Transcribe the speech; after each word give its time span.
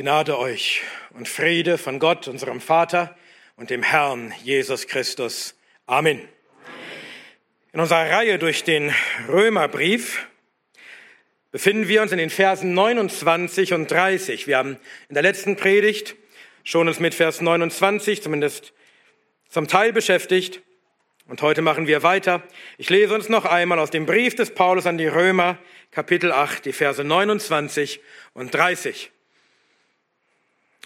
Gnade 0.00 0.38
euch 0.38 0.82
und 1.10 1.26
Friede 1.26 1.76
von 1.76 1.98
Gott, 1.98 2.28
unserem 2.28 2.60
Vater 2.60 3.16
und 3.56 3.68
dem 3.68 3.82
Herrn 3.82 4.32
Jesus 4.44 4.86
Christus. 4.86 5.56
Amen. 5.86 6.20
In 7.72 7.80
unserer 7.80 8.08
Reihe 8.08 8.38
durch 8.38 8.62
den 8.62 8.94
Römerbrief 9.26 10.28
befinden 11.50 11.88
wir 11.88 12.00
uns 12.00 12.12
in 12.12 12.18
den 12.18 12.30
Versen 12.30 12.74
29 12.74 13.72
und 13.72 13.90
30. 13.90 14.46
Wir 14.46 14.58
haben 14.58 14.78
in 15.08 15.14
der 15.14 15.24
letzten 15.24 15.56
Predigt 15.56 16.14
schon 16.62 16.86
uns 16.86 17.00
mit 17.00 17.12
Vers 17.12 17.40
29 17.40 18.22
zumindest 18.22 18.72
zum 19.48 19.66
Teil 19.66 19.92
beschäftigt. 19.92 20.62
Und 21.26 21.42
heute 21.42 21.60
machen 21.60 21.88
wir 21.88 22.04
weiter. 22.04 22.44
Ich 22.76 22.88
lese 22.88 23.16
uns 23.16 23.28
noch 23.28 23.46
einmal 23.46 23.80
aus 23.80 23.90
dem 23.90 24.06
Brief 24.06 24.36
des 24.36 24.54
Paulus 24.54 24.86
an 24.86 24.96
die 24.96 25.08
Römer, 25.08 25.58
Kapitel 25.90 26.30
8, 26.30 26.66
die 26.66 26.72
Verse 26.72 27.02
29 27.02 27.98
und 28.32 28.54
30. 28.54 29.10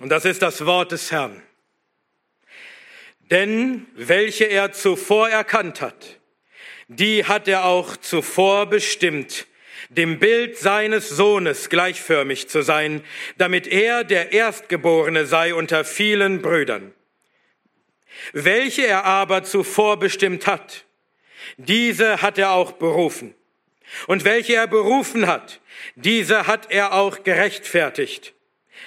Und 0.00 0.08
das 0.08 0.24
ist 0.24 0.42
das 0.42 0.64
Wort 0.64 0.92
des 0.92 1.10
Herrn. 1.12 1.42
Denn 3.30 3.86
welche 3.94 4.44
er 4.44 4.72
zuvor 4.72 5.28
erkannt 5.28 5.80
hat, 5.80 6.18
die 6.88 7.24
hat 7.24 7.48
er 7.48 7.64
auch 7.64 7.96
zuvor 7.96 8.66
bestimmt, 8.66 9.46
dem 9.88 10.18
Bild 10.18 10.58
seines 10.58 11.08
Sohnes 11.08 11.68
gleichförmig 11.68 12.48
zu 12.48 12.62
sein, 12.62 13.02
damit 13.36 13.66
er 13.66 14.04
der 14.04 14.32
Erstgeborene 14.32 15.26
sei 15.26 15.54
unter 15.54 15.84
vielen 15.84 16.40
Brüdern. 16.40 16.92
Welche 18.32 18.86
er 18.86 19.04
aber 19.04 19.44
zuvor 19.44 19.98
bestimmt 19.98 20.46
hat, 20.46 20.84
diese 21.56 22.22
hat 22.22 22.38
er 22.38 22.52
auch 22.52 22.72
berufen. 22.72 23.34
Und 24.06 24.24
welche 24.24 24.54
er 24.54 24.66
berufen 24.66 25.26
hat, 25.26 25.60
diese 25.96 26.46
hat 26.46 26.70
er 26.70 26.94
auch 26.94 27.24
gerechtfertigt. 27.24 28.34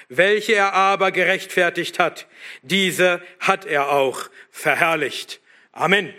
Welche 0.09 0.53
er 0.55 0.73
aber 0.73 1.11
gerechtfertigt 1.11 1.99
hat, 1.99 2.27
diese 2.61 3.21
hat 3.39 3.65
er 3.65 3.91
auch 3.91 4.29
verherrlicht. 4.51 5.41
Amen. 5.71 6.07
Amen. 6.07 6.15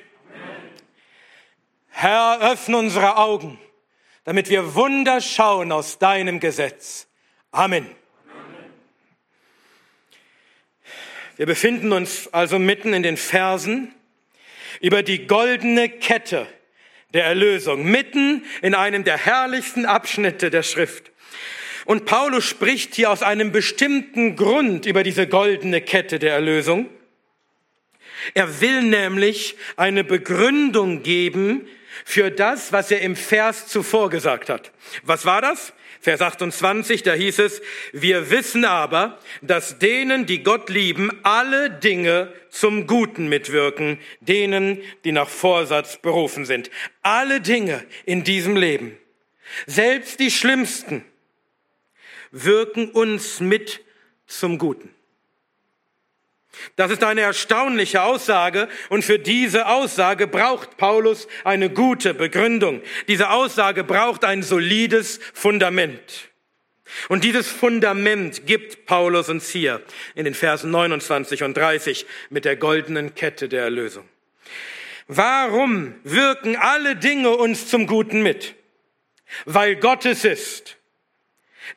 Herr, 1.90 2.52
öffne 2.52 2.78
unsere 2.78 3.16
Augen, 3.16 3.58
damit 4.24 4.50
wir 4.50 4.74
Wunder 4.74 5.20
schauen 5.20 5.72
aus 5.72 5.98
deinem 5.98 6.40
Gesetz. 6.40 7.08
Amen. 7.52 7.84
Amen. 7.84 7.96
Wir 11.36 11.46
befinden 11.46 11.92
uns 11.92 12.32
also 12.32 12.58
mitten 12.58 12.92
in 12.92 13.02
den 13.02 13.16
Versen 13.16 13.94
über 14.80 15.02
die 15.02 15.26
goldene 15.26 15.88
Kette 15.88 16.46
der 17.14 17.24
Erlösung, 17.24 17.84
mitten 17.84 18.44
in 18.62 18.74
einem 18.74 19.04
der 19.04 19.16
herrlichsten 19.16 19.86
Abschnitte 19.86 20.50
der 20.50 20.62
Schrift. 20.62 21.12
Und 21.86 22.04
Paulus 22.04 22.44
spricht 22.44 22.94
hier 22.94 23.10
aus 23.10 23.22
einem 23.22 23.52
bestimmten 23.52 24.36
Grund 24.36 24.86
über 24.86 25.02
diese 25.02 25.26
goldene 25.26 25.80
Kette 25.80 26.18
der 26.18 26.34
Erlösung. 26.34 26.90
Er 28.34 28.60
will 28.60 28.82
nämlich 28.82 29.56
eine 29.76 30.02
Begründung 30.02 31.02
geben 31.04 31.68
für 32.04 32.30
das, 32.30 32.72
was 32.72 32.90
er 32.90 33.00
im 33.00 33.14
Vers 33.14 33.68
zuvor 33.68 34.10
gesagt 34.10 34.48
hat. 34.48 34.72
Was 35.04 35.24
war 35.24 35.40
das? 35.40 35.72
Vers 36.00 36.20
28, 36.20 37.02
da 37.02 37.14
hieß 37.14 37.40
es, 37.40 37.62
wir 37.92 38.30
wissen 38.30 38.64
aber, 38.64 39.18
dass 39.42 39.78
denen, 39.78 40.26
die 40.26 40.42
Gott 40.42 40.68
lieben, 40.68 41.10
alle 41.24 41.70
Dinge 41.70 42.32
zum 42.50 42.86
Guten 42.86 43.28
mitwirken, 43.28 43.98
denen, 44.20 44.82
die 45.04 45.12
nach 45.12 45.28
Vorsatz 45.28 45.96
berufen 45.96 46.44
sind. 46.44 46.70
Alle 47.02 47.40
Dinge 47.40 47.84
in 48.04 48.22
diesem 48.22 48.56
Leben, 48.56 48.96
selbst 49.66 50.20
die 50.20 50.30
schlimmsten, 50.30 51.04
wirken 52.44 52.90
uns 52.90 53.40
mit 53.40 53.80
zum 54.26 54.58
Guten. 54.58 54.90
Das 56.76 56.90
ist 56.90 57.04
eine 57.04 57.20
erstaunliche 57.20 58.02
Aussage 58.02 58.68
und 58.88 59.04
für 59.04 59.18
diese 59.18 59.66
Aussage 59.68 60.26
braucht 60.26 60.76
Paulus 60.78 61.28
eine 61.44 61.70
gute 61.70 62.14
Begründung. 62.14 62.82
Diese 63.08 63.30
Aussage 63.30 63.84
braucht 63.84 64.24
ein 64.24 64.42
solides 64.42 65.20
Fundament. 65.34 66.30
Und 67.08 67.24
dieses 67.24 67.48
Fundament 67.48 68.46
gibt 68.46 68.86
Paulus 68.86 69.28
uns 69.28 69.50
hier 69.50 69.82
in 70.14 70.24
den 70.24 70.34
Versen 70.34 70.70
29 70.70 71.42
und 71.42 71.56
30 71.56 72.06
mit 72.30 72.44
der 72.44 72.56
goldenen 72.56 73.14
Kette 73.14 73.48
der 73.48 73.64
Erlösung. 73.64 74.08
Warum 75.08 75.94
wirken 76.04 76.56
alle 76.56 76.96
Dinge 76.96 77.30
uns 77.30 77.68
zum 77.68 77.86
Guten 77.86 78.22
mit? 78.22 78.54
Weil 79.44 79.76
Gott 79.76 80.06
es 80.06 80.24
ist, 80.24 80.75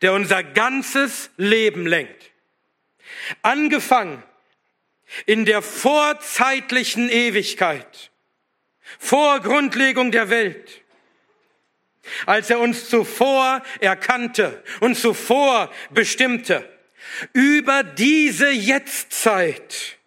der 0.02 0.14
unser 0.14 0.44
ganzes 0.44 1.30
Leben 1.38 1.86
lenkt. 1.86 2.32
Angefangen 3.42 4.24
in 5.26 5.46
der 5.46 5.62
vorzeitlichen 5.62 7.10
Ewigkeit, 7.10 8.12
vor 9.00 9.40
Grundlegung 9.40 10.12
der 10.12 10.30
Welt, 10.30 10.82
als 12.26 12.50
er 12.50 12.60
uns 12.60 12.90
zuvor 12.90 13.62
erkannte 13.80 14.64
und 14.80 14.96
zuvor 14.96 15.72
bestimmte, 15.90 16.68
über 17.34 17.84
diese 17.84 18.52
Jetztzeit, 18.52 19.98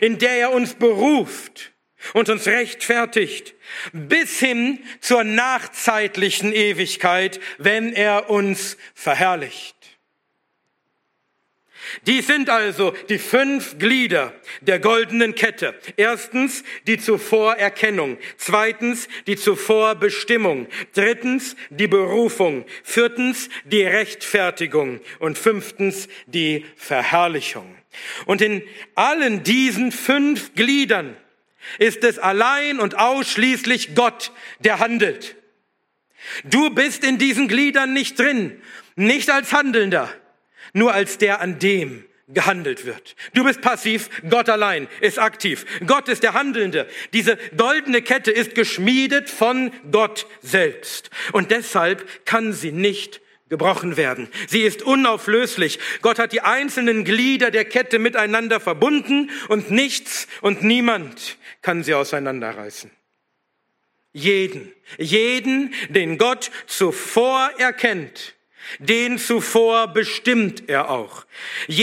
in 0.00 0.18
der 0.18 0.36
er 0.36 0.52
uns 0.52 0.74
beruft 0.74 1.72
und 2.14 2.28
uns 2.28 2.46
rechtfertigt, 2.46 3.54
bis 3.92 4.38
hin 4.38 4.78
zur 5.00 5.24
nachzeitlichen 5.24 6.52
Ewigkeit, 6.52 7.40
wenn 7.58 7.92
er 7.92 8.30
uns 8.30 8.76
verherrlicht. 8.94 9.78
Dies 12.06 12.26
sind 12.26 12.50
also 12.50 12.94
die 13.08 13.18
fünf 13.18 13.78
Glieder 13.78 14.34
der 14.60 14.78
goldenen 14.78 15.34
Kette. 15.34 15.74
Erstens 15.96 16.62
die 16.86 16.98
Zuvorerkennung. 16.98 18.18
Zweitens 18.36 19.08
die 19.26 19.36
Zuvorbestimmung. 19.36 20.66
Drittens 20.94 21.56
die 21.70 21.86
Berufung. 21.86 22.66
Viertens 22.82 23.48
die 23.64 23.82
Rechtfertigung. 23.82 25.00
Und 25.18 25.38
fünftens 25.38 26.08
die 26.26 26.66
Verherrlichung. 26.76 27.74
Und 28.26 28.42
in 28.42 28.62
allen 28.94 29.42
diesen 29.42 29.92
fünf 29.92 30.54
Gliedern 30.54 31.16
ist 31.78 32.04
es 32.04 32.18
allein 32.18 32.80
und 32.80 32.98
ausschließlich 32.98 33.94
Gott, 33.94 34.32
der 34.60 34.78
handelt. 34.78 35.36
Du 36.44 36.70
bist 36.70 37.04
in 37.04 37.18
diesen 37.18 37.48
Gliedern 37.48 37.92
nicht 37.92 38.18
drin, 38.18 38.60
nicht 38.96 39.30
als 39.30 39.52
Handelnder, 39.52 40.12
nur 40.72 40.92
als 40.92 41.18
der, 41.18 41.40
an 41.40 41.58
dem 41.58 42.04
gehandelt 42.28 42.84
wird. 42.84 43.16
Du 43.32 43.44
bist 43.44 43.62
passiv, 43.62 44.10
Gott 44.28 44.48
allein 44.50 44.86
ist 45.00 45.18
aktiv. 45.18 45.64
Gott 45.86 46.08
ist 46.08 46.22
der 46.22 46.34
Handelnde. 46.34 46.86
Diese 47.12 47.38
goldene 47.56 48.02
Kette 48.02 48.30
ist 48.30 48.54
geschmiedet 48.54 49.30
von 49.30 49.72
Gott 49.90 50.26
selbst. 50.42 51.10
Und 51.32 51.50
deshalb 51.50 52.26
kann 52.26 52.52
sie 52.52 52.72
nicht 52.72 53.22
gebrochen 53.48 53.96
werden. 53.96 54.28
Sie 54.46 54.62
ist 54.62 54.82
unauflöslich. 54.82 55.78
Gott 56.02 56.18
hat 56.18 56.32
die 56.32 56.40
einzelnen 56.40 57.04
Glieder 57.04 57.50
der 57.50 57.64
Kette 57.64 57.98
miteinander 57.98 58.60
verbunden 58.60 59.30
und 59.48 59.70
nichts 59.70 60.28
und 60.40 60.62
niemand 60.62 61.38
kann 61.62 61.82
sie 61.82 61.94
auseinanderreißen. 61.94 62.90
Jeden, 64.12 64.72
jeden, 64.96 65.74
den 65.90 66.18
Gott 66.18 66.50
zuvor 66.66 67.50
erkennt, 67.58 68.34
den 68.78 69.18
zuvor 69.18 69.88
bestimmt 69.88 70.68
er 70.68 70.90
auch. 70.90 71.24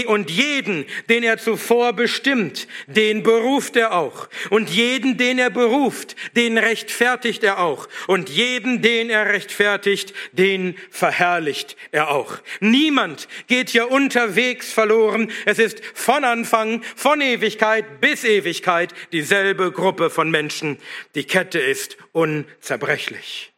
Und 0.08 0.30
jeden, 0.30 0.86
den 1.10 1.24
er 1.24 1.38
zuvor 1.38 1.94
bestimmt, 1.94 2.68
den 2.88 3.24
beruft 3.24 3.76
er 3.76 3.94
auch. 3.94 4.28
Und 4.50 4.70
jeden, 4.70 5.18
den 5.18 5.40
er 5.40 5.50
beruft, 5.50 6.16
den 6.36 6.58
rechtfertigt 6.58 7.44
er 7.44 7.60
auch. 7.60 7.88
Und 8.08 8.30
jeden, 8.30 8.82
den 8.82 9.10
er 9.10 9.28
rechtfertigt, 9.28 10.14
den 10.32 10.76
verherrlicht 10.90 11.76
er 11.92 12.12
auch. 12.12 12.40
Niemand 12.60 13.28
geht 13.48 13.70
hier 13.70 13.92
unterwegs 13.92 14.72
verloren. 14.72 15.32
Es 15.46 15.60
ist 15.60 15.82
von 15.94 16.24
Anfang, 16.24 16.84
von 16.96 17.22
Ewigkeit 17.22 18.02
bis 18.02 18.24
Ewigkeit 18.24 18.94
dieselbe 19.12 19.72
Gruppe 19.72 20.10
von 20.10 20.30
Menschen. 20.30 20.78
Die 21.16 21.26
Kette 21.26 21.60
ist 21.60 21.98
unzerbrechlich. 22.12 23.55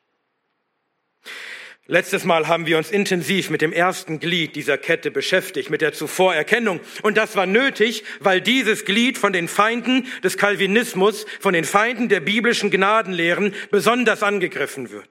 Letztes 1.90 2.26
Mal 2.26 2.50
haben 2.50 2.66
wir 2.66 2.78
uns 2.78 2.92
intensiv 2.92 3.50
mit 3.50 3.62
dem 3.62 3.72
ersten 3.72 4.20
Glied 4.20 4.58
dieser 4.58 4.78
Kette 4.78 5.10
beschäftigt, 5.10 5.70
mit 5.70 5.80
der 5.80 5.94
Zuvorerkennung. 5.94 6.82
Und 7.02 7.16
das 7.16 7.38
war 7.38 7.46
nötig, 7.46 8.04
weil 8.20 8.42
dieses 8.42 8.84
Glied 8.84 9.18
von 9.18 9.32
den 9.32 9.48
Feinden 9.48 10.06
des 10.22 10.38
Calvinismus, 10.38 11.26
von 11.40 11.54
den 11.54 11.64
Feinden 11.64 12.10
der 12.10 12.20
biblischen 12.20 12.72
Gnadenlehren 12.72 13.56
besonders 13.72 14.22
angegriffen 14.22 14.92
wird. 14.92 15.08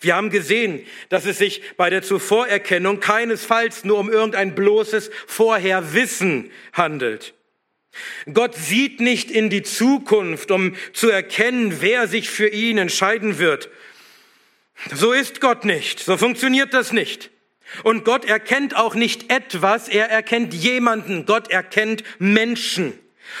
Wir 0.00 0.16
haben 0.16 0.30
gesehen, 0.30 0.86
dass 1.10 1.26
es 1.26 1.36
sich 1.36 1.60
bei 1.76 1.90
der 1.90 2.02
Zuvorerkennung 2.02 3.00
keinesfalls 3.00 3.84
nur 3.84 3.98
um 3.98 4.10
irgendein 4.10 4.54
bloßes 4.54 5.10
Vorherwissen 5.26 6.50
handelt. 6.72 7.34
Gott 8.32 8.54
sieht 8.54 9.00
nicht 9.00 9.30
in 9.30 9.50
die 9.50 9.62
Zukunft, 9.62 10.50
um 10.50 10.74
zu 10.94 11.10
erkennen, 11.10 11.78
wer 11.80 12.08
sich 12.08 12.30
für 12.30 12.48
ihn 12.48 12.78
entscheiden 12.78 13.38
wird, 13.38 13.68
so 14.94 15.12
ist 15.12 15.40
Gott 15.40 15.64
nicht. 15.64 16.00
So 16.00 16.16
funktioniert 16.16 16.74
das 16.74 16.92
nicht. 16.92 17.30
Und 17.84 18.04
Gott 18.04 18.24
erkennt 18.24 18.76
auch 18.76 18.94
nicht 18.94 19.32
etwas, 19.32 19.88
er 19.88 20.10
erkennt 20.10 20.52
jemanden. 20.52 21.24
Gott 21.24 21.50
erkennt 21.50 22.02
Menschen. 22.18 22.98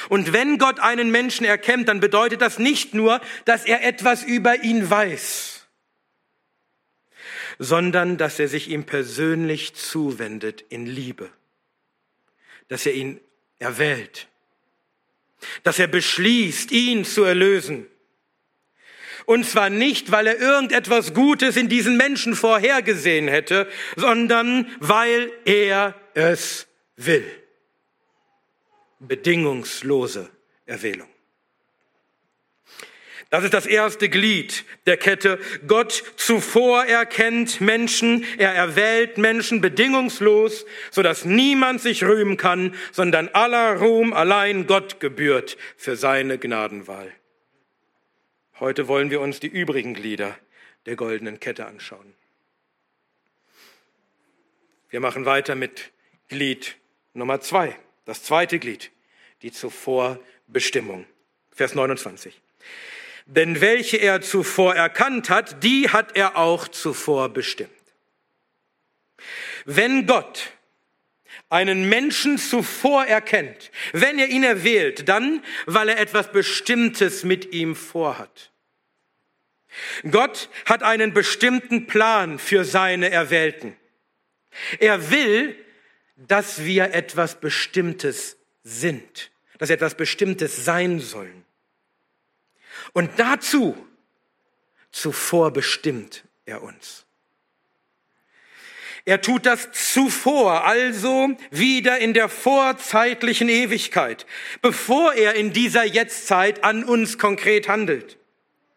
Und 0.08 0.32
wenn 0.32 0.58
Gott 0.58 0.80
einen 0.80 1.10
Menschen 1.10 1.44
erkennt, 1.44 1.88
dann 1.88 2.00
bedeutet 2.00 2.40
das 2.40 2.58
nicht 2.58 2.94
nur, 2.94 3.20
dass 3.44 3.64
er 3.64 3.84
etwas 3.84 4.22
über 4.22 4.62
ihn 4.62 4.88
weiß, 4.88 5.66
sondern 7.58 8.16
dass 8.16 8.38
er 8.38 8.48
sich 8.48 8.68
ihm 8.70 8.84
persönlich 8.84 9.74
zuwendet 9.74 10.64
in 10.68 10.86
Liebe, 10.86 11.30
dass 12.68 12.86
er 12.86 12.94
ihn 12.94 13.20
erwählt, 13.58 14.28
dass 15.62 15.78
er 15.78 15.88
beschließt, 15.88 16.72
ihn 16.72 17.04
zu 17.04 17.24
erlösen. 17.24 17.86
Und 19.26 19.46
zwar 19.46 19.70
nicht, 19.70 20.10
weil 20.10 20.26
er 20.26 20.38
irgendetwas 20.38 21.14
Gutes 21.14 21.56
in 21.56 21.68
diesen 21.68 21.96
Menschen 21.96 22.34
vorhergesehen 22.34 23.28
hätte, 23.28 23.68
sondern 23.96 24.66
weil 24.80 25.30
er 25.44 25.94
es 26.14 26.66
will. 26.96 27.24
Bedingungslose 29.00 30.30
Erwählung. 30.66 31.08
Das 33.32 33.44
ist 33.44 33.54
das 33.54 33.64
erste 33.64 34.10
Glied 34.10 34.66
der 34.84 34.98
Kette. 34.98 35.38
Gott 35.66 36.04
zuvor 36.16 36.84
erkennt 36.84 37.62
Menschen, 37.62 38.26
er 38.36 38.52
erwählt 38.52 39.16
Menschen 39.16 39.62
bedingungslos, 39.62 40.66
sodass 40.90 41.24
niemand 41.24 41.80
sich 41.80 42.04
rühmen 42.04 42.36
kann, 42.36 42.74
sondern 42.90 43.28
aller 43.28 43.78
Ruhm 43.78 44.12
allein 44.12 44.66
Gott 44.66 45.00
gebührt 45.00 45.56
für 45.78 45.96
seine 45.96 46.36
Gnadenwahl. 46.36 47.10
Heute 48.62 48.86
wollen 48.86 49.10
wir 49.10 49.20
uns 49.20 49.40
die 49.40 49.48
übrigen 49.48 49.92
Glieder 49.92 50.38
der 50.86 50.94
goldenen 50.94 51.40
Kette 51.40 51.66
anschauen. 51.66 52.14
Wir 54.88 55.00
machen 55.00 55.24
weiter 55.24 55.56
mit 55.56 55.90
Glied 56.28 56.76
Nummer 57.12 57.40
zwei, 57.40 57.76
das 58.04 58.22
zweite 58.22 58.60
Glied, 58.60 58.92
die 59.42 59.50
Zuvorbestimmung. 59.50 61.06
Vers 61.50 61.74
29. 61.74 62.40
Denn 63.26 63.60
welche 63.60 63.96
er 63.96 64.20
zuvor 64.20 64.76
erkannt 64.76 65.28
hat, 65.28 65.64
die 65.64 65.88
hat 65.88 66.14
er 66.14 66.36
auch 66.36 66.68
zuvor 66.68 67.30
bestimmt. 67.30 67.72
Wenn 69.64 70.06
Gott 70.06 70.52
einen 71.48 71.88
Menschen 71.88 72.38
zuvor 72.38 73.06
erkennt, 73.06 73.72
wenn 73.92 74.20
er 74.20 74.28
ihn 74.28 74.44
erwählt, 74.44 75.08
dann, 75.08 75.44
weil 75.66 75.88
er 75.88 75.98
etwas 75.98 76.30
Bestimmtes 76.30 77.24
mit 77.24 77.52
ihm 77.52 77.74
vorhat. 77.74 78.51
Gott 80.10 80.48
hat 80.66 80.82
einen 80.82 81.12
bestimmten 81.12 81.86
Plan 81.86 82.38
für 82.38 82.64
seine 82.64 83.10
Erwählten. 83.10 83.76
Er 84.78 85.10
will, 85.10 85.56
dass 86.16 86.64
wir 86.64 86.94
etwas 86.94 87.40
Bestimmtes 87.40 88.36
sind, 88.62 89.30
dass 89.58 89.70
etwas 89.70 89.94
Bestimmtes 89.94 90.64
sein 90.64 91.00
sollen. 91.00 91.44
Und 92.92 93.18
dazu, 93.18 93.76
zuvor 94.90 95.52
bestimmt 95.52 96.24
er 96.44 96.62
uns. 96.62 97.06
Er 99.04 99.20
tut 99.20 99.46
das 99.46 99.72
zuvor, 99.72 100.64
also 100.64 101.36
wieder 101.50 101.98
in 101.98 102.14
der 102.14 102.28
vorzeitlichen 102.28 103.48
Ewigkeit, 103.48 104.26
bevor 104.60 105.14
er 105.14 105.34
in 105.34 105.52
dieser 105.52 105.82
Jetztzeit 105.84 106.62
an 106.62 106.84
uns 106.84 107.18
konkret 107.18 107.68
handelt. 107.68 108.16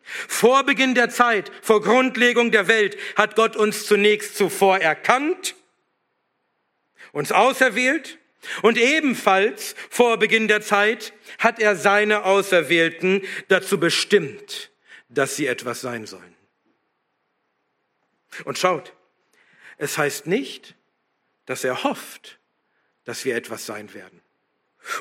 Vor 0.06 0.64
Beginn 0.64 0.94
der 0.94 1.10
Zeit, 1.10 1.52
vor 1.62 1.82
Grundlegung 1.82 2.52
der 2.52 2.68
Welt, 2.68 2.98
hat 3.16 3.36
Gott 3.36 3.56
uns 3.56 3.86
zunächst 3.88 4.38
zuvor 4.38 4.78
erkannt, 4.78 5.56
uns 7.12 7.32
auserwählt 7.32 8.20
und 8.62 8.78
ebenfalls 8.78 9.76
vor 9.90 10.18
Beginn 10.18 10.48
der 10.48 10.62
Zeit 10.62 11.14
hat 11.40 11.60
er 11.60 11.76
seine 11.76 12.24
Auserwählten 12.24 13.24
dazu 13.48 13.80
bestimmt, 13.80 14.72
dass 15.10 15.36
sie 15.36 15.48
etwas 15.48 15.82
sein 15.82 16.06
sollen. 16.06 16.36
Und 18.44 18.58
schaut, 18.58 18.94
es 19.78 19.98
heißt 19.98 20.28
nicht, 20.28 20.76
dass 21.46 21.64
er 21.64 21.84
hofft, 21.84 22.40
dass 23.06 23.26
wir 23.26 23.36
etwas 23.36 23.66
sein 23.66 23.94
werden. 23.94 24.22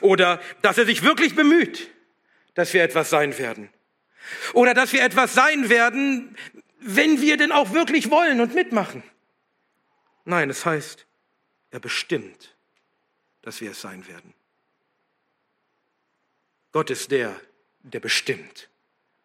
Oder 0.01 0.41
dass 0.63 0.79
er 0.79 0.87
sich 0.87 1.03
wirklich 1.03 1.35
bemüht, 1.35 1.91
dass 2.55 2.73
wir 2.73 2.83
etwas 2.83 3.11
sein 3.11 3.37
werden. 3.39 3.71
Oder 4.53 4.75
dass 4.75 4.93
wir 4.93 5.03
etwas 5.03 5.35
sein 5.35 5.69
werden, 5.69 6.37
wenn 6.81 7.21
wir 7.21 7.37
denn 7.37 7.53
auch 7.53 7.73
wirklich 7.73 8.11
wollen 8.11 8.41
und 8.41 8.55
mitmachen. 8.55 9.03
Nein, 10.25 10.51
es 10.51 10.65
heißt, 10.65 11.07
er 11.71 11.81
bestimmt, 11.81 12.55
dass 13.43 13.61
wir 13.61 13.73
es 13.73 13.81
sein 13.81 14.07
werden. 14.07 14.35
Gott 16.73 16.91
ist 16.91 17.11
der, 17.11 17.39
der 17.83 18.01
bestimmt, 18.01 18.69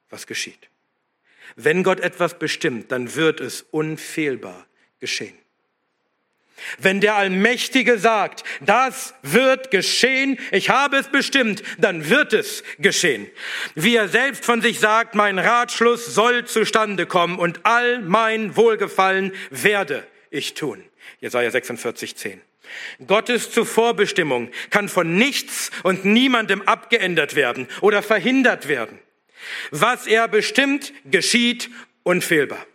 was 0.09 0.27
geschieht. 0.27 0.69
Wenn 1.55 1.83
Gott 1.83 1.99
etwas 1.99 2.37
bestimmt, 2.37 2.91
dann 2.91 3.15
wird 3.15 3.39
es 3.39 3.63
unfehlbar 3.71 4.67
geschehen. 4.99 5.37
Wenn 6.77 7.01
der 7.01 7.15
Allmächtige 7.15 7.97
sagt, 7.97 8.43
das 8.61 9.13
wird 9.21 9.71
geschehen, 9.71 10.37
ich 10.51 10.69
habe 10.69 10.97
es 10.97 11.07
bestimmt, 11.07 11.63
dann 11.77 12.09
wird 12.09 12.33
es 12.33 12.63
geschehen. 12.79 13.27
Wie 13.75 13.95
er 13.95 14.07
selbst 14.07 14.45
von 14.45 14.61
sich 14.61 14.79
sagt, 14.79 15.15
mein 15.15 15.39
Ratschluss 15.39 16.05
soll 16.05 16.45
zustande 16.45 17.05
kommen 17.05 17.37
und 17.37 17.61
all 17.63 18.01
mein 18.01 18.55
Wohlgefallen 18.55 19.33
werde 19.49 20.05
ich 20.29 20.53
tun. 20.53 20.83
Jesaja 21.19 21.51
46, 21.51 22.15
10. 22.15 22.41
Gottes 23.07 23.51
Zuvorbestimmung 23.51 24.51
kann 24.69 24.89
von 24.89 25.15
nichts 25.15 25.71
und 25.83 26.05
niemandem 26.05 26.61
abgeändert 26.63 27.35
werden 27.35 27.67
oder 27.81 28.03
verhindert 28.03 28.67
werden. 28.67 28.99
Was 29.71 30.07
er 30.07 30.27
bestimmt, 30.27 30.93
geschieht 31.05 31.69
unfehlbar. 32.03 32.65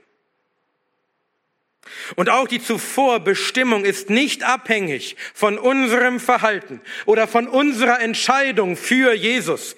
Und 2.17 2.29
auch 2.29 2.49
die 2.49 2.63
Zuvorbestimmung 2.63 3.85
ist 3.85 4.11
nicht 4.11 4.43
abhängig 4.43 5.17
von 5.33 5.59
unserem 5.59 6.21
Verhalten 6.21 6.81
oder 7.07 7.29
von 7.29 7.49
unserer 7.49 8.01
Entscheidung 8.01 8.77
für 8.77 9.13
Jesus. 9.15 9.77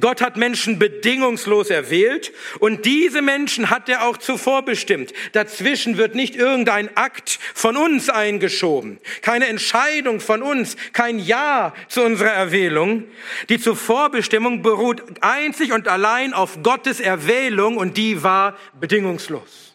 Gott 0.00 0.20
hat 0.20 0.36
Menschen 0.36 0.78
bedingungslos 0.78 1.70
erwählt 1.70 2.32
und 2.60 2.84
diese 2.84 3.22
Menschen 3.22 3.70
hat 3.70 3.88
er 3.88 4.06
auch 4.06 4.16
zuvor 4.16 4.64
bestimmt. 4.64 5.12
Dazwischen 5.32 5.96
wird 5.96 6.14
nicht 6.14 6.36
irgendein 6.36 6.96
Akt 6.96 7.38
von 7.54 7.76
uns 7.76 8.08
eingeschoben, 8.08 8.98
keine 9.22 9.46
Entscheidung 9.48 10.20
von 10.20 10.42
uns, 10.42 10.76
kein 10.92 11.18
Ja 11.18 11.74
zu 11.88 12.02
unserer 12.02 12.32
Erwählung. 12.32 13.04
Die 13.48 13.60
Zuvorbestimmung 13.60 14.62
beruht 14.62 15.02
einzig 15.20 15.72
und 15.72 15.88
allein 15.88 16.32
auf 16.32 16.62
Gottes 16.62 17.00
Erwählung 17.00 17.76
und 17.76 17.96
die 17.96 18.22
war 18.22 18.56
bedingungslos. 18.78 19.65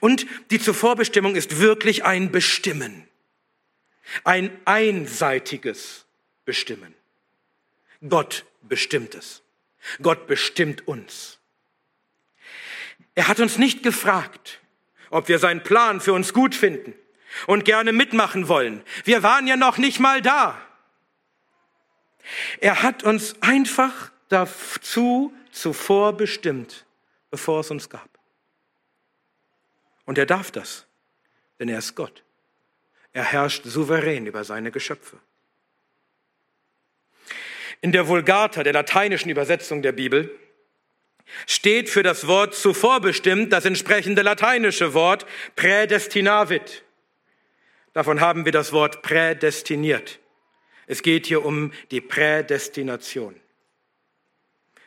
Und 0.00 0.26
die 0.50 0.60
Zuvorbestimmung 0.60 1.36
ist 1.36 1.58
wirklich 1.58 2.04
ein 2.04 2.30
Bestimmen. 2.30 3.08
Ein 4.24 4.56
einseitiges 4.64 6.06
Bestimmen. 6.44 6.94
Gott 8.08 8.44
bestimmt 8.62 9.14
es. 9.14 9.42
Gott 10.02 10.26
bestimmt 10.26 10.86
uns. 10.86 11.38
Er 13.14 13.28
hat 13.28 13.40
uns 13.40 13.58
nicht 13.58 13.82
gefragt, 13.82 14.60
ob 15.10 15.28
wir 15.28 15.38
seinen 15.38 15.62
Plan 15.62 16.00
für 16.00 16.12
uns 16.12 16.32
gut 16.32 16.54
finden 16.54 16.94
und 17.46 17.64
gerne 17.64 17.92
mitmachen 17.92 18.48
wollen. 18.48 18.82
Wir 19.04 19.22
waren 19.22 19.46
ja 19.46 19.56
noch 19.56 19.78
nicht 19.78 20.00
mal 20.00 20.22
da. 20.22 20.60
Er 22.60 22.82
hat 22.82 23.04
uns 23.04 23.40
einfach 23.40 24.10
dazu 24.28 25.32
zuvor 25.52 26.16
bestimmt, 26.16 26.84
bevor 27.30 27.60
es 27.60 27.70
uns 27.70 27.88
gab. 27.88 28.15
Und 30.06 30.16
er 30.16 30.26
darf 30.26 30.50
das, 30.50 30.86
denn 31.58 31.68
er 31.68 31.78
ist 31.78 31.94
Gott. 31.94 32.22
Er 33.12 33.24
herrscht 33.24 33.64
souverän 33.64 34.26
über 34.26 34.44
seine 34.44 34.70
Geschöpfe. 34.70 35.18
In 37.80 37.92
der 37.92 38.08
Vulgata, 38.08 38.62
der 38.62 38.72
lateinischen 38.72 39.30
Übersetzung 39.30 39.82
der 39.82 39.92
Bibel, 39.92 40.30
steht 41.46 41.90
für 41.90 42.02
das 42.02 42.26
Wort 42.26 42.54
zuvor 42.54 43.00
bestimmt 43.00 43.52
das 43.52 43.64
entsprechende 43.64 44.22
lateinische 44.22 44.94
Wort 44.94 45.26
prädestinavit. 45.56 46.84
Davon 47.92 48.20
haben 48.20 48.44
wir 48.44 48.52
das 48.52 48.72
Wort 48.72 49.02
prädestiniert. 49.02 50.20
Es 50.86 51.02
geht 51.02 51.26
hier 51.26 51.44
um 51.44 51.72
die 51.90 52.00
Prädestination. 52.00 53.34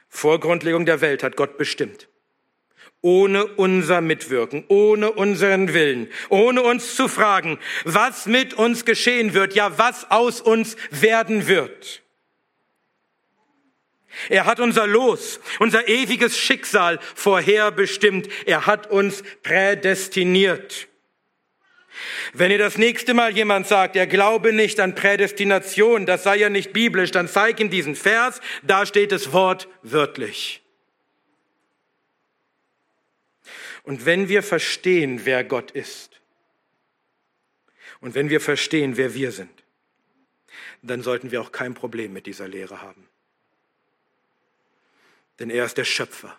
Vor 0.08 0.40
Grundlegung 0.40 0.86
der 0.86 1.02
Welt 1.02 1.24
hat 1.24 1.36
Gott 1.36 1.58
bestimmt 1.58 2.09
ohne 3.02 3.46
unser 3.46 4.02
Mitwirken, 4.02 4.66
ohne 4.68 5.12
unseren 5.12 5.74
Willen, 5.74 6.10
ohne 6.30 6.62
uns 6.62 6.96
zu 6.96 7.08
fragen, 7.08 7.60
was 7.86 8.26
mit 8.26 8.54
uns 8.54 8.86
geschehen 8.86 9.34
wird, 9.34 9.56
ja, 9.56 9.78
was 9.78 10.12
aus 10.12 10.42
uns 10.42 10.76
werden 10.92 11.48
wird. 11.48 12.02
Er 14.28 14.46
hat 14.46 14.60
unser 14.60 14.86
Los, 14.86 15.40
unser 15.60 15.88
ewiges 15.88 16.38
Schicksal 16.38 17.00
vorherbestimmt. 17.16 18.28
Er 18.46 18.66
hat 18.66 18.92
uns 18.92 19.24
prädestiniert. 19.44 20.88
Wenn 22.34 22.52
ihr 22.52 22.58
das 22.58 22.78
nächste 22.78 23.14
Mal 23.14 23.36
jemand 23.36 23.68
sagt, 23.68 23.96
er 23.96 24.08
glaube 24.08 24.52
nicht 24.52 24.80
an 24.80 24.96
Prädestination, 24.96 26.06
das 26.06 26.24
sei 26.24 26.38
ja 26.38 26.50
nicht 26.50 26.74
biblisch, 26.74 27.12
dann 27.12 27.28
zeig 27.28 27.60
ihm 27.60 27.70
diesen 27.70 27.96
Vers, 27.96 28.42
da 28.64 28.86
steht 28.86 29.12
das 29.12 29.32
Wort 29.32 29.68
wörtlich. 29.84 30.62
Und 33.90 34.06
wenn 34.06 34.30
wir 34.30 34.44
verstehen, 34.44 35.26
wer 35.26 35.44
Gott 35.44 35.72
ist, 35.72 36.22
und 38.02 38.14
wenn 38.14 38.30
wir 38.30 38.40
verstehen, 38.40 38.98
wer 38.98 39.16
wir 39.16 39.32
sind, 39.32 39.64
dann 40.84 41.02
sollten 41.02 41.32
wir 41.32 41.42
auch 41.42 41.52
kein 41.52 41.74
Problem 41.74 42.14
mit 42.14 42.28
dieser 42.28 42.48
Lehre 42.48 42.84
haben. 42.84 43.10
Denn 45.40 45.50
er 45.50 45.66
ist 45.66 45.80
der 45.80 45.86
Schöpfer 45.86 46.38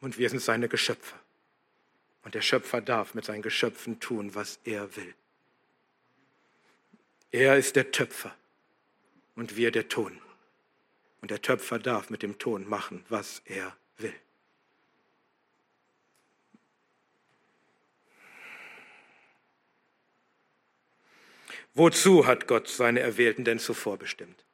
und 0.00 0.18
wir 0.18 0.28
sind 0.28 0.42
seine 0.42 0.68
Geschöpfe. 0.68 1.14
Und 2.24 2.34
der 2.34 2.42
Schöpfer 2.42 2.80
darf 2.80 3.14
mit 3.14 3.24
seinen 3.24 3.42
Geschöpfen 3.42 4.00
tun, 4.00 4.34
was 4.34 4.58
er 4.64 4.96
will. 4.96 5.14
Er 7.30 7.56
ist 7.56 7.76
der 7.76 7.92
Töpfer 7.92 8.34
und 9.36 9.54
wir 9.54 9.70
der 9.70 9.88
Ton. 9.88 10.20
Und 11.20 11.30
der 11.30 11.42
Töpfer 11.42 11.78
darf 11.78 12.10
mit 12.10 12.24
dem 12.24 12.40
Ton 12.40 12.68
machen, 12.68 13.04
was 13.08 13.40
er 13.44 13.76
will. 13.98 14.14
Wozu 21.74 22.26
hat 22.26 22.46
Gott 22.46 22.68
seine 22.68 23.00
Erwählten 23.00 23.44
denn 23.44 23.58
zuvor 23.58 23.98
bestimmt? 23.98 24.44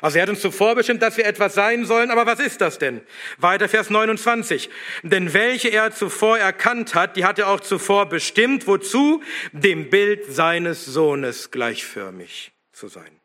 Also 0.00 0.18
er 0.18 0.22
hat 0.22 0.30
uns 0.30 0.40
zuvor 0.40 0.74
bestimmt, 0.74 1.00
dass 1.00 1.16
wir 1.16 1.24
etwas 1.24 1.54
sein 1.54 1.84
sollen, 1.86 2.10
aber 2.10 2.26
was 2.26 2.40
ist 2.40 2.60
das 2.60 2.78
denn? 2.78 3.00
Weiter 3.38 3.68
Vers 3.68 3.88
29. 3.88 4.68
Denn 5.02 5.32
welche 5.32 5.68
er 5.68 5.92
zuvor 5.92 6.38
erkannt 6.38 6.94
hat, 6.94 7.16
die 7.16 7.24
hat 7.24 7.38
er 7.38 7.48
auch 7.48 7.60
zuvor 7.60 8.06
bestimmt, 8.06 8.66
wozu? 8.66 9.22
Dem 9.52 9.88
Bild 9.88 10.24
seines 10.26 10.84
Sohnes 10.84 11.50
gleichförmig 11.50 12.52
zu 12.72 12.88
sein. 12.88 13.20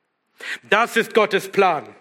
Das 0.69 0.95
ist 0.97 1.13
Gottes 1.13 1.49
Plan 1.49 1.95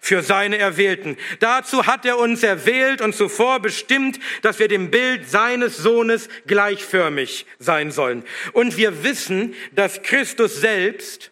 für 0.00 0.22
seine 0.22 0.58
Erwählten. 0.58 1.16
Dazu 1.40 1.86
hat 1.86 2.04
er 2.04 2.18
uns 2.18 2.42
erwählt 2.42 3.00
und 3.00 3.14
zuvor 3.14 3.60
bestimmt, 3.60 4.18
dass 4.42 4.58
wir 4.58 4.68
dem 4.68 4.90
Bild 4.90 5.28
seines 5.28 5.76
Sohnes 5.76 6.28
gleichförmig 6.46 7.46
sein 7.58 7.90
sollen. 7.90 8.24
Und 8.52 8.76
wir 8.76 9.04
wissen, 9.04 9.54
dass 9.72 10.02
Christus 10.02 10.60
selbst 10.60 11.30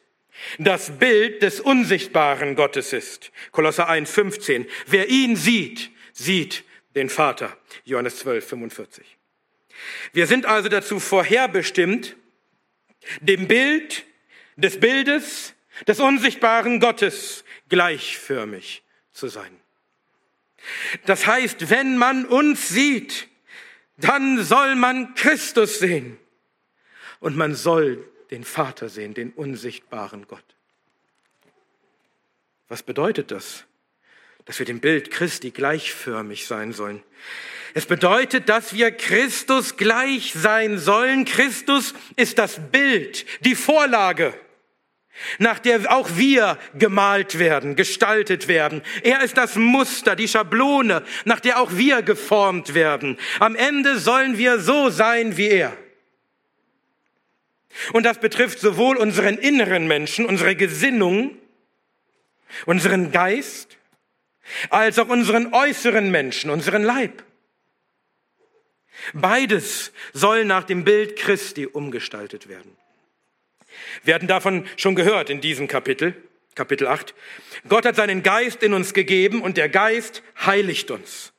das 0.58 0.98
Bild 0.98 1.42
des 1.42 1.60
unsichtbaren 1.60 2.54
Gottes 2.56 2.92
ist. 2.92 3.30
Kolosser 3.52 3.88
1, 3.88 4.10
15. 4.10 4.66
Wer 4.86 5.08
ihn 5.08 5.36
sieht, 5.36 5.90
sieht 6.12 6.64
den 6.94 7.08
Vater. 7.08 7.56
Johannes 7.84 8.18
12, 8.18 8.48
45. 8.48 9.04
Wir 10.12 10.26
sind 10.26 10.46
also 10.46 10.68
dazu 10.68 11.00
vorherbestimmt, 11.00 12.16
dem 13.20 13.48
Bild 13.48 14.04
des 14.56 14.78
Bildes 14.78 15.54
des 15.86 16.00
unsichtbaren 16.00 16.80
Gottes 16.80 17.44
gleichförmig 17.70 18.82
zu 19.12 19.28
sein. 19.28 19.56
Das 21.06 21.26
heißt, 21.26 21.70
wenn 21.70 21.96
man 21.96 22.26
uns 22.26 22.68
sieht, 22.68 23.28
dann 23.96 24.42
soll 24.42 24.74
man 24.76 25.14
Christus 25.14 25.78
sehen 25.78 26.18
und 27.20 27.36
man 27.36 27.54
soll 27.54 28.06
den 28.30 28.44
Vater 28.44 28.88
sehen, 28.88 29.14
den 29.14 29.32
unsichtbaren 29.32 30.26
Gott. 30.26 30.44
Was 32.68 32.82
bedeutet 32.82 33.30
das? 33.30 33.64
Dass 34.44 34.58
wir 34.58 34.66
dem 34.66 34.80
Bild 34.80 35.10
Christi 35.10 35.50
gleichförmig 35.50 36.46
sein 36.46 36.72
sollen. 36.72 37.02
Es 37.74 37.86
bedeutet, 37.86 38.48
dass 38.48 38.72
wir 38.72 38.90
Christus 38.90 39.76
gleich 39.76 40.32
sein 40.32 40.78
sollen. 40.78 41.24
Christus 41.24 41.94
ist 42.16 42.38
das 42.38 42.60
Bild, 42.70 43.26
die 43.44 43.54
Vorlage, 43.54 44.34
nach 45.38 45.58
der 45.58 45.92
auch 45.94 46.10
wir 46.16 46.58
gemalt 46.74 47.38
werden, 47.38 47.76
gestaltet 47.76 48.48
werden. 48.48 48.82
Er 49.02 49.22
ist 49.22 49.36
das 49.36 49.56
Muster, 49.56 50.16
die 50.16 50.28
Schablone, 50.28 51.02
nach 51.24 51.40
der 51.40 51.60
auch 51.60 51.72
wir 51.72 52.02
geformt 52.02 52.74
werden. 52.74 53.18
Am 53.38 53.54
Ende 53.54 53.98
sollen 53.98 54.38
wir 54.38 54.58
so 54.60 54.90
sein 54.90 55.36
wie 55.36 55.48
er. 55.48 55.76
Und 57.92 58.04
das 58.04 58.18
betrifft 58.18 58.60
sowohl 58.60 58.96
unseren 58.96 59.38
inneren 59.38 59.86
Menschen, 59.86 60.26
unsere 60.26 60.56
Gesinnung, 60.56 61.36
unseren 62.66 63.12
Geist, 63.12 63.78
als 64.70 64.98
auch 64.98 65.08
unseren 65.08 65.52
äußeren 65.52 66.10
Menschen, 66.10 66.50
unseren 66.50 66.82
Leib. 66.82 67.22
Beides 69.14 69.92
soll 70.12 70.44
nach 70.44 70.64
dem 70.64 70.84
Bild 70.84 71.16
Christi 71.16 71.66
umgestaltet 71.66 72.48
werden. 72.48 72.76
Wir 74.04 74.14
hatten 74.14 74.26
davon 74.26 74.66
schon 74.76 74.94
gehört 74.94 75.30
in 75.30 75.40
diesem 75.40 75.68
Kapitel, 75.68 76.14
Kapitel 76.54 76.86
8. 76.86 77.14
Gott 77.68 77.84
hat 77.86 77.96
seinen 77.96 78.22
Geist 78.22 78.62
in 78.62 78.74
uns 78.74 78.94
gegeben 78.94 79.42
und 79.42 79.56
der 79.56 79.68
Geist 79.68 80.22
heiligt 80.44 80.90
uns. 80.90 81.32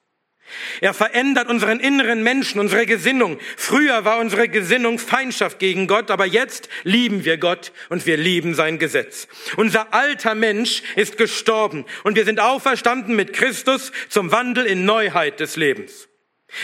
Er 0.82 0.94
verändert 0.94 1.48
unseren 1.48 1.80
inneren 1.80 2.24
Menschen, 2.24 2.60
unsere 2.60 2.86
Gesinnung. 2.86 3.40
Früher 3.56 4.06
war 4.06 4.20
unsere 4.20 4.50
Gesinnung 4.50 5.00
Feindschaft 5.00 5.60
gegen 5.60 5.88
Gott, 5.88 6.12
aber 6.12 6.26
jetzt 6.26 6.70
lieben 6.84 7.26
wir 7.26 7.38
Gott 7.38 7.72
und 7.90 8.06
wir 8.06 8.18
lieben 8.18 8.54
sein 8.54 8.80
Gesetz. 8.80 9.28
Unser 9.58 9.94
alter 9.94 10.36
Mensch 10.36 10.84
ist 10.96 11.18
gestorben 11.18 11.86
und 12.04 12.16
wir 12.16 12.26
sind 12.26 12.40
auferstanden 12.40 13.16
mit 13.16 13.34
Christus 13.34 13.92
zum 14.10 14.32
Wandel 14.32 14.66
in 14.66 14.86
Neuheit 14.86 15.40
des 15.40 15.56
Lebens. 15.56 16.10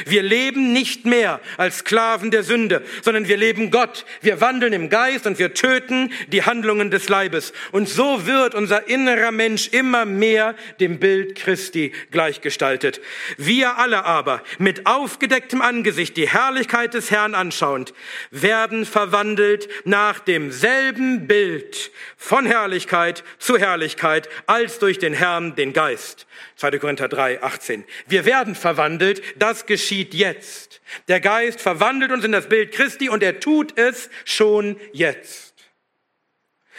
Wir 0.06 0.22
leben 0.22 0.74
nicht 0.74 1.06
mehr 1.06 1.40
als 1.58 1.80
Sklaven 1.80 2.30
der 2.30 2.44
Sünde, 2.44 2.84
sondern 3.02 3.28
wir 3.28 3.38
leben 3.38 3.72
Gott. 3.72 4.06
Wir 4.22 4.42
wandeln 4.42 4.74
im 4.74 4.90
Geist 4.90 5.26
und 5.26 5.40
wir 5.40 5.54
töten 5.54 6.12
die 6.28 6.44
Handlungen 6.44 6.92
des 6.92 7.10
Leibes. 7.10 7.54
Und 7.72 7.88
so 7.88 8.26
wird 8.26 8.54
unser 8.54 8.88
innerer 8.88 9.32
Mensch 9.32 9.70
immer 9.70 10.06
mehr 10.06 10.56
dem 10.80 11.00
Bild 11.00 11.36
Christi 11.36 11.94
gleichgestaltet. 12.12 13.02
Wir 13.38 13.78
alle 13.78 14.04
aber, 14.06 14.44
mit 14.58 14.86
aufgedecktem 14.86 15.62
Angesicht 15.62 16.18
die 16.18 16.28
Herrlichkeit 16.28 16.94
des 16.94 17.10
Herrn 17.10 17.34
anschauend, 17.34 17.94
werden 18.32 18.86
verwandelt 18.86 19.70
nach 19.86 20.20
demselben 20.20 21.28
Bild 21.28 21.92
von 22.18 22.46
Herrlichkeit 22.46 23.24
zu 23.40 23.58
Herrlichkeit 23.58 24.28
als 24.48 24.80
durch 24.80 25.00
den 25.00 25.14
Herrn, 25.14 25.56
den 25.56 25.74
Geist. 25.74 26.28
2. 26.58 26.80
Korinther 26.80 27.08
3, 27.08 27.44
18. 27.44 27.84
Wir 28.08 28.26
werden 28.26 28.56
verwandelt, 28.56 29.22
das 29.38 29.66
jetzt. 30.14 30.82
Der 31.08 31.20
Geist 31.20 31.62
verwandelt 31.62 32.12
uns 32.12 32.24
in 32.24 32.32
das 32.32 32.50
Bild 32.50 32.72
Christi 32.72 33.10
und 33.10 33.24
er 33.24 33.40
tut 33.40 33.78
es 33.78 34.10
schon 34.26 34.78
jetzt. 34.94 35.54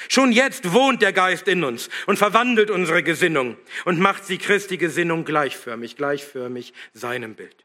Schon 0.09 0.31
jetzt 0.31 0.73
wohnt 0.73 1.03
der 1.03 1.13
Geist 1.13 1.49
in 1.49 1.65
uns 1.65 1.89
und 2.07 2.19
verwandelt 2.19 2.71
unsere 2.71 3.03
Gesinnung 3.03 3.57
und 3.85 3.99
macht 3.99 4.25
sie 4.25 4.39
Christi 4.39 4.77
Gesinnung 4.77 5.25
gleichförmig, 5.25 5.97
gleichförmig 5.97 6.73
seinem 6.93 7.35
Bild. 7.35 7.65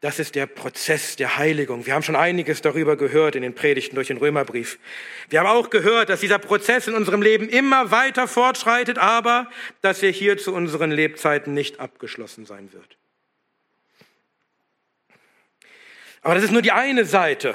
Das 0.00 0.18
ist 0.18 0.34
der 0.34 0.46
Prozess 0.46 1.16
der 1.16 1.36
Heiligung. 1.36 1.84
Wir 1.84 1.92
haben 1.92 2.02
schon 2.02 2.16
einiges 2.16 2.62
darüber 2.62 2.96
gehört 2.96 3.36
in 3.36 3.42
den 3.42 3.54
Predigten 3.54 3.96
durch 3.96 4.06
den 4.06 4.16
Römerbrief. 4.16 4.78
Wir 5.28 5.40
haben 5.40 5.46
auch 5.46 5.68
gehört, 5.68 6.08
dass 6.08 6.20
dieser 6.20 6.38
Prozess 6.38 6.88
in 6.88 6.94
unserem 6.94 7.20
Leben 7.20 7.50
immer 7.50 7.90
weiter 7.90 8.26
fortschreitet, 8.26 8.96
aber 8.96 9.50
dass 9.82 10.02
er 10.02 10.10
hier 10.10 10.38
zu 10.38 10.54
unseren 10.54 10.90
Lebzeiten 10.90 11.52
nicht 11.52 11.80
abgeschlossen 11.80 12.46
sein 12.46 12.72
wird. 12.72 12.96
Aber 16.22 16.34
das 16.34 16.44
ist 16.44 16.52
nur 16.52 16.62
die 16.62 16.72
eine 16.72 17.04
Seite. 17.04 17.54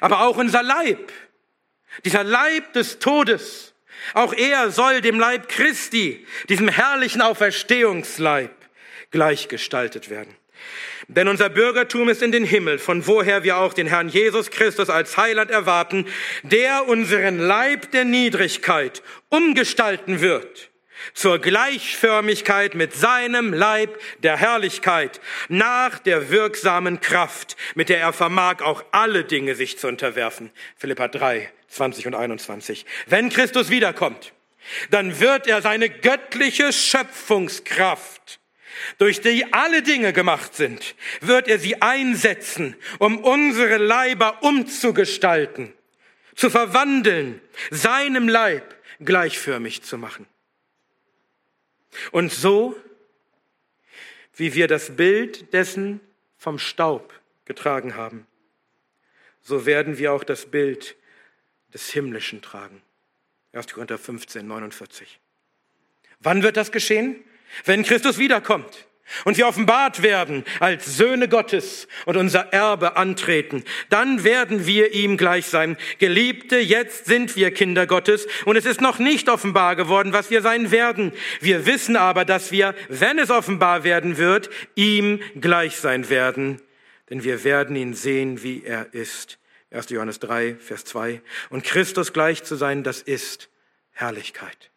Aber 0.00 0.22
auch 0.22 0.36
unser 0.36 0.62
Leib, 0.62 1.12
dieser 2.04 2.22
Leib 2.22 2.72
des 2.74 2.98
Todes, 2.98 3.74
auch 4.14 4.32
er 4.32 4.70
soll 4.70 5.00
dem 5.00 5.18
Leib 5.18 5.48
Christi, 5.48 6.26
diesem 6.48 6.68
herrlichen 6.68 7.20
Auferstehungsleib, 7.20 8.54
gleichgestaltet 9.10 10.08
werden. 10.08 10.36
Denn 11.08 11.26
unser 11.26 11.48
Bürgertum 11.48 12.08
ist 12.08 12.22
in 12.22 12.30
den 12.30 12.44
Himmel, 12.44 12.78
von 12.78 13.06
woher 13.06 13.42
wir 13.42 13.58
auch 13.58 13.74
den 13.74 13.88
Herrn 13.88 14.08
Jesus 14.08 14.50
Christus 14.50 14.88
als 14.88 15.16
Heiland 15.16 15.50
erwarten, 15.50 16.06
der 16.44 16.86
unseren 16.86 17.38
Leib 17.38 17.90
der 17.90 18.04
Niedrigkeit 18.04 19.02
umgestalten 19.28 20.20
wird 20.20 20.69
zur 21.14 21.38
Gleichförmigkeit 21.38 22.74
mit 22.74 22.94
seinem 22.94 23.52
Leib 23.52 24.00
der 24.22 24.36
Herrlichkeit, 24.36 25.20
nach 25.48 25.98
der 25.98 26.30
wirksamen 26.30 27.00
Kraft, 27.00 27.56
mit 27.74 27.88
der 27.88 28.00
er 28.00 28.12
vermag, 28.12 28.62
auch 28.62 28.84
alle 28.92 29.24
Dinge 29.24 29.54
sich 29.54 29.78
zu 29.78 29.88
unterwerfen. 29.88 30.50
Philippa 30.76 31.08
3, 31.08 31.50
20 31.68 32.06
und 32.06 32.14
21. 32.14 32.86
Wenn 33.06 33.28
Christus 33.30 33.70
wiederkommt, 33.70 34.32
dann 34.90 35.20
wird 35.20 35.46
er 35.46 35.62
seine 35.62 35.88
göttliche 35.88 36.72
Schöpfungskraft 36.72 38.40
durch 38.98 39.20
die 39.20 39.52
alle 39.52 39.82
Dinge 39.82 40.12
gemacht 40.12 40.54
sind, 40.54 40.94
wird 41.20 41.48
er 41.48 41.58
sie 41.58 41.82
einsetzen, 41.82 42.76
um 42.98 43.18
unsere 43.18 43.76
Leiber 43.76 44.42
umzugestalten, 44.42 45.72
zu 46.34 46.50
verwandeln, 46.50 47.40
seinem 47.70 48.28
Leib 48.28 48.76
gleichförmig 49.00 49.82
zu 49.82 49.98
machen. 49.98 50.26
Und 52.12 52.32
so, 52.32 52.76
wie 54.34 54.54
wir 54.54 54.68
das 54.68 54.96
Bild 54.96 55.52
dessen 55.52 56.00
vom 56.36 56.58
Staub 56.58 57.12
getragen 57.44 57.94
haben, 57.94 58.26
so 59.42 59.66
werden 59.66 59.98
wir 59.98 60.12
auch 60.12 60.24
das 60.24 60.46
Bild 60.46 60.96
des 61.72 61.90
Himmlischen 61.90 62.42
tragen. 62.42 62.82
1. 63.52 63.72
Korinther 63.72 63.98
15, 63.98 64.46
49. 64.46 65.18
Wann 66.20 66.42
wird 66.42 66.56
das 66.56 66.70
geschehen? 66.72 67.24
Wenn 67.64 67.82
Christus 67.82 68.18
wiederkommt 68.18 68.86
und 69.24 69.36
wir 69.36 69.46
offenbart 69.46 70.02
werden 70.02 70.44
als 70.60 70.96
Söhne 70.96 71.28
Gottes 71.28 71.88
und 72.06 72.16
unser 72.16 72.52
Erbe 72.52 72.96
antreten, 72.96 73.64
dann 73.88 74.24
werden 74.24 74.66
wir 74.66 74.92
ihm 74.92 75.16
gleich 75.16 75.46
sein. 75.46 75.76
Geliebte, 75.98 76.58
jetzt 76.58 77.06
sind 77.06 77.36
wir 77.36 77.52
Kinder 77.52 77.86
Gottes 77.86 78.26
und 78.44 78.56
es 78.56 78.66
ist 78.66 78.80
noch 78.80 78.98
nicht 78.98 79.28
offenbar 79.28 79.76
geworden, 79.76 80.12
was 80.12 80.30
wir 80.30 80.42
sein 80.42 80.70
werden. 80.70 81.12
Wir 81.40 81.66
wissen 81.66 81.96
aber, 81.96 82.24
dass 82.24 82.52
wir, 82.52 82.74
wenn 82.88 83.18
es 83.18 83.30
offenbar 83.30 83.84
werden 83.84 84.16
wird, 84.16 84.50
ihm 84.74 85.20
gleich 85.40 85.76
sein 85.76 86.08
werden, 86.08 86.60
denn 87.08 87.24
wir 87.24 87.44
werden 87.44 87.76
ihn 87.76 87.94
sehen, 87.94 88.42
wie 88.42 88.62
er 88.64 88.94
ist. 88.94 89.38
1. 89.72 89.90
Johannes 89.90 90.18
3, 90.18 90.56
Vers 90.56 90.84
2. 90.84 91.22
Und 91.48 91.64
Christus 91.64 92.12
gleich 92.12 92.42
zu 92.42 92.56
sein, 92.56 92.82
das 92.82 93.02
ist 93.02 93.50
Herrlichkeit. 93.92 94.70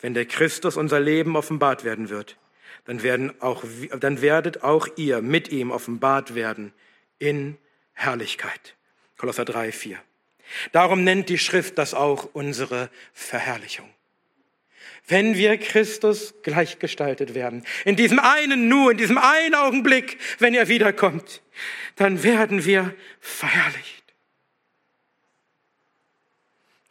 Wenn 0.00 0.14
der 0.14 0.26
Christus 0.26 0.76
unser 0.76 1.00
Leben 1.00 1.36
offenbart 1.36 1.84
werden 1.84 2.10
wird, 2.10 2.36
dann, 2.84 3.02
werden 3.02 3.40
auch, 3.40 3.64
dann 3.98 4.22
werdet 4.22 4.62
auch 4.62 4.88
ihr 4.96 5.22
mit 5.22 5.50
ihm 5.50 5.70
offenbart 5.70 6.34
werden 6.34 6.72
in 7.18 7.56
Herrlichkeit. 7.92 8.76
Kolosser 9.16 9.44
3, 9.44 9.72
4. 9.72 9.98
Darum 10.72 11.04
nennt 11.04 11.28
die 11.28 11.38
Schrift 11.38 11.78
das 11.78 11.94
auch 11.94 12.28
unsere 12.32 12.90
Verherrlichung. 13.12 13.88
Wenn 15.06 15.34
wir 15.34 15.56
Christus 15.58 16.34
gleichgestaltet 16.42 17.34
werden, 17.34 17.64
in 17.84 17.96
diesem 17.96 18.18
einen 18.18 18.68
Nu, 18.68 18.90
in 18.90 18.96
diesem 18.96 19.18
einen 19.18 19.54
Augenblick, 19.54 20.18
wenn 20.38 20.54
er 20.54 20.68
wiederkommt, 20.68 21.42
dann 21.96 22.22
werden 22.22 22.64
wir 22.64 22.94
verherrlicht. 23.20 23.99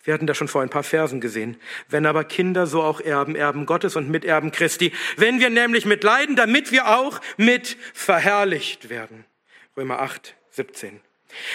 Wir 0.03 0.13
hatten 0.13 0.27
da 0.27 0.33
schon 0.33 0.47
vor 0.47 0.61
ein 0.61 0.69
paar 0.69 0.83
Versen 0.83 1.19
gesehen. 1.19 1.57
Wenn 1.89 2.05
aber 2.05 2.23
Kinder, 2.23 2.67
so 2.67 2.81
auch 2.81 3.01
Erben, 3.01 3.35
Erben 3.35 3.65
Gottes 3.65 3.95
und 3.95 4.09
Miterben 4.09 4.51
Christi. 4.51 4.93
Wenn 5.17 5.39
wir 5.39 5.49
nämlich 5.49 5.85
mitleiden, 5.85 6.35
damit 6.35 6.71
wir 6.71 6.87
auch 6.97 7.19
mit 7.37 7.77
verherrlicht 7.93 8.89
werden. 8.89 9.25
Römer 9.75 9.99
8, 9.99 10.35
17. 10.51 11.01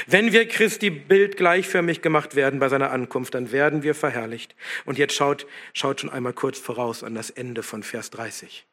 Wenn 0.07 0.33
wir 0.33 0.47
Christi 0.47 0.91
Bild 0.91 1.37
gleichförmig 1.37 2.01
gemacht 2.01 2.37
werden 2.37 2.61
bei 2.61 2.69
seiner 2.69 2.91
Ankunft, 2.91 3.35
dann 3.35 3.51
werden 3.51 3.83
wir 3.83 3.95
verherrlicht. 3.95 4.55
Und 4.85 4.99
jetzt 4.99 5.15
schaut, 5.15 5.47
schaut 5.73 6.01
schon 6.01 6.11
einmal 6.11 6.33
kurz 6.33 6.59
voraus 6.59 7.03
an 7.03 7.15
das 7.15 7.31
Ende 7.31 7.63
von 7.63 7.83
Vers 7.83 8.11
30. 8.11 8.67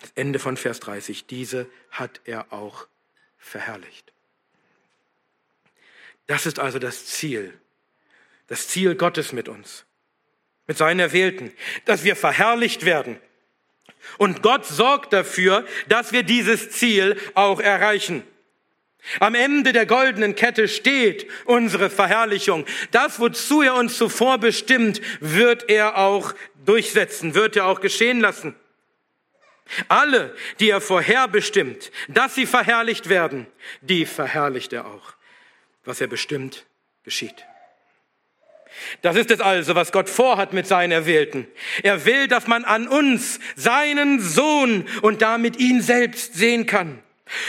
Das 0.00 0.12
Ende 0.14 0.38
von 0.38 0.56
Vers 0.56 0.80
30. 0.80 1.26
Diese 1.26 1.66
hat 1.90 2.20
er 2.24 2.52
auch 2.52 2.86
verherrlicht. 3.38 4.12
Das 6.26 6.46
ist 6.46 6.58
also 6.58 6.78
das 6.78 7.06
Ziel 7.06 7.58
das 8.50 8.66
Ziel 8.66 8.96
Gottes 8.96 9.32
mit 9.32 9.48
uns, 9.48 9.86
mit 10.66 10.76
seinen 10.76 10.98
Erwählten, 10.98 11.52
dass 11.84 12.02
wir 12.02 12.16
verherrlicht 12.16 12.84
werden. 12.84 13.18
Und 14.18 14.42
Gott 14.42 14.66
sorgt 14.66 15.12
dafür, 15.12 15.64
dass 15.88 16.12
wir 16.12 16.24
dieses 16.24 16.70
Ziel 16.70 17.16
auch 17.34 17.60
erreichen. 17.60 18.24
Am 19.20 19.36
Ende 19.36 19.72
der 19.72 19.86
goldenen 19.86 20.34
Kette 20.34 20.66
steht 20.66 21.28
unsere 21.44 21.90
Verherrlichung. 21.90 22.66
Das, 22.90 23.20
wozu 23.20 23.62
er 23.62 23.76
uns 23.76 23.96
zuvor 23.96 24.38
bestimmt, 24.38 25.00
wird 25.20 25.70
er 25.70 25.96
auch 25.96 26.34
durchsetzen, 26.66 27.34
wird 27.36 27.54
er 27.54 27.66
auch 27.66 27.80
geschehen 27.80 28.20
lassen. 28.20 28.56
Alle, 29.86 30.34
die 30.58 30.70
er 30.70 30.80
vorherbestimmt, 30.80 31.92
dass 32.08 32.34
sie 32.34 32.46
verherrlicht 32.46 33.08
werden, 33.08 33.46
die 33.80 34.06
verherrlicht 34.06 34.72
er 34.72 34.86
auch. 34.86 35.14
Was 35.84 36.00
er 36.00 36.08
bestimmt, 36.08 36.66
geschieht. 37.04 37.46
Das 39.02 39.16
ist 39.16 39.30
es 39.30 39.40
also, 39.40 39.74
was 39.74 39.92
Gott 39.92 40.08
vorhat 40.08 40.52
mit 40.52 40.66
seinen 40.66 40.92
Erwählten. 40.92 41.46
Er 41.82 42.04
will, 42.04 42.28
dass 42.28 42.46
man 42.46 42.64
an 42.64 42.88
uns 42.88 43.40
seinen 43.56 44.20
Sohn 44.20 44.86
und 45.02 45.22
damit 45.22 45.58
ihn 45.58 45.82
selbst 45.82 46.34
sehen 46.34 46.66
kann. 46.66 47.02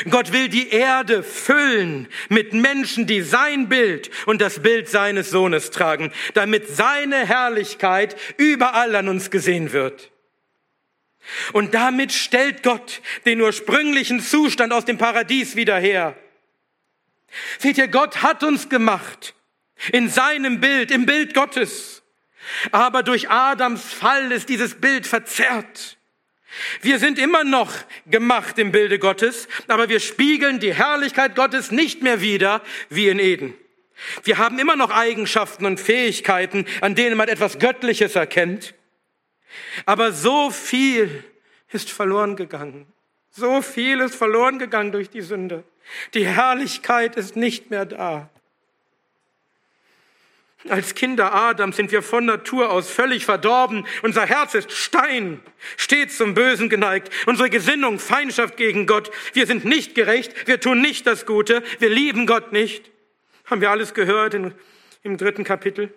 Gott 0.10 0.32
will 0.32 0.48
die 0.48 0.70
Erde 0.70 1.24
füllen 1.24 2.08
mit 2.30 2.54
Menschen, 2.54 3.08
die 3.08 3.22
sein 3.22 3.68
Bild 3.68 4.12
und 4.28 4.40
das 4.40 4.62
Bild 4.62 4.88
seines 4.88 5.32
Sohnes 5.32 5.72
tragen, 5.72 6.12
damit 6.36 6.68
seine 6.68 7.26
Herrlichkeit 7.26 8.16
überall 8.38 8.96
an 8.96 9.10
uns 9.10 9.32
gesehen 9.32 9.74
wird. 9.74 10.12
Und 11.54 11.74
damit 11.74 12.12
stellt 12.12 12.64
Gott 12.64 13.02
den 13.26 13.42
ursprünglichen 13.42 14.20
Zustand 14.20 14.74
aus 14.74 14.86
dem 14.86 14.98
Paradies 14.98 15.56
wieder 15.56 15.78
her. 15.78 16.16
Seht 17.60 17.78
ihr, 17.78 17.88
Gott 17.88 18.22
hat 18.22 18.44
uns 18.44 18.70
gemacht 18.70 19.34
in 19.92 20.10
seinem 20.10 20.60
Bild, 20.60 20.92
im 20.92 21.06
Bild 21.06 21.34
Gottes. 21.34 22.04
Aber 22.72 23.04
durch 23.04 23.30
Adams 23.30 23.94
Fall 23.94 24.32
ist 24.32 24.50
dieses 24.50 24.76
Bild 24.76 25.08
verzerrt. 25.08 25.98
Wir 26.82 27.00
sind 27.00 27.18
immer 27.18 27.44
noch 27.44 27.72
gemacht 28.08 28.58
im 28.60 28.72
Bilde 28.72 29.00
Gottes, 29.00 29.48
aber 29.68 29.88
wir 29.88 30.00
spiegeln 30.00 30.60
die 30.60 30.74
Herrlichkeit 30.74 31.36
Gottes 31.36 31.72
nicht 31.72 32.02
mehr 32.02 32.20
wieder 32.20 32.62
wie 32.90 33.08
in 33.08 33.20
Eden. 33.20 33.54
Wir 34.24 34.38
haben 34.38 34.60
immer 34.60 34.76
noch 34.76 34.92
Eigenschaften 34.92 35.66
und 35.66 35.80
Fähigkeiten, 35.80 36.66
an 36.82 36.96
denen 36.96 37.16
man 37.16 37.30
etwas 37.30 37.60
Göttliches 37.60 38.16
erkennt. 38.16 38.74
Aber 39.86 40.12
so 40.12 40.50
viel 40.50 41.24
ist 41.72 41.92
verloren 41.92 42.36
gegangen. 42.36 42.88
So 43.30 43.62
viel 43.62 44.02
ist 44.02 44.16
verloren 44.16 44.60
gegangen 44.60 44.92
durch 44.92 45.10
die 45.10 45.22
Sünde. 45.22 45.64
Die 46.14 46.26
Herrlichkeit 46.26 47.16
ist 47.16 47.36
nicht 47.36 47.70
mehr 47.70 47.86
da. 47.86 48.30
Als 50.70 50.94
Kinder 50.94 51.34
Adams 51.34 51.76
sind 51.76 51.92
wir 51.92 52.04
von 52.04 52.26
Natur 52.26 52.70
aus 52.70 52.90
völlig 52.90 53.26
verdorben. 53.26 53.88
Unser 54.04 54.26
Herz 54.28 54.54
ist 54.54 54.72
Stein, 54.72 55.42
stets 55.76 56.18
zum 56.18 56.36
Bösen 56.36 56.70
geneigt. 56.70 57.12
Unsere 57.26 57.50
Gesinnung 57.50 57.98
Feindschaft 58.00 58.58
gegen 58.58 58.86
Gott. 58.86 59.12
Wir 59.34 59.48
sind 59.48 59.66
nicht 59.66 59.96
gerecht, 59.96 60.48
wir 60.48 60.60
tun 60.60 60.82
nicht 60.82 61.08
das 61.08 61.26
Gute, 61.26 61.64
wir 61.80 61.90
lieben 61.90 62.28
Gott 62.28 62.52
nicht. 62.52 62.92
Haben 63.46 63.62
wir 63.62 63.72
alles 63.72 63.94
gehört 63.94 64.36
in, 64.36 64.54
im 65.02 65.18
dritten 65.18 65.44
Kapitel? 65.44 65.92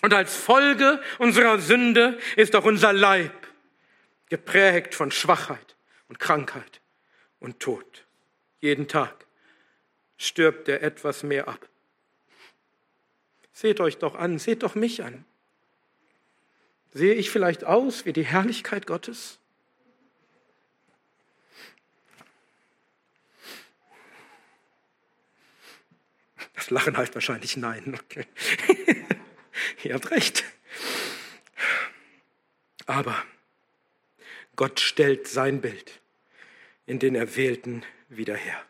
Und 0.00 0.14
als 0.14 0.36
Folge 0.36 1.00
unserer 1.18 1.58
Sünde 1.58 2.18
ist 2.36 2.54
auch 2.54 2.64
unser 2.64 2.92
Leib 2.92 3.32
geprägt 4.28 4.94
von 4.94 5.10
Schwachheit 5.10 5.76
und 6.08 6.20
Krankheit 6.20 6.80
und 7.40 7.58
Tod. 7.58 8.04
Jeden 8.60 8.86
Tag 8.86 9.26
stirbt 10.16 10.68
er 10.68 10.82
etwas 10.82 11.22
mehr 11.24 11.48
ab. 11.48 11.68
Seht 13.58 13.80
euch 13.80 13.98
doch 13.98 14.14
an, 14.14 14.38
seht 14.38 14.62
doch 14.62 14.76
mich 14.76 15.02
an. 15.02 15.24
Sehe 16.92 17.14
ich 17.14 17.28
vielleicht 17.28 17.64
aus 17.64 18.04
wie 18.04 18.12
die 18.12 18.24
Herrlichkeit 18.24 18.86
Gottes? 18.86 19.40
Das 26.54 26.70
Lachen 26.70 26.96
heißt 26.96 27.16
wahrscheinlich 27.16 27.56
nein. 27.56 27.98
Okay. 28.00 28.28
Ihr 29.82 29.94
habt 29.94 30.12
recht. 30.12 30.44
Aber 32.86 33.20
Gott 34.54 34.78
stellt 34.78 35.26
sein 35.26 35.60
Bild 35.60 36.00
in 36.86 37.00
den 37.00 37.16
Erwählten 37.16 37.82
wieder 38.08 38.36
her. 38.36 38.64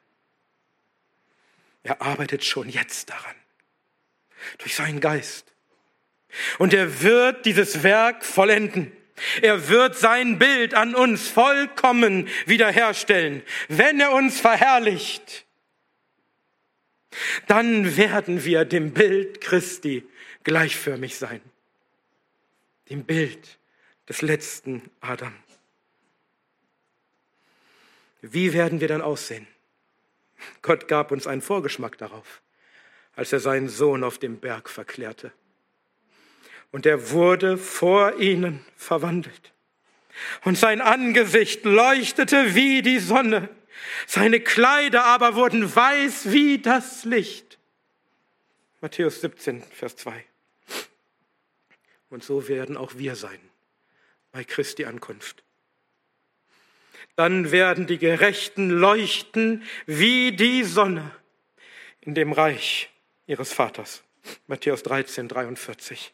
Er 1.83 2.01
arbeitet 2.01 2.43
schon 2.43 2.71
jetzt 2.71 3.11
daran 3.11 3.37
durch 4.59 4.75
seinen 4.75 5.01
Geist. 5.01 5.53
Und 6.59 6.75
er 6.75 7.03
wird 7.03 7.47
dieses 7.47 7.83
Werk 7.83 8.25
vollenden. 8.25 8.93
Er 9.43 9.69
wird 9.69 9.97
sein 9.97 10.39
Bild 10.39 10.75
an 10.75 10.95
uns 10.95 11.29
vollkommen 11.29 12.29
wiederherstellen. 12.47 13.43
Wenn 13.69 13.99
er 14.01 14.13
uns 14.13 14.41
verherrlicht, 14.41 15.47
dann 17.47 17.97
werden 17.97 18.45
wir 18.45 18.65
dem 18.65 18.93
Bild 18.93 19.41
Christi 19.41 20.05
gleichförmig 20.45 21.17
sein. 21.17 21.41
Dem 22.91 23.05
Bild 23.05 23.59
des 24.09 24.23
letzten 24.23 24.91
Adam. 25.01 25.35
Wie 28.21 28.53
werden 28.53 28.81
wir 28.81 28.89
dann 28.89 29.03
aussehen? 29.03 29.47
Gott 30.63 30.87
gab 30.87 31.11
uns 31.11 31.27
einen 31.27 31.43
Vorgeschmack 31.43 31.99
darauf 31.99 32.41
als 33.19 33.33
er 33.33 33.41
seinen 33.41 33.69
Sohn 33.69 34.05
auf 34.05 34.19
dem 34.19 34.39
Berg 34.39 34.71
verklärte. 34.71 35.33
Und 36.71 36.87
er 36.87 37.11
wurde 37.11 37.59
vor 37.59 38.17
ihnen 38.21 38.65
verwandelt. 38.77 39.53
Und 40.45 40.57
sein 40.57 40.81
Angesicht 40.81 41.65
leuchtete 41.65 42.55
wie 42.55 42.81
die 42.81 43.01
Sonne. 43.01 43.49
Seine 44.07 44.39
Kleider 44.39 45.05
aber 45.05 45.35
wurden 45.35 45.75
weiß 45.75 46.31
wie 46.31 46.59
das 46.59 47.05
Licht. 47.05 47.59
Matthäus 48.81 49.21
17, 49.21 49.65
Vers 49.65 49.97
2. 49.97 50.25
Und 52.11 52.23
so 52.23 52.47
werden 52.47 52.77
auch 52.77 52.99
wir 52.99 53.17
sein, 53.17 53.41
bei 54.31 54.45
Christi 54.45 54.85
Ankunft. 54.85 55.43
Dann 57.17 57.51
werden 57.51 57.89
die 57.89 57.99
Gerechten 57.99 58.71
leuchten 58.71 59.65
wie 59.87 60.31
die 60.31 60.63
Sonne 60.63 61.11
in 62.01 62.15
dem 62.15 62.31
Reich 62.33 62.91
ihres 63.29 63.53
Vaters. 63.53 64.03
Matthäus 64.49 64.83
13, 64.83 65.29
43. 65.29 66.13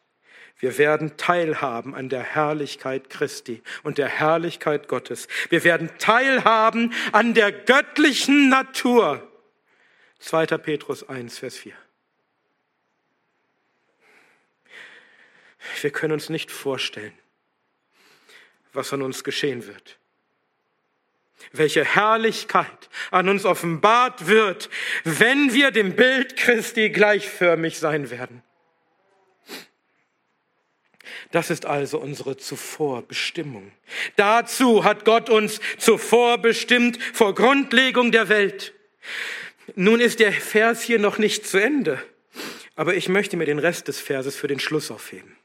Wir 0.59 0.79
werden 0.79 1.16
teilhaben 1.16 1.94
an 1.94 2.09
der 2.09 2.22
Herrlichkeit 2.22 3.11
Christi 3.11 3.62
und 3.83 3.98
der 3.98 4.09
Herrlichkeit 4.09 4.88
Gottes. 4.88 5.27
Wir 5.48 5.64
werden 5.64 5.90
teilhaben 5.98 6.92
an 7.12 7.35
der 7.35 7.50
göttlichen 7.50 8.50
Natur. 8.50 9.31
2. 10.18 10.46
Petrus 10.59 11.09
1, 11.09 11.38
Vers 11.38 11.57
4. 11.57 11.74
Wir 15.81 15.90
können 15.90 16.12
uns 16.12 16.29
nicht 16.29 16.50
vorstellen, 16.50 17.16
was 18.72 18.92
an 18.92 19.03
uns 19.03 19.24
geschehen 19.24 19.66
wird. 19.66 19.98
Welche 21.52 21.85
Herrlichkeit 21.85 22.88
an 23.11 23.28
uns 23.28 23.44
offenbart 23.44 24.26
wird, 24.26 24.70
wenn 25.04 25.52
wir 25.52 25.70
dem 25.70 25.94
Bild 25.94 26.37
Christi 26.37 26.90
gleichförmig 26.90 27.78
sein 27.78 28.11
werden. 28.11 28.42
Das 31.30 31.50
ist 31.50 31.66
also 31.66 31.98
unsere 31.98 32.37
Zuvorbestimmung. 32.37 33.72
Dazu 34.14 34.85
hat 34.85 35.04
Gott 35.04 35.28
uns 35.30 35.61
zuvor 35.78 36.38
bestimmt 36.38 37.02
vor 37.12 37.35
Grundlegung 37.35 38.12
der 38.12 38.28
Welt. 38.28 38.72
Nun 39.74 40.00
ist 40.00 40.20
der 40.20 40.33
Vers 40.33 40.83
hier 40.83 40.98
noch 40.98 41.18
nicht 41.18 41.46
zu 41.46 41.59
Ende, 41.59 42.00
aber 42.76 42.94
ich 42.94 43.09
möchte 43.09 43.37
mir 43.37 43.46
den 43.46 43.59
Rest 43.59 43.88
des 43.88 44.00
Verses 44.00 44.37
für 44.37 44.46
den 44.46 44.61
Schluss 44.61 44.90
aufheben. 44.90 45.37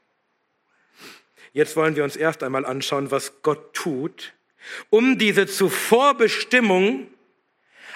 Jetzt 1.52 1.74
wollen 1.76 1.96
wir 1.96 2.04
uns 2.04 2.14
erst 2.14 2.42
einmal 2.42 2.64
anschauen, 2.64 3.10
was 3.10 3.42
Gott 3.42 3.74
tut, 3.74 4.34
um 4.90 5.18
diese 5.18 5.46
Zuvorbestimmung 5.46 7.08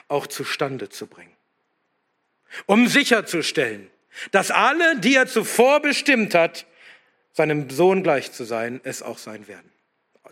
auch 0.08 0.26
zustande 0.26 0.88
zu 0.88 1.06
bringen. 1.06 1.32
Um 2.66 2.86
sicherzustellen, 2.88 3.90
dass 4.30 4.50
alle, 4.50 4.98
die 5.00 5.14
er 5.14 5.26
zuvor 5.26 5.80
bestimmt 5.80 6.34
hat, 6.34 6.66
seinem 7.32 7.68
Sohn 7.68 8.02
gleich 8.02 8.32
zu 8.32 8.44
sein, 8.44 8.80
es 8.84 9.02
auch 9.02 9.18
sein 9.18 9.48
werden, 9.48 9.70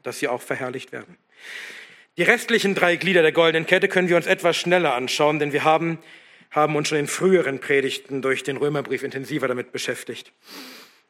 dass 0.02 0.20
sie 0.20 0.28
auch 0.28 0.40
verherrlicht 0.40 0.92
werden. 0.92 1.18
Die 2.16 2.22
restlichen 2.22 2.74
drei 2.74 2.96
Glieder 2.96 3.22
der 3.22 3.32
goldenen 3.32 3.66
Kette 3.66 3.88
können 3.88 4.08
wir 4.08 4.16
uns 4.16 4.26
etwas 4.26 4.56
schneller 4.56 4.94
anschauen, 4.94 5.38
denn 5.38 5.52
wir 5.52 5.64
haben, 5.64 5.98
haben 6.50 6.76
uns 6.76 6.88
schon 6.88 6.98
in 6.98 7.06
früheren 7.06 7.58
Predigten 7.58 8.22
durch 8.22 8.42
den 8.42 8.56
Römerbrief 8.56 9.02
intensiver 9.02 9.48
damit 9.48 9.72
beschäftigt. 9.72 10.32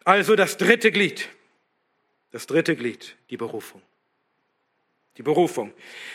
Also 0.04 0.36
das 0.36 0.56
dritte 0.56 0.92
Glied, 0.92 1.28
das 2.30 2.46
dritte 2.46 2.76
Glied, 2.76 3.16
die 3.30 3.36
Berufung. 3.36 3.82
Die 5.18 5.22
Berufung. 5.22 5.72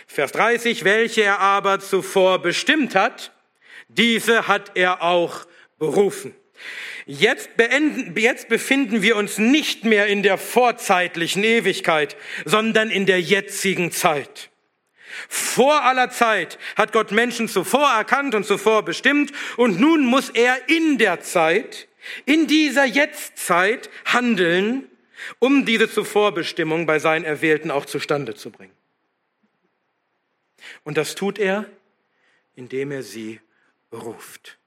Vers 0.07 0.31
30, 0.31 0.83
welche 0.83 1.21
er 1.21 1.39
aber 1.39 1.79
zuvor 1.79 2.41
bestimmt 2.41 2.95
hat, 2.95 3.31
diese 3.89 4.47
hat 4.47 4.71
er 4.75 5.03
auch 5.03 5.45
berufen. 5.77 6.35
Jetzt, 7.05 7.55
beenden, 7.55 8.17
jetzt 8.17 8.49
befinden 8.49 9.01
wir 9.01 9.15
uns 9.15 9.37
nicht 9.37 9.85
mehr 9.85 10.07
in 10.07 10.23
der 10.23 10.37
vorzeitlichen 10.37 11.43
Ewigkeit, 11.43 12.17
sondern 12.43 12.89
in 12.89 13.05
der 13.05 13.21
jetzigen 13.21 13.91
Zeit. 13.91 14.49
Vor 15.29 15.83
aller 15.83 16.09
Zeit 16.09 16.59
hat 16.75 16.91
Gott 16.91 17.11
Menschen 17.11 17.47
zuvor 17.47 17.89
erkannt 17.89 18.35
und 18.35 18.45
zuvor 18.45 18.83
bestimmt 18.83 19.31
und 19.55 19.79
nun 19.79 20.05
muss 20.05 20.29
er 20.29 20.67
in 20.67 20.97
der 20.97 21.21
Zeit, 21.21 21.87
in 22.25 22.47
dieser 22.47 22.85
Jetztzeit 22.85 23.89
handeln, 24.05 24.89
um 25.39 25.65
diese 25.65 25.89
Zuvorbestimmung 25.89 26.85
bei 26.85 26.99
seinen 26.99 27.25
Erwählten 27.25 27.71
auch 27.71 27.85
zustande 27.85 28.35
zu 28.35 28.51
bringen. 28.51 28.76
Und 30.83 30.97
das 30.97 31.15
tut 31.15 31.39
er, 31.39 31.65
indem 32.55 32.91
er 32.91 33.03
sie 33.03 33.39
beruft 33.89 34.57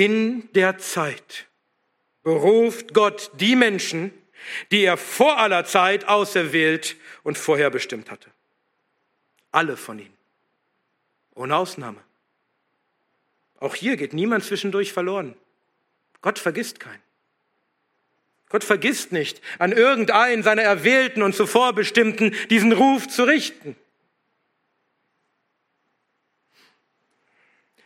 in 0.00 0.50
der 0.52 0.78
Zeit 0.78 1.46
beruft 2.22 2.94
Gott 2.94 3.30
die 3.34 3.54
Menschen, 3.54 4.12
die 4.70 4.82
er 4.82 4.96
vor 4.96 5.38
aller 5.38 5.66
Zeit 5.66 6.08
auserwählt 6.08 6.96
und 7.22 7.36
vorherbestimmt 7.36 8.10
hatte. 8.10 8.30
Alle 9.50 9.76
von 9.76 9.98
ihnen. 9.98 10.16
Ohne 11.34 11.54
Ausnahme. 11.54 12.02
Auch 13.58 13.74
hier 13.74 13.98
geht 13.98 14.14
niemand 14.14 14.44
zwischendurch 14.44 14.92
verloren. 14.92 15.36
Gott 16.22 16.38
vergisst 16.38 16.80
keinen. 16.80 17.02
Gott 18.50 18.64
vergisst 18.64 19.12
nicht, 19.12 19.40
an 19.58 19.72
irgendeinen 19.72 20.42
seiner 20.42 20.62
Erwählten 20.62 21.22
und 21.22 21.34
zuvor 21.34 21.72
bestimmten 21.72 22.34
diesen 22.50 22.72
Ruf 22.72 23.08
zu 23.08 23.22
richten. 23.24 23.76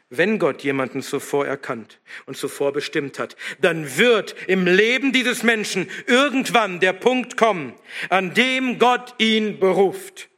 Wenn 0.09 0.39
Gott 0.39 0.63
jemanden 0.63 1.03
zuvor 1.03 1.47
erkannt 1.47 2.01
und 2.25 2.37
zuvor 2.37 2.73
bestimmt 2.73 3.19
hat, 3.19 3.37
dann 3.61 3.99
wird 3.99 4.35
im 4.47 4.67
Leben 4.67 5.13
dieses 5.13 5.43
Menschen 5.43 5.91
irgendwann 6.07 6.81
der 6.81 6.93
Punkt 6.93 7.37
kommen, 7.37 7.75
an 8.09 8.33
dem 8.33 8.79
Gott 8.79 9.15
ihn 9.19 9.59
beruft. 9.59 10.29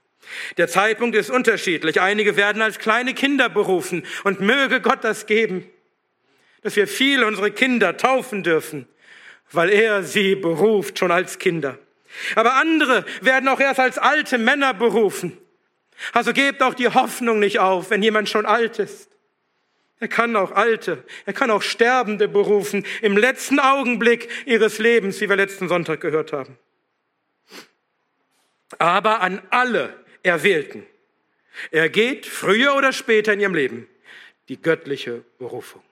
Der 0.57 0.67
Zeitpunkt 0.67 1.15
ist 1.15 1.31
unterschiedlich. 1.31 2.01
Einige 2.01 2.37
werden 2.37 2.63
als 2.63 2.79
kleine 2.79 3.15
Kinder 3.15 3.49
berufen 3.49 4.05
und 4.25 4.41
möge 4.41 4.81
Gott 4.81 5.05
das 5.05 5.27
geben, 5.27 5.69
dass 6.63 6.75
wir 6.75 6.89
viele 6.89 7.27
unsere 7.27 7.53
Kinder 7.53 7.97
taufen 7.97 8.43
dürfen, 8.43 8.89
weil 9.53 9.71
er 9.71 10.03
sie 10.03 10.35
beruft 10.35 10.99
schon 10.99 11.11
als 11.11 11.39
Kinder. 11.39 11.79
Aber 12.35 12.55
andere 12.55 13.05
werden 13.21 13.49
auch 13.49 13.61
erst 13.61 13.81
als 13.81 13.99
alte 13.99 14.39
Männer 14.39 14.75
berufen. 14.75 15.37
Also 16.13 16.33
gebt 16.33 16.63
auch 16.63 16.75
die 16.75 16.89
Hoffnung 16.89 17.39
nicht 17.39 17.59
auf, 17.59 17.91
wenn 17.91 18.03
jemand 18.03 18.29
schon 18.29 18.47
alt 18.47 18.79
ist. 18.79 19.11
Er 19.99 20.09
kann 20.09 20.37
auch 20.37 20.53
Alte, 20.53 21.03
er 21.25 21.33
kann 21.33 21.51
auch 21.51 21.63
Sterbende 21.63 22.29
berufen 22.29 22.85
im 23.01 23.17
letzten 23.17 23.59
Augenblick 23.59 24.29
ihres 24.45 24.79
Lebens, 24.79 25.21
wie 25.21 25.29
wir 25.29 25.37
letzten 25.37 25.69
Sonntag 25.69 26.03
gehört 26.03 26.35
haben. 26.35 26.59
Aber 28.79 29.23
an 29.23 29.41
alle 29.49 29.95
Erwählten. 30.23 30.85
Er 31.71 31.89
geht 31.89 32.27
früher 32.27 32.75
oder 32.75 32.93
später 32.93 33.33
in 33.33 33.41
ihrem 33.41 33.55
Leben 33.55 33.89
die 34.49 34.61
göttliche 34.61 35.25
Berufung. 35.39 35.83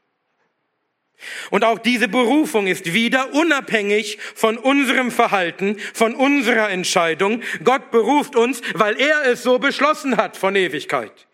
Und 1.51 1.65
auch 1.65 1.79
diese 1.79 2.09
Berufung 2.09 2.67
ist 2.67 2.93
wieder 2.93 3.33
unabhängig 3.33 4.19
von 4.35 4.59
unserem 4.59 5.11
Verhalten, 5.11 5.79
von 5.93 6.15
unserer 6.15 6.71
Entscheidung. 6.71 7.43
Gott 7.63 7.91
beruft 7.91 8.37
uns, 8.37 8.61
weil 8.75 9.01
er 9.01 9.25
es 9.27 9.43
so 9.43 9.59
beschlossen 9.59 10.17
hat 10.17 10.37
von 10.37 10.57
Ewigkeit. 10.57 11.27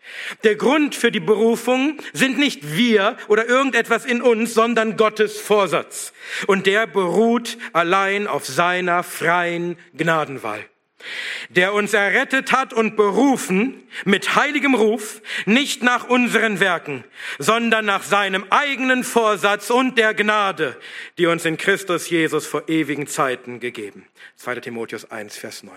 Der 0.43 0.55
Grund 0.55 0.95
für 0.95 1.11
die 1.11 1.19
Berufung 1.19 1.97
sind 2.13 2.37
nicht 2.37 2.75
wir 2.75 3.17
oder 3.27 3.47
irgendetwas 3.47 4.05
in 4.05 4.21
uns, 4.21 4.53
sondern 4.53 4.97
Gottes 4.97 5.39
Vorsatz. 5.39 6.13
Und 6.47 6.65
der 6.65 6.87
beruht 6.87 7.57
allein 7.73 8.27
auf 8.27 8.45
seiner 8.45 9.03
freien 9.03 9.77
Gnadenwahl 9.93 10.65
der 11.49 11.73
uns 11.73 11.93
errettet 11.93 12.51
hat 12.51 12.73
und 12.73 12.95
berufen 12.95 13.83
mit 14.05 14.35
heiligem 14.35 14.75
Ruf, 14.75 15.21
nicht 15.45 15.83
nach 15.83 16.07
unseren 16.07 16.59
Werken, 16.59 17.03
sondern 17.39 17.85
nach 17.85 18.03
seinem 18.03 18.45
eigenen 18.49 19.03
Vorsatz 19.03 19.69
und 19.69 19.97
der 19.97 20.13
Gnade, 20.13 20.77
die 21.17 21.27
uns 21.27 21.45
in 21.45 21.57
Christus 21.57 22.09
Jesus 22.09 22.45
vor 22.45 22.67
ewigen 22.69 23.07
Zeiten 23.07 23.59
gegeben. 23.59 24.07
2. 24.37 24.55
Timotheus 24.61 25.09
1, 25.09 25.37
Vers 25.37 25.63
9. 25.63 25.73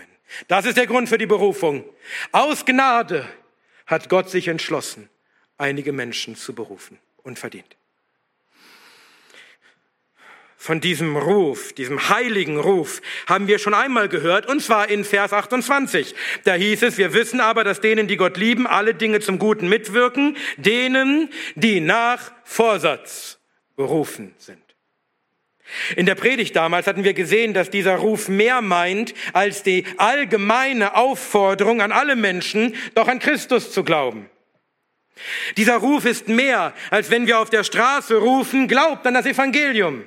Das 0.48 0.66
ist 0.66 0.76
der 0.76 0.86
Grund 0.86 1.08
für 1.08 1.18
die 1.18 1.26
Berufung. 1.26 1.84
Aus 2.32 2.64
Gnade 2.64 3.28
hat 3.86 4.08
Gott 4.08 4.30
sich 4.30 4.48
entschlossen, 4.48 5.08
einige 5.58 5.92
Menschen 5.92 6.36
zu 6.36 6.54
berufen 6.54 6.98
und 7.22 7.38
verdient 7.38 7.76
von 10.64 10.80
diesem 10.80 11.18
Ruf, 11.18 11.74
diesem 11.74 12.08
heiligen 12.08 12.58
Ruf, 12.58 13.02
haben 13.26 13.48
wir 13.48 13.58
schon 13.58 13.74
einmal 13.74 14.08
gehört, 14.08 14.46
und 14.46 14.62
zwar 14.62 14.88
in 14.88 15.04
Vers 15.04 15.34
28. 15.34 16.14
Da 16.44 16.54
hieß 16.54 16.84
es, 16.84 16.96
wir 16.96 17.12
wissen 17.12 17.40
aber, 17.40 17.64
dass 17.64 17.82
denen, 17.82 18.08
die 18.08 18.16
Gott 18.16 18.38
lieben, 18.38 18.66
alle 18.66 18.94
Dinge 18.94 19.20
zum 19.20 19.38
Guten 19.38 19.68
mitwirken, 19.68 20.38
denen, 20.56 21.28
die 21.54 21.80
nach 21.80 22.32
Vorsatz 22.44 23.38
berufen 23.76 24.34
sind. 24.38 24.62
In 25.96 26.06
der 26.06 26.14
Predigt 26.14 26.56
damals 26.56 26.86
hatten 26.86 27.04
wir 27.04 27.12
gesehen, 27.12 27.52
dass 27.52 27.68
dieser 27.68 27.96
Ruf 27.96 28.28
mehr 28.28 28.62
meint 28.62 29.12
als 29.34 29.64
die 29.64 29.84
allgemeine 29.98 30.96
Aufforderung 30.96 31.82
an 31.82 31.92
alle 31.92 32.16
Menschen, 32.16 32.74
doch 32.94 33.08
an 33.08 33.18
Christus 33.18 33.70
zu 33.70 33.84
glauben. 33.84 34.30
Dieser 35.58 35.76
Ruf 35.76 36.06
ist 36.06 36.28
mehr, 36.28 36.72
als 36.88 37.10
wenn 37.10 37.26
wir 37.26 37.38
auf 37.38 37.50
der 37.50 37.64
Straße 37.64 38.16
rufen, 38.16 38.66
glaubt 38.66 39.06
an 39.06 39.12
das 39.12 39.26
Evangelium. 39.26 40.04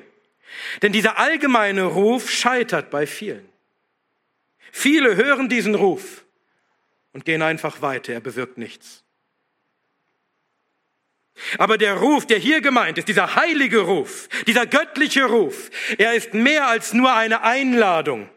Denn 0.82 0.94
dieser 0.94 1.18
allgemeine 1.18 1.84
Ruf 1.84 2.30
scheitert 2.30 2.90
bei 2.90 3.08
vielen. 3.08 3.48
Viele 4.72 5.16
hören 5.16 5.50
diesen 5.50 5.76
Ruf 5.76 6.26
und 7.14 7.26
gehen 7.26 7.42
einfach 7.42 7.82
weiter, 7.82 8.14
er 8.14 8.20
bewirkt 8.20 8.58
nichts. 8.58 9.04
Aber 11.58 11.78
der 11.78 11.96
Ruf, 11.96 12.26
der 12.26 12.40
hier 12.40 12.62
gemeint 12.62 12.98
ist, 12.98 13.08
dieser 13.08 13.36
heilige 13.36 13.80
Ruf, 13.80 14.28
dieser 14.48 14.66
göttliche 14.66 15.26
Ruf, 15.26 15.70
er 15.98 16.14
ist 16.14 16.34
mehr 16.34 16.68
als 16.68 16.94
nur 16.94 17.14
eine 17.14 17.44
Einladung 17.44 18.30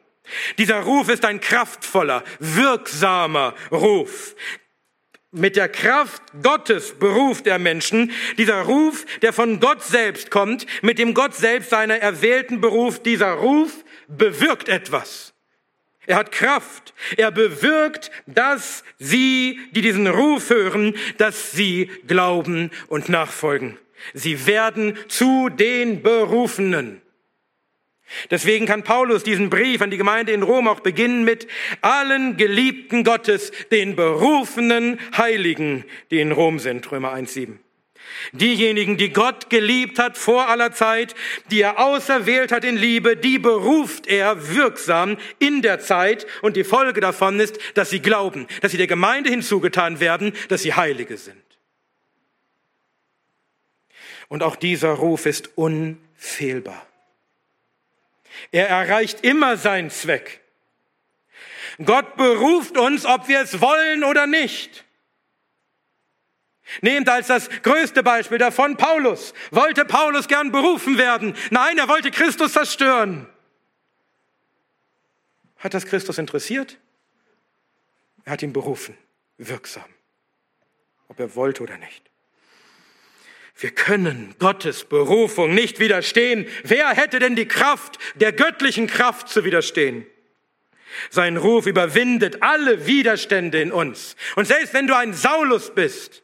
Dieser 0.59 0.81
Ruf 0.81 1.09
ist 1.09 1.25
ein 1.25 1.41
kraftvoller, 1.41 2.25
wirksamer 2.39 3.55
Ruf. 3.71 4.35
Mit 5.33 5.55
der 5.55 5.69
Kraft 5.69 6.23
Gottes 6.43 6.99
beruft 6.99 7.47
er 7.47 7.61
Menschen. 7.61 8.11
Dieser 8.37 8.63
Ruf, 8.63 9.07
der 9.23 9.33
von 9.33 9.61
Gott 9.61 9.85
selbst 9.85 10.31
kommt, 10.31 10.67
mit 10.83 10.99
dem 10.99 11.15
Gott 11.15 11.35
selbst 11.35 11.71
seiner 11.71 11.99
Erwählten 11.99 12.61
beruft, 12.61 13.07
dieser 13.07 13.35
Ruf 13.35 13.73
bewirkt 14.09 14.69
etwas. 14.69 15.33
Er 16.07 16.17
hat 16.17 16.33
Kraft. 16.33 16.95
Er 17.17 17.31
bewirkt, 17.31 18.11
dass 18.27 18.83
sie, 18.99 19.61
die 19.71 19.83
diesen 19.83 20.09
Ruf 20.09 20.51
hören, 20.51 20.97
dass 21.19 21.53
sie 21.53 21.89
glauben 22.09 22.73
und 22.89 23.09
nachfolgen. 23.09 23.79
Sie 24.15 24.47
werden 24.47 24.99
zu 25.07 25.49
den 25.49 26.03
Berufenen. 26.03 27.03
Deswegen 28.31 28.67
kann 28.67 28.83
Paulus 28.83 29.23
diesen 29.23 29.51
Brief 29.51 29.81
an 29.83 29.91
die 29.91 29.97
Gemeinde 29.97 30.33
in 30.33 30.43
Rom 30.43 30.69
auch 30.69 30.81
beginnen 30.81 31.25
mit 31.25 31.47
allen 31.81 32.37
Geliebten 32.37 33.05
Gottes, 33.05 33.53
den 33.71 33.97
berufenen 33.97 34.99
Heiligen, 35.17 35.85
die 36.11 36.21
in 36.21 36.33
Rom 36.33 36.59
sind, 36.59 36.91
Römer 36.91 37.15
1,7. 37.15 37.59
Diejenigen, 38.33 38.97
die 38.97 39.13
Gott 39.13 39.51
geliebt 39.51 39.99
hat 39.99 40.19
vor 40.19 40.49
aller 40.49 40.73
Zeit, 40.73 41.15
die 41.51 41.61
er 41.61 41.79
auserwählt 41.79 42.53
hat 42.53 42.65
in 42.65 42.77
Liebe, 42.77 43.17
die 43.17 43.39
beruft 43.39 44.07
er 44.07 44.55
wirksam 44.55 45.17
in 45.39 45.63
der 45.63 45.81
Zeit 45.81 46.27
und 46.43 46.57
die 46.57 46.65
Folge 46.65 47.01
davon 47.01 47.41
ist, 47.41 47.59
dass 47.75 47.91
sie 47.91 48.01
glauben, 48.01 48.47
dass 48.61 48.73
sie 48.73 48.79
der 48.79 48.87
Gemeinde 48.87 49.31
hinzugetan 49.31 50.01
werden, 50.01 50.33
dass 50.49 50.63
sie 50.63 50.75
Heilige 50.75 51.17
sind. 51.17 51.37
Und 54.29 54.43
auch 54.43 54.57
dieser 54.57 54.91
Ruf 54.91 55.27
ist 55.27 55.57
unfehlbar. 55.57 56.90
Er 58.51 58.69
erreicht 58.69 59.25
immer 59.25 59.57
seinen 59.57 59.91
Zweck. 59.91 60.41
Gott 61.85 62.17
beruft 62.17 62.77
uns, 62.77 63.07
ob 63.07 63.29
wir 63.29 63.41
es 63.41 63.61
wollen 63.61 64.05
oder 64.05 64.27
nicht. 64.27 64.85
Nehmt 66.83 67.09
als 67.09 67.27
das 67.27 67.49
größte 67.63 68.03
Beispiel 68.03 68.39
davon 68.39 68.77
Paulus. 68.77 69.35
Wollte 69.51 69.85
Paulus 69.85 70.29
gern 70.29 70.53
berufen 70.53 70.99
werden? 70.99 71.37
Nein, 71.51 71.79
er 71.79 71.89
wollte 71.89 72.11
Christus 72.11 72.53
zerstören. 72.53 73.27
Hat 75.59 75.75
das 75.75 75.87
Christus 75.87 76.19
interessiert? 76.19 76.79
Er 78.25 78.33
hat 78.33 78.43
ihn 78.43 78.53
berufen, 78.53 78.97
wirksam, 79.39 79.85
ob 81.09 81.19
er 81.19 81.35
wollte 81.35 81.63
oder 81.63 81.77
nicht. 81.79 82.10
Wir 83.61 83.71
können 83.71 84.35
Gottes 84.39 84.85
Berufung 84.85 85.55
nicht 85.55 85.81
widerstehen. 85.81 86.47
Wer 86.65 86.89
hätte 86.89 87.19
denn 87.19 87.37
die 87.37 87.47
Kraft, 87.47 87.99
der 88.15 88.33
göttlichen 88.33 88.87
Kraft 88.87 89.29
zu 89.29 89.45
widerstehen? 89.45 90.07
Sein 91.11 91.37
Ruf 91.37 91.67
überwindet 91.67 92.43
alle 92.43 92.87
Widerstände 92.87 93.61
in 93.61 93.71
uns. 93.71 94.17
Und 94.35 94.47
selbst 94.47 94.73
wenn 94.73 94.87
du 94.87 94.97
ein 94.97 95.13
Saulus 95.13 95.75
bist, 95.75 96.23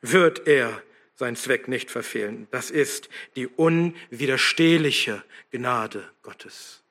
wird 0.00 0.48
er 0.48 0.82
seinen 1.14 1.36
Zweck 1.36 1.68
nicht 1.68 1.90
verfehlen. 1.90 2.48
Das 2.50 2.70
ist 2.70 3.10
die 3.36 3.46
unwiderstehliche 3.46 5.22
Gnade 5.52 6.10
Gottes. 6.22 6.82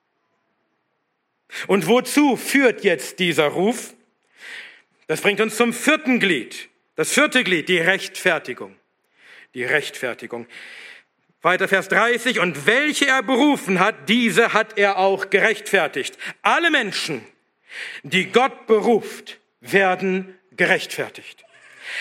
Und 1.65 1.87
wozu 1.87 2.37
führt 2.37 2.83
jetzt 2.83 3.17
dieser 3.17 3.47
Ruf? 3.47 3.95
Das 5.07 5.21
bringt 5.21 5.41
uns 5.41 5.57
zum 5.57 5.73
vierten 5.73 6.19
Glied. 6.19 6.69
Das 6.95 7.11
vierte 7.11 7.43
Glied, 7.43 7.67
die 7.67 7.79
Rechtfertigung 7.79 8.75
die 9.55 9.63
Rechtfertigung. 9.63 10.45
Weiter 11.41 11.67
Vers 11.67 11.87
30, 11.89 12.39
und 12.39 12.65
welche 12.65 13.07
er 13.07 13.23
berufen 13.23 13.79
hat, 13.79 14.09
diese 14.09 14.53
hat 14.53 14.77
er 14.77 14.97
auch 14.97 15.29
gerechtfertigt. 15.29 16.17
Alle 16.41 16.69
Menschen, 16.71 17.25
die 18.03 18.25
Gott 18.31 18.67
beruft, 18.67 19.39
werden 19.61 20.37
gerechtfertigt. 20.51 21.45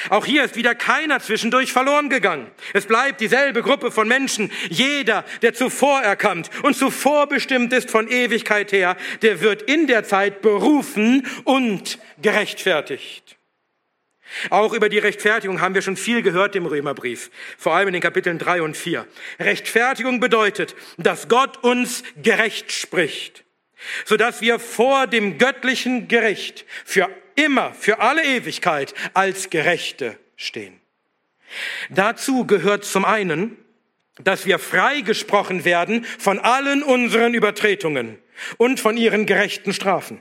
Auch 0.08 0.24
hier 0.24 0.44
ist 0.44 0.56
wieder 0.56 0.74
keiner 0.74 1.20
zwischendurch 1.20 1.72
verloren 1.72 2.08
gegangen. 2.08 2.50
Es 2.72 2.86
bleibt 2.86 3.20
dieselbe 3.20 3.62
Gruppe 3.62 3.90
von 3.90 4.08
Menschen. 4.08 4.50
Jeder, 4.70 5.24
der 5.42 5.54
zuvor 5.54 6.00
erkannt 6.00 6.50
und 6.62 6.74
zuvor 6.74 7.26
bestimmt 7.28 7.72
ist 7.72 7.90
von 7.90 8.08
Ewigkeit 8.08 8.72
her, 8.72 8.96
der 9.22 9.40
wird 9.40 9.62
in 9.62 9.86
der 9.86 10.04
Zeit 10.04 10.40
berufen 10.40 11.26
und 11.44 11.98
gerechtfertigt. 12.20 13.36
Auch 14.50 14.72
über 14.72 14.88
die 14.88 14.98
Rechtfertigung 14.98 15.60
haben 15.60 15.74
wir 15.74 15.82
schon 15.82 15.96
viel 15.96 16.22
gehört 16.22 16.56
im 16.56 16.66
Römerbrief, 16.66 17.30
vor 17.58 17.74
allem 17.74 17.88
in 17.88 17.94
den 17.94 18.02
Kapiteln 18.02 18.38
drei 18.38 18.62
und 18.62 18.76
vier. 18.76 19.06
Rechtfertigung 19.38 20.20
bedeutet, 20.20 20.74
dass 20.96 21.28
Gott 21.28 21.62
uns 21.62 22.02
gerecht 22.22 22.72
spricht, 22.72 23.44
sodass 24.04 24.40
wir 24.40 24.58
vor 24.58 25.06
dem 25.06 25.38
göttlichen 25.38 26.08
Gericht 26.08 26.64
für 26.84 27.08
immer, 27.36 27.72
für 27.74 28.00
alle 28.00 28.24
Ewigkeit 28.24 28.94
als 29.14 29.50
Gerechte 29.50 30.18
stehen. 30.36 30.80
Dazu 31.90 32.46
gehört 32.46 32.84
zum 32.84 33.04
einen, 33.04 33.56
dass 34.22 34.46
wir 34.46 34.58
freigesprochen 34.58 35.64
werden 35.64 36.04
von 36.18 36.38
allen 36.38 36.82
unseren 36.82 37.34
Übertretungen 37.34 38.18
und 38.56 38.80
von 38.80 38.96
ihren 38.96 39.26
gerechten 39.26 39.72
Strafen. 39.72 40.20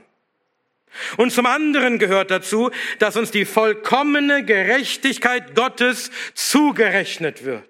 Und 1.16 1.32
zum 1.32 1.46
anderen 1.46 1.98
gehört 1.98 2.30
dazu, 2.30 2.70
dass 2.98 3.16
uns 3.16 3.30
die 3.30 3.44
vollkommene 3.44 4.44
Gerechtigkeit 4.44 5.54
Gottes 5.54 6.10
zugerechnet 6.34 7.44
wird. 7.44 7.68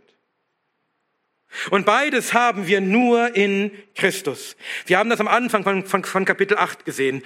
Und 1.70 1.86
beides 1.86 2.34
haben 2.34 2.66
wir 2.66 2.80
nur 2.80 3.36
in 3.36 3.70
Christus. 3.94 4.56
Wir 4.86 4.98
haben 4.98 5.10
das 5.10 5.20
am 5.20 5.28
Anfang 5.28 5.62
von, 5.62 5.86
von, 5.86 6.04
von 6.04 6.24
Kapitel 6.24 6.58
8 6.58 6.84
gesehen. 6.84 7.22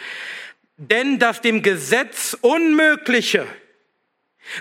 Denn 0.76 1.18
das 1.18 1.40
dem 1.40 1.62
Gesetz 1.62 2.37
Unmögliche, 2.40 3.46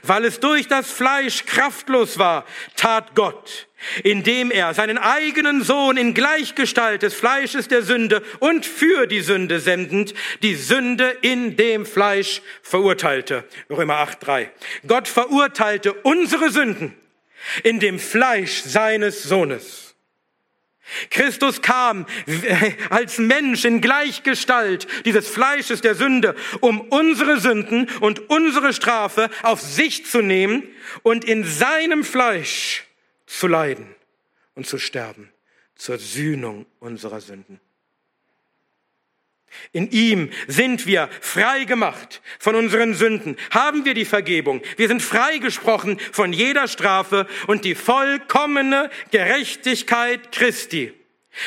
weil 0.03 0.25
es 0.25 0.39
durch 0.39 0.67
das 0.67 0.89
Fleisch 0.89 1.45
kraftlos 1.45 2.17
war, 2.17 2.45
tat 2.75 3.13
Gott, 3.13 3.66
indem 4.03 4.51
er 4.51 4.73
seinen 4.73 4.97
eigenen 4.97 5.63
Sohn 5.63 5.97
in 5.97 6.13
Gleichgestalt 6.13 7.03
des 7.03 7.13
Fleisches 7.13 7.67
der 7.67 7.81
Sünde 7.81 8.23
und 8.39 8.65
für 8.65 9.07
die 9.07 9.21
Sünde 9.21 9.59
sendend, 9.59 10.13
die 10.41 10.55
Sünde 10.55 11.17
in 11.21 11.55
dem 11.55 11.85
Fleisch 11.85 12.41
verurteilte. 12.61 13.43
Römer 13.69 13.97
8, 13.97 14.25
3. 14.25 14.51
Gott 14.87 15.07
verurteilte 15.07 15.93
unsere 15.93 16.49
Sünden 16.49 16.93
in 17.63 17.79
dem 17.79 17.99
Fleisch 17.99 18.61
seines 18.63 19.23
Sohnes 19.23 19.87
Christus 21.09 21.61
kam 21.61 22.05
als 22.89 23.17
Mensch 23.17 23.65
in 23.65 23.81
Gleichgestalt 23.81 24.87
dieses 25.05 25.27
Fleisches 25.27 25.81
der 25.81 25.95
Sünde, 25.95 26.35
um 26.61 26.81
unsere 26.81 27.39
Sünden 27.39 27.89
und 27.99 28.29
unsere 28.29 28.73
Strafe 28.73 29.29
auf 29.43 29.61
sich 29.61 30.05
zu 30.05 30.21
nehmen 30.21 30.63
und 31.03 31.25
in 31.25 31.43
seinem 31.43 32.03
Fleisch 32.03 32.86
zu 33.27 33.47
leiden 33.47 33.93
und 34.55 34.65
zu 34.65 34.79
sterben 34.79 35.31
zur 35.75 35.99
Sühnung 35.99 36.65
unserer 36.79 37.21
Sünden. 37.21 37.59
In 39.71 39.91
ihm 39.91 40.29
sind 40.47 40.85
wir 40.85 41.09
frei 41.21 41.63
gemacht 41.63 42.21
von 42.39 42.55
unseren 42.55 42.93
Sünden, 42.93 43.37
haben 43.51 43.85
wir 43.85 43.93
die 43.93 44.05
Vergebung. 44.05 44.61
Wir 44.75 44.87
sind 44.87 45.01
freigesprochen 45.01 45.99
von 45.99 46.33
jeder 46.33 46.67
Strafe 46.67 47.27
und 47.47 47.63
die 47.63 47.75
vollkommene 47.75 48.89
Gerechtigkeit 49.11 50.31
Christi. 50.31 50.93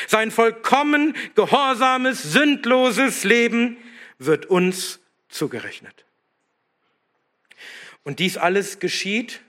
Sein 0.07 0.31
vollkommen 0.31 1.15
gehorsames, 1.35 2.23
sündloses 2.23 3.23
Leben 3.23 3.77
wird 4.17 4.45
uns 4.45 4.99
zugerechnet. 5.29 6.05
Und 8.03 8.19
dies 8.19 8.37
alles 8.37 8.79
geschieht 8.79 9.41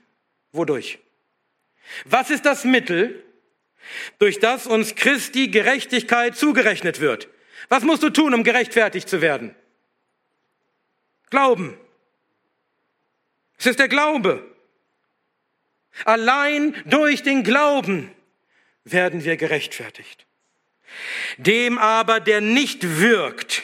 wodurch? 0.51 0.99
Was 2.05 2.29
ist 2.29 2.45
das 2.45 2.63
Mittel, 2.63 3.23
durch 4.19 4.39
das 4.39 4.67
uns 4.67 4.95
Christi 4.95 5.49
Gerechtigkeit 5.49 6.35
zugerechnet 6.35 6.99
wird? 6.99 7.27
Was 7.69 7.83
musst 7.83 8.03
du 8.03 8.09
tun, 8.09 8.33
um 8.33 8.43
gerechtfertigt 8.43 9.07
zu 9.07 9.21
werden? 9.21 9.55
Glauben. 11.29 11.77
Es 13.57 13.65
ist 13.65 13.79
der 13.79 13.87
Glaube. 13.87 14.43
Allein 16.05 16.75
durch 16.85 17.23
den 17.23 17.43
Glauben 17.43 18.11
werden 18.83 19.23
wir 19.23 19.37
gerechtfertigt. 19.37 20.25
Dem 21.37 21.77
aber, 21.77 22.19
der 22.19 22.41
nicht 22.41 22.99
wirkt, 22.99 23.63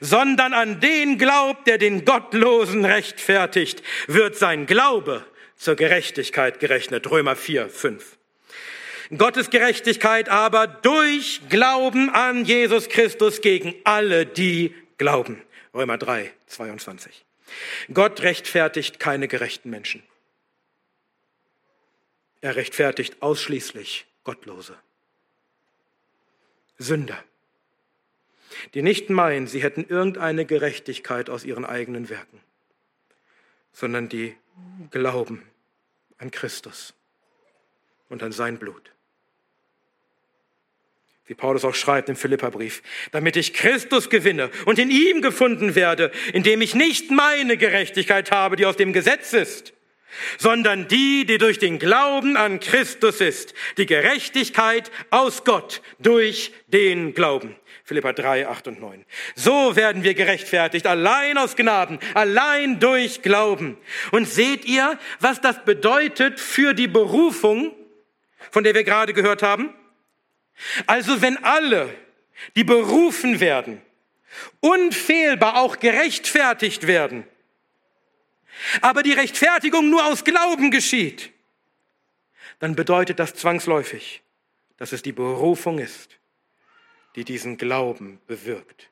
sondern 0.00 0.52
an 0.52 0.80
den 0.80 1.18
glaubt, 1.18 1.66
der 1.66 1.78
den 1.78 2.04
Gottlosen 2.04 2.84
rechtfertigt, 2.84 3.82
wird 4.06 4.36
sein 4.36 4.66
Glaube 4.66 5.24
zur 5.56 5.76
Gerechtigkeit 5.76 6.60
gerechnet. 6.60 7.10
Römer 7.10 7.36
4, 7.36 7.68
5. 7.68 8.18
Gottes 9.16 9.50
Gerechtigkeit 9.50 10.28
aber 10.28 10.66
durch 10.66 11.40
Glauben 11.48 12.10
an 12.10 12.44
Jesus 12.44 12.88
Christus 12.88 13.40
gegen 13.40 13.74
alle, 13.84 14.26
die 14.26 14.74
glauben. 14.98 15.42
Römer 15.72 15.98
3, 15.98 16.32
22. 16.46 17.24
Gott 17.92 18.22
rechtfertigt 18.22 18.98
keine 18.98 19.28
gerechten 19.28 19.70
Menschen. 19.70 20.02
Er 22.40 22.56
rechtfertigt 22.56 23.22
ausschließlich 23.22 24.06
Gottlose. 24.24 24.76
Sünder. 26.78 27.22
die 28.74 28.82
nicht 28.82 29.10
meinen, 29.10 29.46
sie 29.46 29.62
hätten 29.62 29.84
irgendeine 29.84 30.44
Gerechtigkeit 30.44 31.30
aus 31.30 31.44
ihren 31.44 31.64
eigenen 31.64 32.08
Werken, 32.08 32.40
sondern 33.72 34.08
die 34.08 34.36
glauben 34.90 35.42
an 36.18 36.30
Christus 36.30 36.94
und 38.08 38.22
an 38.22 38.32
sein 38.32 38.58
Blut. 38.58 38.90
Wie 41.26 41.34
Paulus 41.34 41.64
auch 41.64 41.74
schreibt 41.74 42.08
im 42.08 42.14
Philipperbrief, 42.14 42.82
damit 43.10 43.36
ich 43.36 43.52
Christus 43.52 44.10
gewinne 44.10 44.50
und 44.64 44.78
in 44.78 44.90
ihm 44.90 45.22
gefunden 45.22 45.74
werde, 45.74 46.12
indem 46.32 46.62
ich 46.62 46.74
nicht 46.74 47.10
meine 47.10 47.56
Gerechtigkeit 47.56 48.30
habe, 48.30 48.54
die 48.54 48.64
aus 48.64 48.76
dem 48.76 48.92
Gesetz 48.92 49.32
ist, 49.32 49.72
sondern 50.38 50.86
die, 50.86 51.26
die 51.26 51.38
durch 51.38 51.58
den 51.58 51.80
Glauben 51.80 52.36
an 52.36 52.60
Christus 52.60 53.20
ist, 53.20 53.54
die 53.76 53.86
Gerechtigkeit 53.86 54.92
aus 55.10 55.42
Gott 55.44 55.82
durch 55.98 56.52
den 56.68 57.12
Glauben. 57.12 57.56
Philippa 57.86 58.12
3, 58.12 58.48
8 58.48 58.66
und 58.66 58.80
9. 58.80 59.04
So 59.36 59.76
werden 59.76 60.02
wir 60.02 60.14
gerechtfertigt, 60.14 60.88
allein 60.88 61.38
aus 61.38 61.54
Gnaden, 61.54 62.00
allein 62.14 62.80
durch 62.80 63.22
Glauben. 63.22 63.78
Und 64.10 64.28
seht 64.28 64.64
ihr, 64.64 64.98
was 65.20 65.40
das 65.40 65.64
bedeutet 65.64 66.40
für 66.40 66.74
die 66.74 66.88
Berufung, 66.88 67.72
von 68.50 68.64
der 68.64 68.74
wir 68.74 68.82
gerade 68.82 69.12
gehört 69.12 69.44
haben? 69.44 69.72
Also 70.88 71.22
wenn 71.22 71.36
alle, 71.44 71.94
die 72.56 72.64
berufen 72.64 73.38
werden, 73.38 73.80
unfehlbar 74.58 75.60
auch 75.60 75.78
gerechtfertigt 75.78 76.88
werden, 76.88 77.24
aber 78.80 79.04
die 79.04 79.12
Rechtfertigung 79.12 79.90
nur 79.90 80.04
aus 80.06 80.24
Glauben 80.24 80.72
geschieht, 80.72 81.30
dann 82.58 82.74
bedeutet 82.74 83.20
das 83.20 83.34
zwangsläufig, 83.34 84.22
dass 84.76 84.90
es 84.90 85.02
die 85.02 85.12
Berufung 85.12 85.78
ist, 85.78 86.18
die 87.16 87.24
diesen 87.24 87.56
Glauben 87.56 88.20
bewirkt 88.26 88.90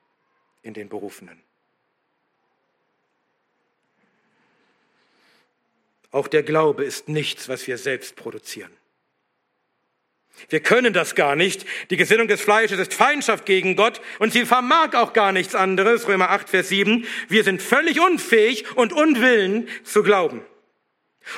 in 0.63 0.75
den 0.75 0.89
Berufenen. 0.89 1.41
Auch 6.11 6.29
der 6.29 6.43
Glaube 6.43 6.85
ist 6.85 7.09
nichts, 7.09 7.49
was 7.49 7.67
wir 7.67 7.77
selbst 7.77 8.17
produzieren. 8.17 8.71
Wir 10.49 10.61
können 10.61 10.93
das 10.93 11.15
gar 11.15 11.37
nicht. 11.37 11.65
Die 11.91 11.97
Gesinnung 11.97 12.29
des 12.29 12.41
Fleisches 12.41 12.79
ist 12.79 12.95
Feindschaft 12.95 13.47
gegen 13.47 13.77
Gott 13.77 14.01
und 14.19 14.33
sie 14.33 14.47
vermag 14.47 14.95
auch 14.95 15.13
gar 15.13 15.33
nichts 15.33 15.55
anderes. 15.55 16.09
Römer 16.09 16.31
8, 16.31 16.49
Vers 16.49 16.69
7. 16.69 17.07
Wir 17.29 17.45
sind 17.45 17.63
völlig 17.63 18.01
unfähig 18.01 18.77
und 18.77 18.93
unwillen 18.93 19.69
zu 19.85 20.03
glauben. 20.03 20.43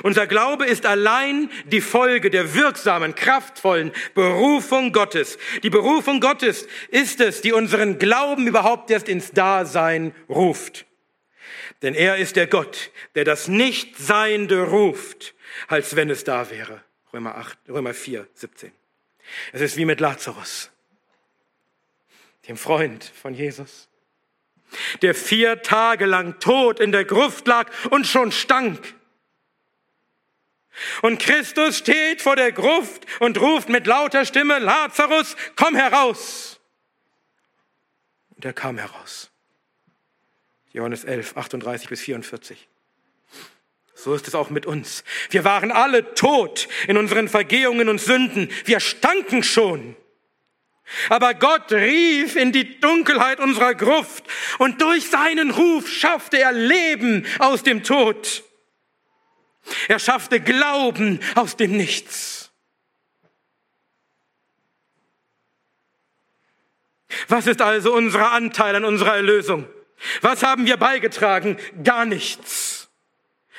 Unser 0.03 0.27
Glaube 0.27 0.67
ist 0.67 0.85
allein 0.85 1.51
die 1.67 1.81
Folge 1.81 2.31
der 2.31 2.55
wirksamen, 2.55 3.15
kraftvollen 3.15 3.93
Berufung 4.15 4.93
Gottes. 4.93 5.39
Die 5.63 5.71
Berufung 5.71 6.21
Gottes 6.21 6.67
ist 6.89 7.21
es, 7.21 7.41
die 7.41 7.53
unseren 7.53 7.99
Glauben 7.99 8.47
überhaupt 8.47 8.91
erst 8.91 9.09
ins 9.09 9.31
Dasein 9.31 10.15
ruft. 10.29 10.87
Denn 11.83 11.95
er 11.95 12.17
ist 12.17 12.37
der 12.37 12.47
Gott, 12.47 12.91
der 13.15 13.25
das 13.25 13.49
Nichtseiende 13.49 14.65
ruft, 14.65 15.35
als 15.69 15.95
wenn 15.95 16.11
es 16.11 16.25
da 16.25 16.51
wäre. 16.51 16.83
Römer 17.13 17.37
8, 17.37 17.59
Römer 17.69 17.95
4, 17.95 18.27
17. 18.35 18.73
Es 19.53 19.61
ist 19.61 19.77
wie 19.77 19.85
mit 19.85 20.01
Lazarus, 20.01 20.71
dem 22.49 22.57
Freund 22.57 23.05
von 23.05 23.35
Jesus, 23.35 23.89
der 25.03 25.15
vier 25.15 25.63
Tage 25.63 26.07
lang 26.07 26.39
tot 26.41 26.81
in 26.81 26.93
der 26.93 27.05
Gruft 27.05 27.47
lag 27.47 27.71
und 27.91 28.07
schon 28.07 28.33
stank. 28.33 28.96
Und 31.03 31.19
Christus 31.19 31.79
steht 31.79 32.23
vor 32.23 32.37
der 32.37 32.53
Gruft 32.53 33.07
und 33.21 33.41
ruft 33.41 33.69
mit 33.69 33.87
lauter 33.87 34.25
Stimme, 34.25 34.59
Lazarus, 34.59 35.37
komm 35.57 35.75
heraus. 35.75 36.61
Und 38.35 38.45
er 38.45 38.53
kam 38.53 38.79
heraus. 38.79 39.31
Johannes 40.73 41.05
11, 41.05 41.37
38 41.37 41.89
bis 41.89 42.03
44. 42.03 42.69
So 43.95 44.15
ist 44.15 44.29
es 44.29 44.35
auch 44.35 44.51
mit 44.51 44.67
uns. 44.67 45.05
Wir 45.31 45.45
waren 45.45 45.73
alle 45.73 46.15
tot 46.15 46.69
in 46.87 46.99
unseren 46.99 47.29
Vergehungen 47.29 47.89
und 47.89 47.99
Sünden. 47.99 48.51
Wir 48.67 48.81
stanken 48.81 49.43
schon. 49.43 49.97
Aber 51.09 51.35
Gott 51.35 51.73
rief 51.73 52.37
in 52.37 52.53
die 52.53 52.79
Dunkelheit 52.79 53.41
unserer 53.41 53.75
Gruft 53.75 54.25
und 54.59 54.83
durch 54.83 55.09
seinen 55.09 55.51
Ruf 55.51 55.89
schaffte 55.89 56.39
er 56.39 56.53
Leben 56.53 57.27
aus 57.39 57.63
dem 57.63 57.83
Tod. 57.83 58.45
Er 59.89 59.99
schaffte 59.99 60.41
Glauben 60.41 61.21
aus 61.35 61.57
dem 61.57 61.77
Nichts. 61.77 62.51
Was 67.29 67.47
ist 67.47 67.61
also 67.61 67.95
unser 67.95 68.33
Anteil 68.33 68.77
an 68.77 68.85
unserer 68.85 69.17
Erlösung? 69.17 69.67
Was 70.21 70.43
haben 70.43 70.67
wir 70.67 70.77
beigetragen? 70.77 71.57
Gar 71.83 72.05
nichts. 72.05 72.89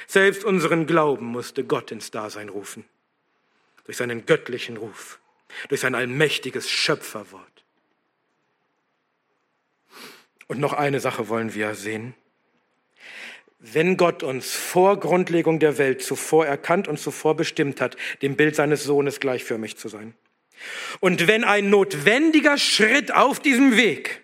Selbst 0.06 0.44
unseren 0.46 0.86
Glauben 0.86 1.26
musste 1.26 1.64
Gott 1.64 1.92
ins 1.92 2.12
Dasein 2.12 2.50
rufen. 2.50 2.86
Durch 3.86 3.98
seinen 3.98 4.26
göttlichen 4.26 4.78
Ruf. 4.78 5.20
Durch 5.70 5.82
sein 5.82 5.96
allmächtiges 5.96 6.70
Schöpferwort. 6.70 7.44
Und 10.48 10.60
noch 10.60 10.74
eine 10.74 11.00
Sache 11.00 11.28
wollen 11.28 11.54
wir 11.54 11.76
sehen. 11.76 12.14
Wenn 13.60 13.98
Gott 13.98 14.22
uns 14.24 14.54
vor 14.54 15.00
Grundlegung 15.00 15.60
der 15.60 15.78
Welt 15.78 16.04
zuvor 16.04 16.46
erkannt 16.46 16.88
und 16.88 17.00
zuvor 17.00 17.36
bestimmt 17.36 17.82
hat, 17.82 17.98
dem 18.22 18.36
Bild 18.36 18.56
seines 18.56 18.84
Sohnes 18.84 19.20
gleichförmig 19.20 19.78
zu 19.78 19.90
sein. 19.90 20.14
Und 21.00 21.28
wenn 21.28 21.44
ein 21.44 21.70
notwendiger 21.70 22.58
Schritt 22.58 23.14
auf 23.14 23.40
diesem 23.40 23.78
Weg, 23.78 24.22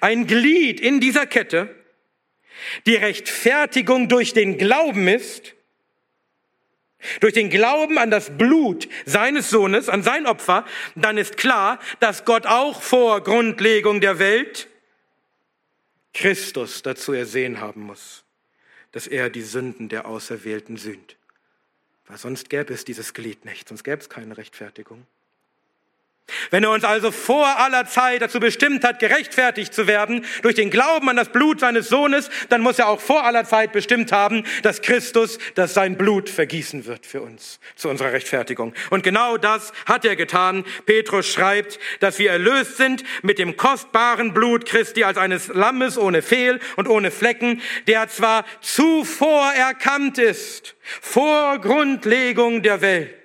ein 0.00 0.26
Glied 0.26 0.80
in 0.80 1.00
dieser 1.00 1.26
Kette, 1.26 1.74
die 2.86 2.96
Rechtfertigung 2.96 4.08
durch 4.08 4.32
den 4.32 4.58
Glauben 4.58 5.08
ist, 5.08 5.54
durch 7.20 7.32
den 7.32 7.48
Glauben 7.48 7.98
an 7.98 8.10
das 8.10 8.36
Blut 8.36 8.88
seines 9.06 9.48
Sohnes, 9.48 9.88
an 9.88 10.02
sein 10.02 10.26
Opfer, 10.26 10.66
dann 10.94 11.16
ist 11.16 11.36
klar, 11.36 11.78
dass 11.98 12.24
Gott 12.24 12.46
auch 12.46 12.82
vor 12.82 13.22
Grundlegung 13.22 14.00
der 14.00 14.18
Welt 14.18 14.68
Christus 16.12 16.82
dazu 16.82 17.12
ersehen 17.12 17.60
haben 17.60 17.82
muss, 17.82 18.24
dass 18.92 19.06
er 19.06 19.30
die 19.30 19.42
Sünden 19.42 19.88
der 19.88 20.06
Auserwählten 20.06 20.76
sühnt. 20.76 21.16
Weil 22.06 22.18
sonst 22.18 22.50
gäbe 22.50 22.74
es 22.74 22.84
dieses 22.84 23.14
Glied 23.14 23.44
nicht, 23.44 23.68
sonst 23.68 23.84
gäbe 23.84 23.98
es 23.98 24.08
keine 24.08 24.36
Rechtfertigung. 24.36 25.06
Wenn 26.50 26.64
er 26.64 26.70
uns 26.70 26.84
also 26.84 27.10
vor 27.10 27.58
aller 27.58 27.86
Zeit 27.86 28.22
dazu 28.22 28.40
bestimmt 28.40 28.84
hat, 28.84 28.98
gerechtfertigt 28.98 29.74
zu 29.74 29.86
werden 29.86 30.24
durch 30.42 30.54
den 30.54 30.70
Glauben 30.70 31.08
an 31.08 31.16
das 31.16 31.30
Blut 31.30 31.60
seines 31.60 31.88
Sohnes, 31.88 32.30
dann 32.48 32.60
muss 32.60 32.78
er 32.78 32.88
auch 32.88 33.00
vor 33.00 33.24
aller 33.24 33.44
Zeit 33.44 33.72
bestimmt 33.72 34.12
haben, 34.12 34.44
dass 34.62 34.82
Christus, 34.82 35.38
dass 35.54 35.74
sein 35.74 35.96
Blut 35.96 36.28
vergießen 36.28 36.86
wird 36.86 37.06
für 37.06 37.22
uns, 37.22 37.60
zu 37.76 37.88
unserer 37.88 38.12
Rechtfertigung. 38.12 38.74
Und 38.90 39.02
genau 39.02 39.36
das 39.36 39.72
hat 39.86 40.04
er 40.04 40.16
getan. 40.16 40.64
Petrus 40.86 41.26
schreibt, 41.26 41.78
dass 42.00 42.18
wir 42.18 42.30
erlöst 42.30 42.76
sind 42.76 43.04
mit 43.22 43.38
dem 43.38 43.56
kostbaren 43.56 44.32
Blut 44.32 44.66
Christi 44.66 45.04
als 45.04 45.18
eines 45.18 45.48
Lammes 45.48 45.98
ohne 45.98 46.22
Fehl 46.22 46.60
und 46.76 46.88
ohne 46.88 47.10
Flecken, 47.10 47.60
der 47.86 48.08
zwar 48.08 48.44
zuvor 48.60 49.52
erkannt 49.52 50.18
ist, 50.18 50.74
vor 51.00 51.58
Grundlegung 51.58 52.62
der 52.62 52.80
Welt 52.80 53.19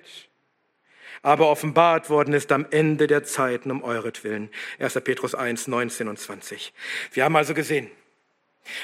aber 1.26 1.48
offenbart 1.48 2.08
worden 2.08 2.34
ist 2.34 2.52
am 2.52 2.66
Ende 2.70 3.08
der 3.08 3.24
Zeiten 3.24 3.72
um 3.72 3.82
euretwillen. 3.82 4.48
1. 4.78 4.94
Petrus 5.02 5.34
1, 5.34 5.66
19 5.66 6.06
und 6.06 6.20
20. 6.20 6.72
Wir 7.12 7.24
haben 7.24 7.34
also 7.34 7.52
gesehen, 7.52 7.90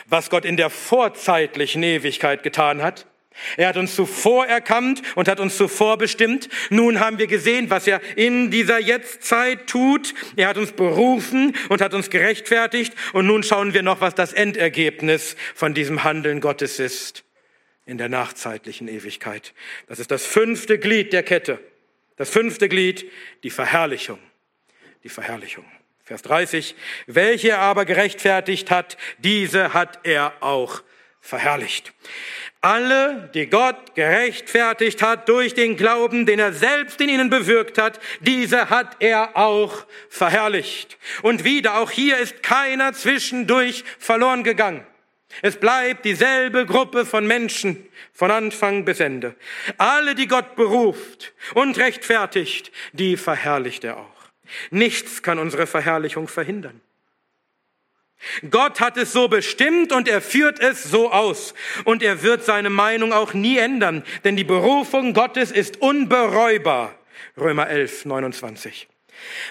was 0.08 0.28
Gott 0.28 0.44
in 0.44 0.56
der 0.56 0.68
vorzeitlichen 0.68 1.84
Ewigkeit 1.84 2.42
getan 2.42 2.82
hat. 2.82 3.06
Er 3.56 3.68
hat 3.68 3.76
uns 3.76 3.94
zuvor 3.94 4.44
erkannt 4.46 5.02
und 5.14 5.28
hat 5.28 5.38
uns 5.38 5.56
zuvor 5.56 5.98
bestimmt. 5.98 6.48
Nun 6.68 6.98
haben 6.98 7.18
wir 7.18 7.28
gesehen, 7.28 7.70
was 7.70 7.86
er 7.86 8.00
in 8.16 8.50
dieser 8.50 8.80
Jetztzeit 8.80 9.68
tut. 9.68 10.12
Er 10.34 10.48
hat 10.48 10.58
uns 10.58 10.72
berufen 10.72 11.54
und 11.68 11.80
hat 11.80 11.94
uns 11.94 12.10
gerechtfertigt. 12.10 12.92
Und 13.12 13.28
nun 13.28 13.44
schauen 13.44 13.72
wir 13.72 13.82
noch, 13.82 14.00
was 14.00 14.16
das 14.16 14.32
Endergebnis 14.32 15.36
von 15.54 15.74
diesem 15.74 16.02
Handeln 16.02 16.40
Gottes 16.40 16.80
ist 16.80 17.22
in 17.86 17.98
der 17.98 18.08
nachzeitlichen 18.08 18.88
Ewigkeit. 18.88 19.54
Das 19.86 20.00
ist 20.00 20.10
das 20.10 20.26
fünfte 20.26 20.80
Glied 20.80 21.12
der 21.12 21.22
Kette. 21.22 21.60
Das 22.22 22.30
fünfte 22.30 22.68
Glied, 22.68 23.10
die 23.42 23.50
Verherrlichung. 23.50 24.20
Die 25.02 25.08
Verherrlichung. 25.08 25.64
Vers 26.04 26.22
30. 26.22 26.76
Welche 27.08 27.48
er 27.48 27.58
aber 27.58 27.84
gerechtfertigt 27.84 28.70
hat, 28.70 28.96
diese 29.18 29.74
hat 29.74 29.98
er 30.04 30.32
auch 30.38 30.82
verherrlicht. 31.20 31.92
Alle, 32.60 33.28
die 33.34 33.48
Gott 33.48 33.96
gerechtfertigt 33.96 35.02
hat 35.02 35.28
durch 35.28 35.54
den 35.54 35.76
Glauben, 35.76 36.24
den 36.24 36.38
er 36.38 36.52
selbst 36.52 37.00
in 37.00 37.08
ihnen 37.08 37.28
bewirkt 37.28 37.76
hat, 37.76 37.98
diese 38.20 38.70
hat 38.70 38.98
er 39.00 39.36
auch 39.36 39.84
verherrlicht. 40.08 40.98
Und 41.22 41.42
wieder, 41.42 41.78
auch 41.78 41.90
hier 41.90 42.18
ist 42.18 42.40
keiner 42.44 42.92
zwischendurch 42.92 43.82
verloren 43.98 44.44
gegangen. 44.44 44.86
Es 45.40 45.56
bleibt 45.56 46.04
dieselbe 46.04 46.66
Gruppe 46.66 47.06
von 47.06 47.26
Menschen 47.26 47.88
von 48.12 48.30
Anfang 48.30 48.84
bis 48.84 49.00
Ende. 49.00 49.34
Alle, 49.78 50.14
die 50.14 50.26
Gott 50.26 50.56
beruft 50.56 51.32
und 51.54 51.78
rechtfertigt, 51.78 52.70
die 52.92 53.16
verherrlicht 53.16 53.84
er 53.84 53.96
auch. 53.96 54.22
Nichts 54.70 55.22
kann 55.22 55.38
unsere 55.38 55.66
Verherrlichung 55.66 56.28
verhindern. 56.28 56.80
Gott 58.50 58.80
hat 58.80 58.96
es 58.96 59.12
so 59.12 59.28
bestimmt 59.28 59.92
und 59.92 60.06
er 60.06 60.20
führt 60.20 60.60
es 60.60 60.84
so 60.84 61.10
aus. 61.10 61.54
Und 61.84 62.02
er 62.02 62.22
wird 62.22 62.44
seine 62.44 62.70
Meinung 62.70 63.12
auch 63.12 63.34
nie 63.34 63.58
ändern, 63.58 64.04
denn 64.24 64.36
die 64.36 64.44
Berufung 64.44 65.12
Gottes 65.14 65.50
ist 65.50 65.80
unbereubar. 65.80 66.94
Römer 67.36 67.68
11, 67.68 68.04
29. 68.04 68.88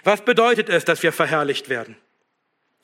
Was 0.03 0.23
bedeutet 0.23 0.69
es, 0.69 0.85
dass 0.85 1.03
wir 1.03 1.11
verherrlicht 1.11 1.69
werden? 1.69 1.97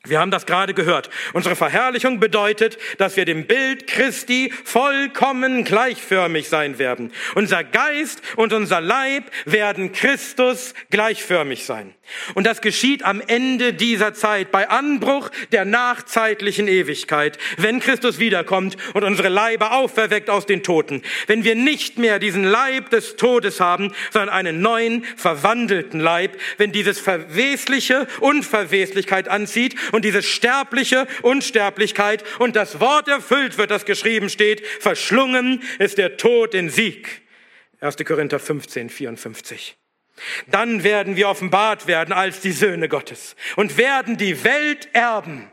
Wir 0.08 0.20
haben 0.20 0.30
das 0.30 0.46
gerade 0.46 0.74
gehört. 0.74 1.10
Unsere 1.32 1.56
Verherrlichung 1.56 2.20
bedeutet, 2.20 2.78
dass 2.98 3.16
wir 3.16 3.24
dem 3.24 3.46
Bild 3.46 3.86
Christi 3.86 4.52
vollkommen 4.64 5.64
gleichförmig 5.64 6.48
sein 6.48 6.78
werden. 6.78 7.12
Unser 7.34 7.64
Geist 7.64 8.22
und 8.36 8.52
unser 8.52 8.80
Leib 8.80 9.24
werden 9.44 9.92
Christus 9.92 10.74
gleichförmig 10.90 11.64
sein. 11.64 11.94
Und 12.34 12.46
das 12.46 12.60
geschieht 12.60 13.04
am 13.04 13.20
Ende 13.20 13.72
dieser 13.74 14.14
Zeit, 14.14 14.50
bei 14.50 14.68
Anbruch 14.68 15.30
der 15.52 15.64
nachzeitlichen 15.64 16.68
Ewigkeit, 16.68 17.38
wenn 17.56 17.80
Christus 17.80 18.18
wiederkommt 18.18 18.76
und 18.94 19.04
unsere 19.04 19.28
Leiber 19.28 19.72
auferweckt 19.72 20.30
aus 20.30 20.46
den 20.46 20.62
Toten. 20.62 21.02
Wenn 21.26 21.44
wir 21.44 21.54
nicht 21.54 21.98
mehr 21.98 22.18
diesen 22.18 22.44
Leib 22.44 22.90
des 22.90 23.16
Todes 23.16 23.60
haben, 23.60 23.92
sondern 24.12 24.30
einen 24.34 24.60
neuen, 24.60 25.04
verwandelten 25.16 26.00
Leib, 26.00 26.36
wenn 26.56 26.72
dieses 26.72 26.98
Verwesliche 26.98 28.06
Unverweslichkeit 28.20 29.28
anzieht 29.28 29.74
und 29.92 30.04
diese 30.04 30.22
sterbliche 30.22 31.06
Unsterblichkeit 31.22 32.24
und 32.38 32.56
das 32.56 32.80
Wort 32.80 33.08
erfüllt 33.08 33.58
wird, 33.58 33.70
das 33.70 33.84
geschrieben 33.84 34.28
steht, 34.28 34.66
verschlungen 34.66 35.62
ist 35.78 35.98
der 35.98 36.16
Tod 36.16 36.54
in 36.54 36.70
Sieg. 36.70 37.22
1. 37.80 37.96
Korinther 38.04 38.38
15, 38.40 38.90
54. 38.90 39.76
Dann 40.46 40.84
werden 40.84 41.16
wir 41.16 41.28
offenbart 41.28 41.86
werden 41.86 42.12
als 42.12 42.40
die 42.40 42.52
Söhne 42.52 42.88
Gottes 42.88 43.36
und 43.56 43.76
werden 43.76 44.16
die 44.16 44.44
Welt 44.44 44.88
erben 44.92 45.50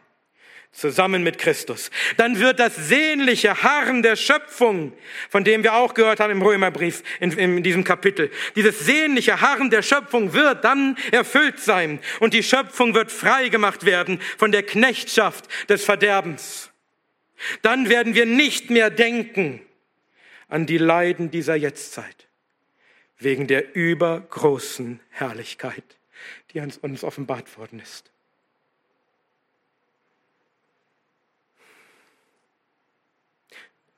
zusammen 0.76 1.24
mit 1.24 1.38
Christus. 1.38 1.90
Dann 2.18 2.40
wird 2.40 2.60
das 2.60 2.76
sehnliche 2.76 3.64
Harren 3.64 4.04
der 4.04 4.18
Schöpfung, 4.18 4.92
von 5.30 5.44
dem 5.44 5.64
wir 5.64 5.74
auch 5.74 5.94
gehört 5.94 6.20
haben 6.20 6.32
im 6.32 6.42
Römerbrief 6.42 7.02
in, 7.20 7.32
in, 7.32 7.64
diesem 7.64 7.84
Kapitel, 7.84 8.30
dieses 8.56 8.80
sehnliche 8.80 9.40
Harren 9.40 9.70
der 9.70 9.82
Schöpfung 9.82 10.34
wird 10.34 10.64
dann 10.64 10.98
erfüllt 11.12 11.60
sein 11.60 12.00
und 12.20 12.34
die 12.34 12.44
Schöpfung 12.44 12.94
wird 12.94 13.12
frei 13.12 13.48
gemacht 13.48 13.86
werden 13.86 14.20
von 14.38 14.52
der 14.52 14.64
Knechtschaft 14.64 15.46
des 15.70 15.86
Verderbens. 15.86 16.72
Dann 17.62 17.90
werden 17.90 18.14
wir 18.14 18.26
nicht 18.26 18.70
mehr 18.70 18.90
denken 18.90 19.62
an 20.50 20.66
die 20.66 20.78
Leiden 20.78 21.32
dieser 21.32 21.56
Jetztzeit 21.56 22.25
wegen 23.18 23.48
der 23.48 23.76
übergroßen 23.76 25.00
Herrlichkeit, 25.10 25.84
die 26.52 26.60
uns 26.60 27.04
offenbart 27.04 27.58
worden 27.58 27.80
ist. 27.80 28.12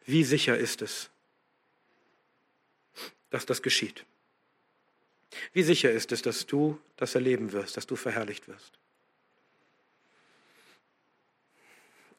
Wie 0.05 0.23
sicher 0.23 0.57
ist 0.57 0.81
es, 0.81 1.09
dass 3.29 3.45
das 3.45 3.61
geschieht? 3.61 4.05
Wie 5.51 5.63
sicher 5.63 5.91
ist 5.91 6.11
es, 6.13 6.21
dass 6.21 6.45
du 6.45 6.79
das 6.95 7.13
erleben 7.13 7.51
wirst, 7.51 7.75
dass 7.75 7.85
du 7.85 7.97
verherrlicht 7.97 8.47
wirst? 8.47 8.79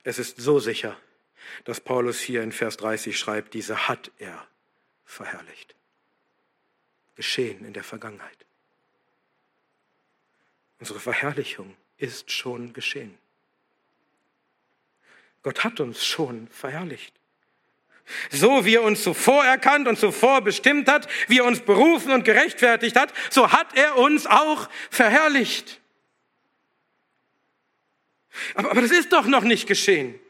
Es 0.04 0.18
ist 0.18 0.36
so 0.36 0.58
sicher, 0.58 1.00
dass 1.64 1.80
Paulus 1.80 2.20
hier 2.20 2.42
in 2.42 2.52
Vers 2.52 2.76
30 2.76 3.18
schreibt, 3.18 3.54
diese 3.54 3.88
hat 3.88 4.10
er 4.18 4.46
verherrlicht. 5.06 5.74
Geschehen 7.18 7.64
in 7.64 7.72
der 7.72 7.82
Vergangenheit. 7.82 8.46
Unsere 10.78 11.00
Verherrlichung 11.00 11.76
ist 11.96 12.30
schon 12.30 12.72
geschehen. 12.72 13.18
Gott 15.42 15.64
hat 15.64 15.80
uns 15.80 16.06
schon 16.06 16.46
verherrlicht. 16.46 17.12
So 18.30 18.64
wie 18.64 18.76
er 18.76 18.84
uns 18.84 19.02
zuvor 19.02 19.44
erkannt 19.44 19.88
und 19.88 19.98
zuvor 19.98 20.42
bestimmt 20.42 20.88
hat, 20.88 21.08
wie 21.26 21.38
er 21.38 21.44
uns 21.44 21.58
berufen 21.58 22.12
und 22.12 22.24
gerechtfertigt 22.24 22.94
hat, 22.94 23.12
so 23.30 23.50
hat 23.50 23.76
er 23.76 23.96
uns 23.96 24.28
auch 24.28 24.70
verherrlicht. 24.88 25.80
Aber, 28.54 28.70
aber 28.70 28.82
das 28.82 28.92
ist 28.92 29.12
doch 29.12 29.26
noch 29.26 29.42
nicht 29.42 29.66
geschehen. 29.66 30.20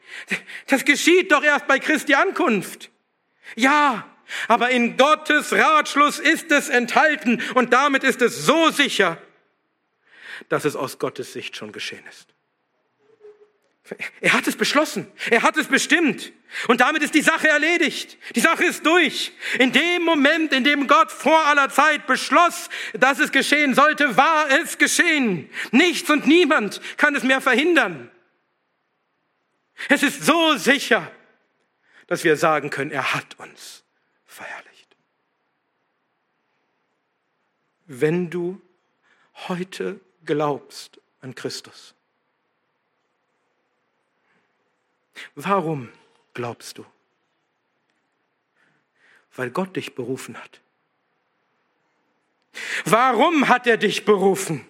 Das 0.68 0.86
geschieht 0.86 1.32
doch 1.32 1.45
erst 1.45 1.66
bei 1.66 1.78
Christi 1.78 2.14
Ankunft. 2.14 2.91
Ja, 3.57 4.09
aber 4.47 4.70
in 4.70 4.97
Gottes 4.97 5.53
Ratschluss 5.53 6.18
ist 6.18 6.51
es 6.51 6.68
enthalten 6.68 7.43
und 7.55 7.72
damit 7.72 8.05
ist 8.05 8.22
es 8.22 8.45
so 8.45 8.70
sicher, 8.70 9.18
dass 10.49 10.64
es 10.64 10.76
aus 10.76 10.99
Gottes 10.99 11.33
Sicht 11.33 11.57
schon 11.57 11.72
geschehen 11.72 12.05
ist. 12.09 12.35
Er 14.20 14.35
hat 14.35 14.47
es 14.47 14.57
beschlossen. 14.57 15.11
Er 15.31 15.43
hat 15.43 15.57
es 15.57 15.66
bestimmt. 15.66 16.33
Und 16.66 16.81
damit 16.81 17.03
ist 17.03 17.14
die 17.14 17.22
Sache 17.22 17.49
erledigt. 17.49 18.18
Die 18.35 18.41
Sache 18.41 18.64
ist 18.64 18.85
durch. 18.85 19.33
In 19.59 19.72
dem 19.72 20.03
Moment, 20.03 20.53
in 20.53 20.64
dem 20.64 20.87
Gott 20.87 21.11
vor 21.11 21.47
aller 21.47 21.70
Zeit 21.70 22.07
beschloss, 22.07 22.68
dass 22.93 23.18
es 23.18 23.33
geschehen 23.33 23.74
sollte, 23.74 24.16
war 24.16 24.51
es 24.51 24.79
geschehen. 24.79 25.51
Nichts 25.70 26.11
und 26.11 26.26
niemand 26.26 26.81
kann 26.97 27.14
es 27.14 27.22
mehr 27.22 27.41
verhindern. 27.41 28.11
Es 29.89 30.03
ist 30.03 30.24
so 30.24 30.57
sicher, 30.57 31.11
dass 32.09 32.24
wir 32.24 32.37
sagen 32.37 32.70
können, 32.70 32.91
er 32.91 33.14
hat 33.14 33.39
uns 33.39 33.85
verherrlicht. 34.39 34.97
Wenn 37.86 38.30
du 38.30 38.61
heute 39.49 40.01
glaubst 40.24 41.01
an 41.20 41.34
Christus, 41.34 41.95
Warum 45.34 45.91
glaubst 46.34 46.78
du? 46.78 46.86
Weil 49.34 49.51
Gott 49.51 49.76
dich 49.76 49.95
berufen 49.95 50.36
hat. 50.36 50.61
Warum 52.84 53.49
hat 53.49 53.66
er 53.66 53.76
dich 53.76 54.05
berufen? 54.05 54.66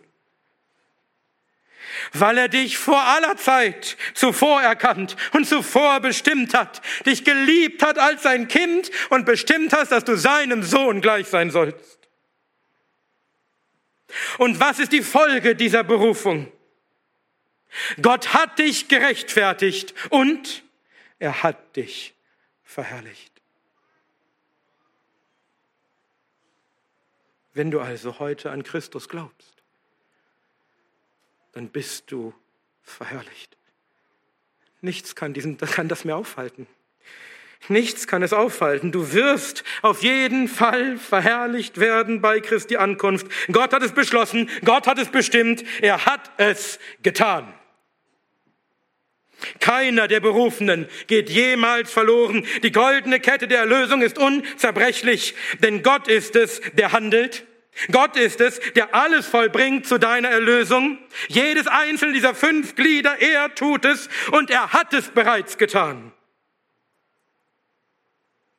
Weil 2.12 2.39
er 2.39 2.49
dich 2.49 2.78
vor 2.78 3.01
aller 3.01 3.36
Zeit 3.36 3.97
zuvor 4.14 4.62
erkannt 4.62 5.16
und 5.32 5.47
zuvor 5.47 6.01
bestimmt 6.01 6.55
hat, 6.55 6.82
dich 7.07 7.24
geliebt 7.24 7.82
hat 7.82 7.99
als 7.99 8.22
sein 8.22 8.49
Kind 8.49 8.91
und 9.11 9.24
bestimmt 9.26 9.72
hast, 9.72 9.93
dass 9.93 10.05
du 10.05 10.16
seinem 10.16 10.62
Sohn 10.62 11.01
gleich 11.01 11.26
sein 11.26 11.51
sollst. 11.51 11.99
Und 14.39 14.61
was 14.61 14.78
ist 14.78 14.93
die 14.93 15.03
Folge 15.03 15.55
dieser 15.55 15.84
Berufung? 15.84 16.51
Gott 18.01 18.32
hat 18.32 18.59
dich 18.59 18.89
gerechtfertigt 18.89 19.95
und 20.11 20.62
er 21.18 21.43
hat 21.43 21.76
dich 21.76 22.14
verherrlicht. 22.64 23.32
Wenn 27.53 27.70
du 27.70 27.80
also 27.80 28.18
heute 28.18 28.51
an 28.51 28.62
Christus 28.62 29.09
glaubst, 29.09 29.57
dann 31.59 31.70
bist 31.70 32.12
du 32.12 32.32
verherrlicht. 32.84 33.56
Nichts 34.80 35.16
kann, 35.16 35.34
diesen, 35.34 35.56
kann 35.59 35.88
das 35.88 36.04
mehr 36.04 36.16
aufhalten. 36.16 36.68
Nichts 37.66 38.06
kann 38.06 38.22
es 38.22 38.32
aufhalten. 38.32 38.92
Du 38.92 39.12
wirst 39.12 39.64
auf 39.82 40.04
jeden 40.04 40.46
Fall 40.46 40.98
verherrlicht 40.98 41.78
werden 41.80 42.20
bei 42.20 42.38
Christi 42.38 42.76
Ankunft. 42.76 43.26
Gott 43.50 43.72
hat 43.72 43.82
es 43.82 43.90
beschlossen, 43.90 44.48
Gott 44.64 44.86
hat 44.86 44.98
es 44.98 45.09
bestimmt, 45.09 45.64
er 45.82 46.06
hat 46.06 46.30
es 46.36 46.78
getan. 47.02 47.52
Keiner 49.59 50.06
der 50.06 50.20
Berufenen 50.20 50.86
geht 51.09 51.28
jemals 51.28 51.90
verloren. 51.90 52.46
Die 52.62 52.70
goldene 52.70 53.18
Kette 53.18 53.48
der 53.48 53.59
Erlösung 53.59 54.02
ist 54.02 54.16
unzerbrechlich, 54.16 55.34
denn 55.61 55.82
Gott 55.82 56.06
ist 56.06 56.36
es, 56.36 56.61
der 56.74 56.92
handelt. 56.92 57.47
Gott 57.91 58.16
ist 58.16 58.41
es, 58.41 58.61
der 58.74 58.95
alles 58.95 59.26
vollbringt 59.26 59.87
zu 59.87 59.99
deiner 59.99 60.29
Erlösung. 60.29 60.99
Jedes 61.29 61.66
einzelne 61.66 62.12
dieser 62.12 62.35
fünf 62.35 62.74
Glieder, 62.74 63.20
er 63.20 63.55
tut 63.55 63.85
es 63.85 64.09
und 64.33 64.51
er 64.51 64.72
hat 64.72 64.93
es 64.93 65.09
bereits 65.09 65.59
getan. 65.59 66.12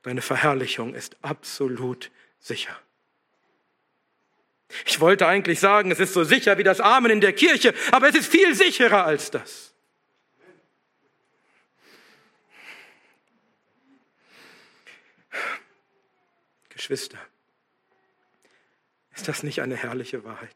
Deine 0.03 0.21
Verherrlichung 0.21 0.95
ist 0.95 1.17
absolut 1.21 2.11
sicher. 2.39 2.79
Ich 4.85 4.99
wollte 4.99 5.27
eigentlich 5.27 5.59
sagen, 5.59 5.91
es 5.91 5.99
ist 5.99 6.13
so 6.13 6.23
sicher 6.23 6.57
wie 6.57 6.63
das 6.63 6.79
Amen 6.79 7.11
in 7.11 7.21
der 7.21 7.33
Kirche, 7.33 7.73
aber 7.91 8.09
es 8.09 8.15
ist 8.15 8.31
viel 8.31 8.55
sicherer 8.55 9.05
als 9.05 9.31
das. 9.31 9.73
Geschwister, 16.69 17.17
ist 19.19 19.27
das 19.27 19.43
nicht 19.43 19.61
eine 19.61 19.75
herrliche 19.75 20.23
Wahrheit? 20.23 20.55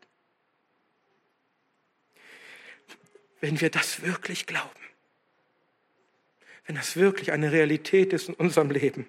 Wenn 3.41 3.59
wir 3.59 3.69
das 3.69 4.03
wirklich 4.03 4.45
glauben, 4.45 4.79
wenn 6.65 6.77
das 6.77 6.95
wirklich 6.95 7.33
eine 7.33 7.51
Realität 7.51 8.13
ist 8.13 8.29
in 8.29 8.35
unserem 8.35 8.71
Leben, 8.71 9.05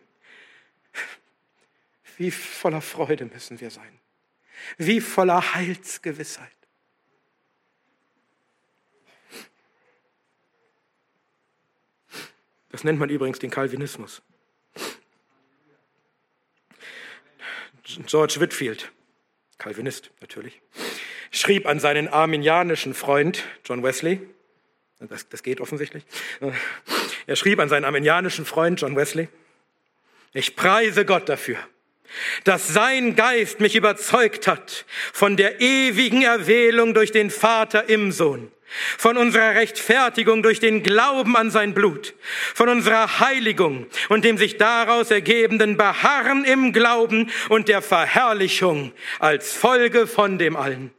wie 2.17 2.33
voller 2.33 2.81
Freude 2.81 3.27
müssen 3.27 3.61
wir 3.61 3.71
sein, 3.71 4.01
wie 4.77 5.01
voller 5.01 5.55
Heilsgewissheit. 5.55 6.51
Das 12.71 12.83
nennt 12.83 12.99
man 12.99 13.09
übrigens 13.09 13.39
den 13.39 13.51
Calvinismus. 13.51 14.21
George 17.85 18.41
Whitfield, 18.41 18.91
Calvinist 19.65 20.11
natürlich, 20.21 20.61
schrieb 21.31 21.65
an 21.67 21.81
seinen 21.81 22.07
arminianischen 22.07 22.93
Freund 22.93 23.45
John 23.65 23.83
Wesley, 23.83 24.21
das, 25.01 25.27
das 25.31 25.43
geht 25.43 25.59
offensichtlich, 25.59 26.05
er 27.27 27.35
schrieb 27.35 27.59
an 27.59 27.71
seinen 27.71 27.87
arminianischen 27.87 28.45
Freund 28.45 28.79
John 28.79 28.95
Wesley, 28.95 29.29
ich 30.35 30.55
preise 30.55 31.07
Gott 31.07 31.31
dafür, 31.31 31.57
dass 32.45 32.69
sein 32.69 33.17
Geist 33.17 33.61
mich 33.61 33.75
überzeugt 33.75 34.47
hat 34.47 34.85
von 35.13 35.37
der 35.37 35.61
ewigen 35.61 36.23
Erwählung 36.23 36.95
durch 36.95 37.13
den 37.13 37.31
Vater 37.31 37.89
im 37.89 38.13
Sohn 38.13 38.51
von 38.99 39.17
unserer 39.17 39.55
Rechtfertigung 39.55 40.43
durch 40.43 40.61
den 40.61 40.83
Glauben 40.83 41.37
an 41.37 41.51
sein 41.51 41.75
Blut, 41.75 42.15
von 42.55 42.69
unserer 42.69 43.21
Heiligung 43.21 43.87
und 44.09 44.25
dem 44.25 44.39
sich 44.39 44.57
daraus 44.57 45.11
ergebenden 45.11 45.77
Beharren 45.77 46.45
im 46.45 46.73
Glauben 46.73 47.31
und 47.49 47.69
der 47.69 47.83
Verherrlichung 47.83 48.93
als 49.19 49.53
Folge 49.53 50.07
von 50.07 50.39
dem 50.39 50.57
allen. 50.57 50.91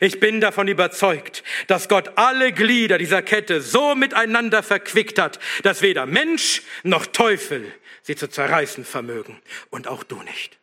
Ich 0.00 0.20
bin 0.20 0.40
davon 0.40 0.68
überzeugt, 0.68 1.42
dass 1.66 1.88
Gott 1.88 2.12
alle 2.16 2.52
Glieder 2.52 2.98
dieser 2.98 3.20
Kette 3.20 3.60
so 3.60 3.94
miteinander 3.94 4.62
verquickt 4.62 5.18
hat, 5.18 5.38
dass 5.64 5.82
weder 5.82 6.06
Mensch 6.06 6.62
noch 6.82 7.04
Teufel 7.06 7.72
sie 8.02 8.16
zu 8.16 8.28
zerreißen 8.28 8.84
vermögen 8.84 9.40
und 9.70 9.88
auch 9.88 10.02
du 10.02 10.22
nicht. 10.22 10.58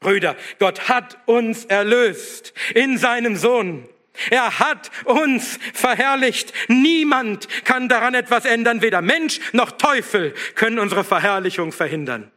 Brüder, 0.00 0.36
Gott 0.58 0.88
hat 0.88 1.16
uns 1.26 1.64
erlöst 1.64 2.54
in 2.74 2.98
seinem 2.98 3.36
Sohn. 3.36 3.88
Er 4.30 4.58
hat 4.58 4.90
uns 5.04 5.58
verherrlicht. 5.72 6.52
Niemand 6.68 7.48
kann 7.64 7.88
daran 7.88 8.14
etwas 8.14 8.44
ändern. 8.44 8.82
Weder 8.82 9.00
Mensch 9.00 9.40
noch 9.52 9.70
Teufel 9.72 10.34
können 10.54 10.78
unsere 10.78 11.04
Verherrlichung 11.04 11.72
verhindern. 11.72 12.30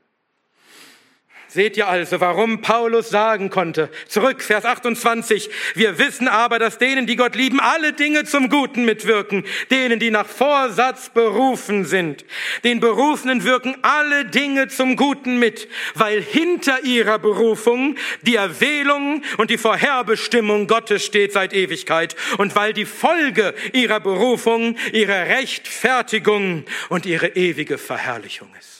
Seht 1.55 1.77
ihr 1.77 1.87
also, 1.87 2.19
warum 2.19 2.59
Paulus 2.59 3.07
sagen 3.07 3.49
konnte, 3.49 3.87
zurück, 4.09 4.43
Vers 4.43 4.65
28, 4.65 5.49
wir 5.73 5.97
wissen 5.97 6.27
aber, 6.27 6.59
dass 6.59 6.79
denen, 6.79 7.07
die 7.07 7.15
Gott 7.15 7.33
lieben, 7.33 7.61
alle 7.61 7.93
Dinge 7.93 8.25
zum 8.25 8.49
Guten 8.49 8.83
mitwirken, 8.83 9.45
denen, 9.71 9.97
die 9.97 10.11
nach 10.11 10.27
Vorsatz 10.27 11.11
berufen 11.13 11.85
sind. 11.85 12.25
Den 12.65 12.81
Berufenen 12.81 13.45
wirken 13.45 13.77
alle 13.83 14.25
Dinge 14.25 14.67
zum 14.67 14.97
Guten 14.97 15.39
mit, 15.39 15.69
weil 15.93 16.21
hinter 16.21 16.83
ihrer 16.83 17.19
Berufung 17.19 17.95
die 18.23 18.35
Erwählung 18.35 19.23
und 19.37 19.49
die 19.49 19.57
Vorherbestimmung 19.57 20.67
Gottes 20.67 21.05
steht 21.05 21.31
seit 21.31 21.53
Ewigkeit 21.53 22.17
und 22.37 22.53
weil 22.57 22.73
die 22.73 22.83
Folge 22.83 23.55
ihrer 23.71 24.01
Berufung 24.01 24.75
ihre 24.91 25.29
Rechtfertigung 25.29 26.65
und 26.89 27.05
ihre 27.05 27.29
ewige 27.29 27.77
Verherrlichung 27.77 28.49
ist 28.59 28.74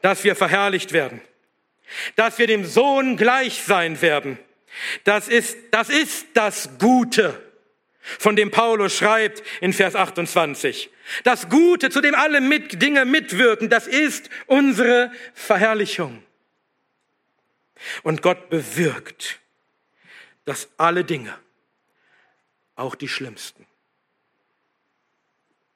dass 0.00 0.24
wir 0.24 0.36
verherrlicht 0.36 0.92
werden, 0.92 1.20
dass 2.16 2.38
wir 2.38 2.46
dem 2.46 2.64
Sohn 2.64 3.16
gleich 3.16 3.62
sein 3.62 4.00
werden. 4.02 4.38
Das 5.04 5.28
ist, 5.28 5.56
das 5.70 5.88
ist 5.88 6.26
das 6.34 6.70
Gute, 6.78 7.40
von 8.00 8.36
dem 8.36 8.50
Paulus 8.50 8.96
schreibt 8.96 9.42
in 9.60 9.72
Vers 9.72 9.94
28. 9.94 10.90
Das 11.22 11.48
Gute, 11.48 11.90
zu 11.90 12.00
dem 12.00 12.14
alle 12.14 12.40
mit, 12.40 12.80
Dinge 12.82 13.04
mitwirken, 13.04 13.70
das 13.70 13.86
ist 13.86 14.28
unsere 14.46 15.10
Verherrlichung. 15.32 16.22
Und 18.02 18.22
Gott 18.22 18.50
bewirkt, 18.50 19.40
dass 20.44 20.68
alle 20.76 21.04
Dinge, 21.04 21.36
auch 22.76 22.94
die 22.94 23.08
schlimmsten, 23.08 23.66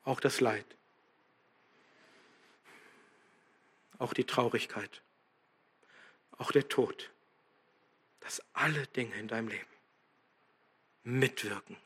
auch 0.04 0.20
das 0.20 0.40
Leid, 0.40 0.66
auch 3.98 4.14
die 4.14 4.24
Traurigkeit, 4.24 5.02
auch 6.38 6.52
der 6.52 6.68
Tod, 6.68 7.10
dass 8.20 8.42
alle 8.52 8.86
Dinge 8.88 9.14
in 9.16 9.28
deinem 9.28 9.48
Leben 9.48 9.64
mitwirken 11.02 11.76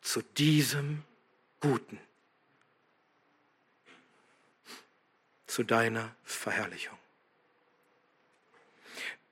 zu 0.00 0.22
diesem 0.22 1.04
Guten, 1.60 2.00
zu 5.46 5.62
deiner 5.62 6.14
Verherrlichung. 6.24 6.98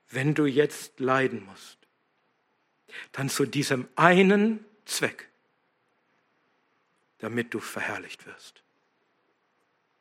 Wenn 0.09 0.33
du 0.33 0.45
jetzt 0.45 0.99
leiden 0.99 1.43
musst, 1.45 1.77
dann 3.11 3.29
zu 3.29 3.45
diesem 3.45 3.87
einen 3.95 4.65
Zweck, 4.85 5.27
damit 7.19 7.53
du 7.53 7.59
verherrlicht 7.59 8.25
wirst, 8.25 8.61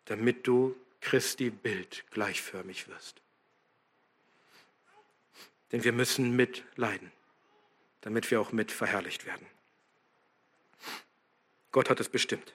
damit 0.05 0.47
du 0.47 0.77
Christi 1.01 1.51
Bild 1.51 2.05
gleichförmig 2.11 2.89
wirst. 2.89 3.21
Denn 5.73 5.85
wir 5.85 5.93
müssen 5.93 6.37
mitleiden, 6.37 7.11
damit 8.01 8.31
wir 8.31 8.41
auch 8.41 8.53
mit 8.53 8.73
verherrlicht 8.73 9.27
werden. 9.27 9.47
Gott 11.73 11.91
hat 11.91 12.01
es 12.01 12.09
bestimmt. 12.09 12.55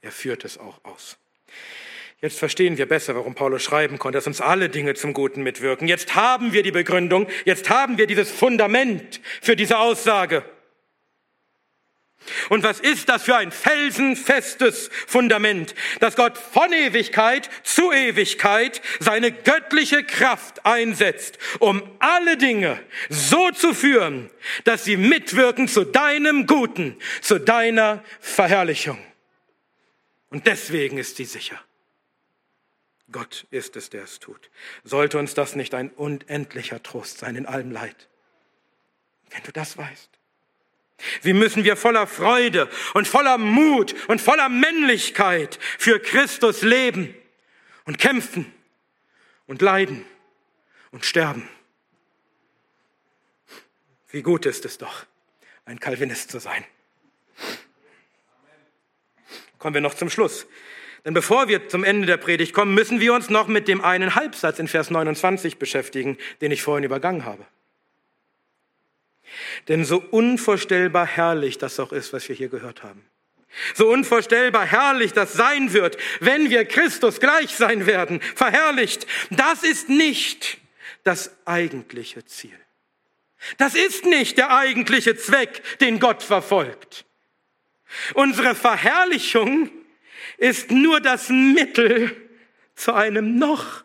Er 0.00 0.12
führt 0.12 0.44
es 0.44 0.58
auch 0.58 0.84
aus. 0.84 1.16
Jetzt 2.20 2.38
verstehen 2.38 2.78
wir 2.78 2.86
besser, 2.86 3.16
warum 3.16 3.34
Paulus 3.34 3.62
schreiben 3.62 3.98
konnte, 3.98 4.16
dass 4.16 4.28
uns 4.28 4.40
alle 4.40 4.68
Dinge 4.68 4.94
zum 4.94 5.12
Guten 5.12 5.42
mitwirken. 5.42 5.88
Jetzt 5.88 6.14
haben 6.14 6.52
wir 6.52 6.62
die 6.62 6.70
Begründung, 6.70 7.28
jetzt 7.44 7.68
haben 7.68 7.98
wir 7.98 8.06
dieses 8.06 8.30
Fundament 8.30 9.20
für 9.40 9.56
diese 9.56 9.78
Aussage. 9.78 10.44
Und 12.48 12.62
was 12.62 12.80
ist 12.80 13.08
das 13.08 13.24
für 13.24 13.36
ein 13.36 13.52
felsenfestes 13.52 14.90
Fundament, 15.06 15.74
dass 16.00 16.16
Gott 16.16 16.38
von 16.38 16.72
Ewigkeit 16.72 17.50
zu 17.62 17.92
Ewigkeit 17.92 18.80
seine 19.00 19.32
göttliche 19.32 20.04
Kraft 20.04 20.64
einsetzt, 20.64 21.38
um 21.58 21.82
alle 21.98 22.36
Dinge 22.36 22.80
so 23.08 23.50
zu 23.50 23.74
führen, 23.74 24.30
dass 24.64 24.84
sie 24.84 24.96
mitwirken 24.96 25.68
zu 25.68 25.84
deinem 25.84 26.46
Guten, 26.46 26.96
zu 27.20 27.38
deiner 27.38 28.02
Verherrlichung. 28.20 28.98
Und 30.30 30.46
deswegen 30.46 30.98
ist 30.98 31.16
sie 31.16 31.26
sicher. 31.26 31.60
Gott 33.10 33.46
ist 33.50 33.76
es, 33.76 33.90
der 33.90 34.04
es 34.04 34.18
tut. 34.18 34.50
Sollte 34.84 35.18
uns 35.18 35.34
das 35.34 35.54
nicht 35.54 35.74
ein 35.74 35.90
unendlicher 35.90 36.82
Trost 36.82 37.18
sein 37.18 37.36
in 37.36 37.46
allem 37.46 37.70
Leid? 37.70 38.08
Wenn 39.30 39.42
du 39.42 39.52
das 39.52 39.76
weißt. 39.76 40.21
Wie 41.22 41.32
müssen 41.32 41.64
wir 41.64 41.76
voller 41.76 42.06
Freude 42.06 42.68
und 42.94 43.08
voller 43.08 43.38
Mut 43.38 43.94
und 44.08 44.20
voller 44.20 44.48
Männlichkeit 44.48 45.58
für 45.78 45.98
Christus 45.98 46.62
leben 46.62 47.14
und 47.84 47.98
kämpfen 47.98 48.52
und 49.46 49.62
leiden 49.62 50.04
und 50.90 51.04
sterben. 51.04 51.48
Wie 54.10 54.22
gut 54.22 54.46
ist 54.46 54.64
es 54.64 54.78
doch, 54.78 55.06
ein 55.64 55.80
Calvinist 55.80 56.30
zu 56.30 56.38
sein. 56.38 56.64
Kommen 59.58 59.74
wir 59.74 59.80
noch 59.80 59.94
zum 59.94 60.10
Schluss. 60.10 60.46
Denn 61.04 61.14
bevor 61.14 61.48
wir 61.48 61.68
zum 61.68 61.82
Ende 61.82 62.06
der 62.06 62.16
Predigt 62.16 62.52
kommen, 62.52 62.74
müssen 62.74 63.00
wir 63.00 63.12
uns 63.14 63.28
noch 63.28 63.48
mit 63.48 63.66
dem 63.66 63.80
einen 63.80 64.14
Halbsatz 64.14 64.58
in 64.58 64.68
Vers 64.68 64.90
29 64.90 65.58
beschäftigen, 65.58 66.16
den 66.40 66.52
ich 66.52 66.62
vorhin 66.62 66.84
übergangen 66.84 67.24
habe. 67.24 67.44
Denn 69.68 69.84
so 69.84 70.02
unvorstellbar 70.10 71.06
herrlich 71.06 71.58
das 71.58 71.78
auch 71.80 71.92
ist, 71.92 72.12
was 72.12 72.28
wir 72.28 72.36
hier 72.36 72.48
gehört 72.48 72.82
haben. 72.82 73.04
So 73.74 73.90
unvorstellbar 73.90 74.66
herrlich 74.66 75.12
das 75.12 75.34
sein 75.34 75.72
wird, 75.72 75.98
wenn 76.20 76.50
wir 76.50 76.64
Christus 76.64 77.20
gleich 77.20 77.54
sein 77.54 77.86
werden, 77.86 78.20
verherrlicht. 78.34 79.06
Das 79.30 79.62
ist 79.62 79.88
nicht 79.88 80.58
das 81.04 81.36
eigentliche 81.44 82.24
Ziel. 82.24 82.58
Das 83.58 83.74
ist 83.74 84.04
nicht 84.04 84.38
der 84.38 84.56
eigentliche 84.56 85.16
Zweck, 85.16 85.62
den 85.80 85.98
Gott 85.98 86.22
verfolgt. 86.22 87.04
Unsere 88.14 88.54
Verherrlichung 88.54 89.70
ist 90.38 90.70
nur 90.70 91.00
das 91.00 91.28
Mittel 91.28 92.16
zu 92.74 92.94
einem 92.94 93.38
noch 93.38 93.84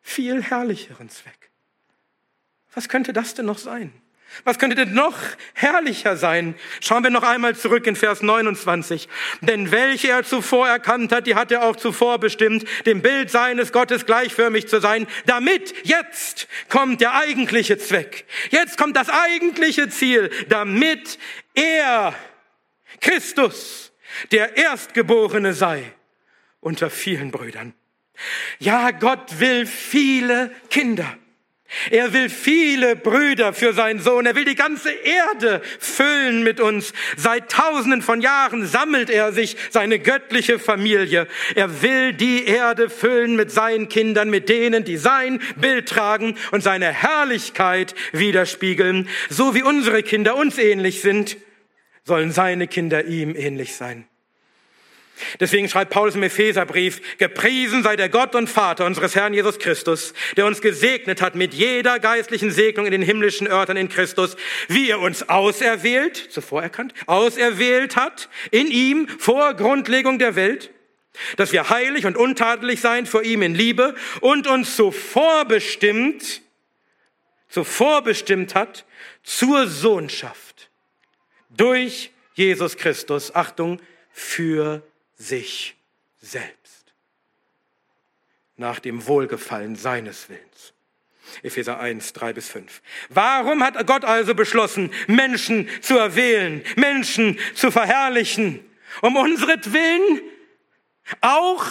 viel 0.00 0.42
herrlicheren 0.42 1.10
Zweck. 1.10 1.50
Was 2.74 2.88
könnte 2.88 3.12
das 3.12 3.34
denn 3.34 3.46
noch 3.46 3.58
sein? 3.58 3.92
Was 4.44 4.58
könnte 4.58 4.76
denn 4.76 4.94
noch 4.94 5.16
herrlicher 5.54 6.16
sein? 6.16 6.54
Schauen 6.80 7.02
wir 7.02 7.10
noch 7.10 7.22
einmal 7.22 7.56
zurück 7.56 7.86
in 7.86 7.96
Vers 7.96 8.22
29. 8.22 9.08
Denn 9.40 9.70
welche 9.70 10.08
er 10.08 10.22
zuvor 10.22 10.68
erkannt 10.68 11.12
hat, 11.12 11.26
die 11.26 11.34
hat 11.34 11.50
er 11.50 11.64
auch 11.64 11.76
zuvor 11.76 12.18
bestimmt, 12.18 12.64
dem 12.86 13.02
Bild 13.02 13.30
seines 13.30 13.72
Gottes 13.72 14.06
gleichförmig 14.06 14.68
zu 14.68 14.80
sein, 14.80 15.06
damit 15.26 15.74
jetzt 15.84 16.48
kommt 16.68 17.00
der 17.00 17.14
eigentliche 17.14 17.78
Zweck. 17.78 18.26
Jetzt 18.50 18.78
kommt 18.78 18.96
das 18.96 19.08
eigentliche 19.08 19.88
Ziel, 19.88 20.30
damit 20.48 21.18
er, 21.54 22.14
Christus, 23.00 23.92
der 24.32 24.56
Erstgeborene 24.56 25.52
sei 25.52 25.92
unter 26.60 26.90
vielen 26.90 27.30
Brüdern. 27.30 27.74
Ja, 28.58 28.90
Gott 28.90 29.40
will 29.40 29.66
viele 29.66 30.50
Kinder. 30.70 31.16
Er 31.90 32.14
will 32.14 32.30
viele 32.30 32.96
Brüder 32.96 33.52
für 33.52 33.74
seinen 33.74 34.00
Sohn. 34.00 34.24
Er 34.24 34.34
will 34.34 34.46
die 34.46 34.54
ganze 34.54 34.90
Erde 34.90 35.60
füllen 35.78 36.42
mit 36.42 36.60
uns. 36.60 36.94
Seit 37.16 37.50
tausenden 37.50 38.00
von 38.00 38.22
Jahren 38.22 38.66
sammelt 38.66 39.10
er 39.10 39.32
sich 39.32 39.56
seine 39.70 39.98
göttliche 39.98 40.58
Familie. 40.58 41.28
Er 41.54 41.82
will 41.82 42.14
die 42.14 42.46
Erde 42.46 42.88
füllen 42.88 43.36
mit 43.36 43.50
seinen 43.50 43.88
Kindern, 43.90 44.30
mit 44.30 44.48
denen, 44.48 44.84
die 44.84 44.96
sein 44.96 45.40
Bild 45.56 45.88
tragen 45.88 46.36
und 46.52 46.62
seine 46.62 46.90
Herrlichkeit 46.90 47.94
widerspiegeln. 48.12 49.08
So 49.28 49.54
wie 49.54 49.62
unsere 49.62 50.02
Kinder 50.02 50.36
uns 50.36 50.56
ähnlich 50.56 51.02
sind, 51.02 51.36
sollen 52.04 52.32
seine 52.32 52.66
Kinder 52.66 53.04
ihm 53.04 53.36
ähnlich 53.36 53.76
sein. 53.76 54.07
Deswegen 55.40 55.68
schreibt 55.68 55.90
Paulus 55.90 56.14
im 56.14 56.22
Epheserbrief, 56.22 57.18
gepriesen 57.18 57.82
sei 57.82 57.96
der 57.96 58.08
Gott 58.08 58.34
und 58.34 58.48
Vater 58.48 58.86
unseres 58.86 59.14
Herrn 59.14 59.34
Jesus 59.34 59.58
Christus, 59.58 60.14
der 60.36 60.46
uns 60.46 60.60
gesegnet 60.60 61.22
hat 61.22 61.34
mit 61.34 61.54
jeder 61.54 61.98
geistlichen 61.98 62.50
Segnung 62.50 62.86
in 62.86 62.92
den 62.92 63.02
himmlischen 63.02 63.46
Örtern 63.46 63.76
in 63.76 63.88
Christus, 63.88 64.36
wie 64.68 64.90
er 64.90 65.00
uns 65.00 65.28
auserwählt, 65.28 66.16
zuvor 66.16 66.62
erkannt, 66.62 66.94
auserwählt 67.06 67.96
hat, 67.96 68.28
in 68.50 68.68
ihm 68.68 69.08
vor 69.08 69.54
Grundlegung 69.54 70.18
der 70.18 70.36
Welt, 70.36 70.70
dass 71.36 71.52
wir 71.52 71.68
heilig 71.70 72.06
und 72.06 72.16
untadelig 72.16 72.80
sein 72.80 73.06
vor 73.06 73.22
ihm 73.22 73.42
in 73.42 73.54
Liebe 73.54 73.94
und 74.20 74.46
uns 74.46 74.76
zuvor 74.76 75.44
bestimmt, 75.44 76.42
zuvor 77.48 78.02
bestimmt 78.02 78.54
hat 78.54 78.84
zur 79.22 79.66
Sohnschaft 79.66 80.70
durch 81.50 82.12
Jesus 82.34 82.76
Christus, 82.76 83.34
Achtung, 83.34 83.80
für 84.12 84.82
sich 85.18 85.76
selbst. 86.20 86.94
Nach 88.56 88.78
dem 88.78 89.06
Wohlgefallen 89.06 89.76
seines 89.76 90.28
Willens. 90.28 90.72
Epheser 91.42 91.78
1, 91.78 92.14
3 92.14 92.32
bis 92.32 92.48
5. 92.48 92.80
Warum 93.10 93.62
hat 93.62 93.86
Gott 93.86 94.04
also 94.04 94.34
beschlossen, 94.34 94.90
Menschen 95.06 95.68
zu 95.82 95.98
erwählen, 95.98 96.64
Menschen 96.76 97.38
zu 97.54 97.70
verherrlichen? 97.70 98.64
Um 99.02 99.16
unseretwillen 99.16 100.22
auch, 101.20 101.64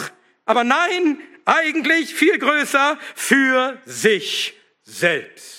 aber 0.44 0.62
nein, 0.62 1.20
eigentlich 1.44 2.14
viel 2.14 2.38
größer, 2.38 2.98
für 3.14 3.80
sich 3.84 4.54
selbst 4.84 5.57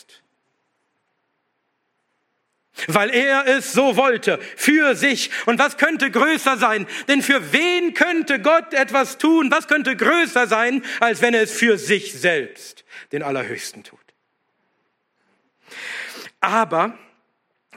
weil 2.88 3.10
er 3.10 3.46
es 3.48 3.74
so 3.74 3.96
wollte, 3.96 4.40
für 4.56 4.96
sich. 4.96 5.32
Und 5.46 5.60
was 5.60 5.78
könnte 5.78 6.12
größer 6.12 6.58
sein? 6.58 6.88
Denn 7.08 7.22
für 7.22 7.52
wen 7.52 7.94
könnte 7.94 8.40
Gott 8.42 8.74
etwas 8.74 9.18
tun? 9.18 9.52
Was 9.52 9.68
könnte 9.68 9.96
größer 9.96 10.48
sein, 10.48 10.84
als 11.00 11.22
wenn 11.22 11.34
er 11.34 11.44
es 11.44 11.52
für 11.52 11.78
sich 11.78 12.14
selbst, 12.14 12.86
den 13.12 13.24
Allerhöchsten, 13.24 13.84
tut? 13.84 14.00
Aber 16.40 16.98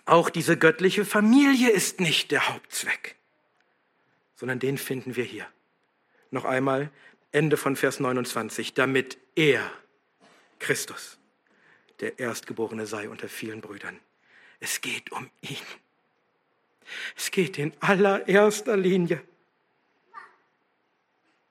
auch 0.05 0.31
diese 0.31 0.57
göttliche 0.57 1.05
Familie 1.05 1.71
ist 1.71 2.01
nicht 2.01 2.31
der 2.31 2.49
Hauptzweck, 2.49 3.17
sondern 4.35 4.59
den 4.59 4.79
finden 4.79 5.17
wir 5.17 5.25
hier. 5.25 5.47
Noch 6.31 6.45
einmal 6.45 6.91
Ende 7.31 7.57
von 7.57 7.77
Vers 7.77 8.01
29, 8.01 8.75
damit 8.75 9.19
er, 9.35 9.71
Christus, 10.59 11.19
der 12.01 12.19
Erstgeborene 12.19 12.87
sei 12.87 13.09
unter 13.09 13.29
vielen 13.29 13.61
Brüdern. 13.61 13.99
Es 14.63 14.81
geht 14.81 15.11
um 15.11 15.29
ihn. 15.41 15.57
Es 17.17 17.33
geht 17.33 17.59
in 17.59 17.73
allererster 17.81 18.77
Linie 18.77 19.21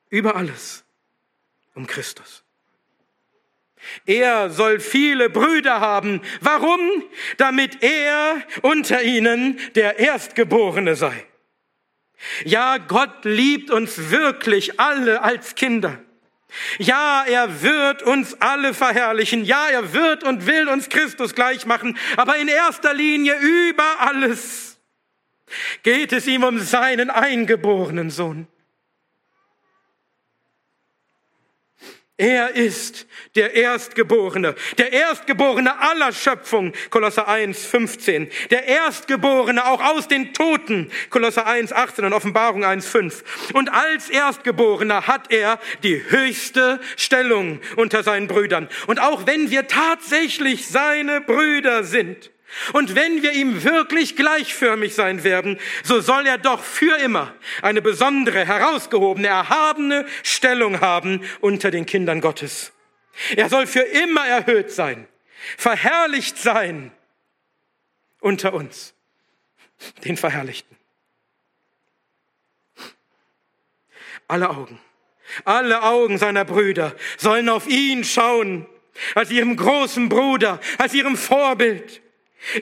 über 0.09 0.37
alles 0.37 0.85
um 1.75 1.85
Christus. 1.87 2.45
Er 4.05 4.49
soll 4.49 4.79
viele 4.79 5.29
Brüder 5.29 5.81
haben. 5.81 6.21
Warum? 6.39 6.79
Damit 7.35 7.83
er 7.83 8.41
unter 8.61 9.03
ihnen 9.03 9.59
der 9.75 9.99
Erstgeborene 9.99 10.95
sei. 10.95 11.25
Ja, 12.45 12.77
Gott 12.77 13.25
liebt 13.25 13.71
uns 13.71 14.09
wirklich 14.09 14.79
alle 14.79 15.21
als 15.21 15.55
Kinder. 15.55 16.01
Ja, 16.77 17.23
er 17.27 17.61
wird 17.61 18.03
uns 18.03 18.39
alle 18.41 18.73
verherrlichen. 18.73 19.45
Ja, 19.45 19.67
er 19.69 19.93
wird 19.93 20.23
und 20.23 20.45
will 20.45 20.67
uns 20.67 20.89
Christus 20.89 21.35
gleich 21.35 21.65
machen. 21.65 21.97
Aber 22.17 22.37
in 22.37 22.47
erster 22.47 22.93
Linie 22.93 23.35
über 23.39 23.99
alles 23.99 24.77
geht 25.83 26.13
es 26.13 26.27
ihm 26.27 26.43
um 26.43 26.59
seinen 26.59 27.09
eingeborenen 27.09 28.09
Sohn. 28.09 28.47
Er 32.21 32.55
ist 32.55 33.07
der 33.33 33.55
Erstgeborene, 33.55 34.53
der 34.77 34.93
Erstgeborene 34.93 35.79
aller 35.79 36.13
Schöpfung, 36.13 36.71
Kolosser 36.91 37.27
1, 37.27 37.65
15. 37.65 38.29
Der 38.51 38.67
Erstgeborene 38.67 39.65
auch 39.65 39.81
aus 39.81 40.07
den 40.07 40.31
Toten, 40.31 40.91
Kolosser 41.09 41.47
1, 41.47 41.73
18 41.73 42.05
und 42.05 42.13
Offenbarung 42.13 42.63
1, 42.63 42.87
5. 42.87 43.51
Und 43.53 43.73
als 43.73 44.11
Erstgeborener 44.11 45.07
hat 45.07 45.31
er 45.31 45.59
die 45.81 45.99
höchste 46.11 46.79
Stellung 46.95 47.59
unter 47.75 48.03
seinen 48.03 48.27
Brüdern. 48.27 48.69
Und 48.85 49.01
auch 49.01 49.25
wenn 49.25 49.49
wir 49.49 49.65
tatsächlich 49.65 50.67
seine 50.67 51.21
Brüder 51.21 51.83
sind, 51.83 52.30
und 52.73 52.95
wenn 52.95 53.23
wir 53.23 53.31
ihm 53.31 53.63
wirklich 53.63 54.15
gleichförmig 54.15 54.93
sein 54.93 55.23
werden, 55.23 55.59
so 55.83 56.01
soll 56.01 56.27
er 56.27 56.37
doch 56.37 56.63
für 56.63 56.97
immer 56.97 57.33
eine 57.61 57.81
besondere, 57.81 58.45
herausgehobene, 58.45 59.27
erhabene 59.27 60.05
Stellung 60.23 60.81
haben 60.81 61.23
unter 61.39 61.71
den 61.71 61.85
Kindern 61.85 62.21
Gottes. 62.21 62.73
Er 63.35 63.49
soll 63.49 63.67
für 63.67 63.81
immer 63.81 64.25
erhöht 64.25 64.71
sein, 64.71 65.07
verherrlicht 65.57 66.37
sein 66.37 66.91
unter 68.19 68.53
uns, 68.53 68.93
den 70.03 70.17
Verherrlichten. 70.17 70.77
Alle 74.27 74.49
Augen, 74.49 74.79
alle 75.45 75.83
Augen 75.83 76.17
seiner 76.17 76.45
Brüder 76.45 76.95
sollen 77.17 77.49
auf 77.49 77.67
ihn 77.67 78.03
schauen, 78.03 78.65
als 79.15 79.31
ihrem 79.31 79.55
großen 79.55 80.09
Bruder, 80.09 80.59
als 80.77 80.93
ihrem 80.93 81.17
Vorbild. 81.17 82.00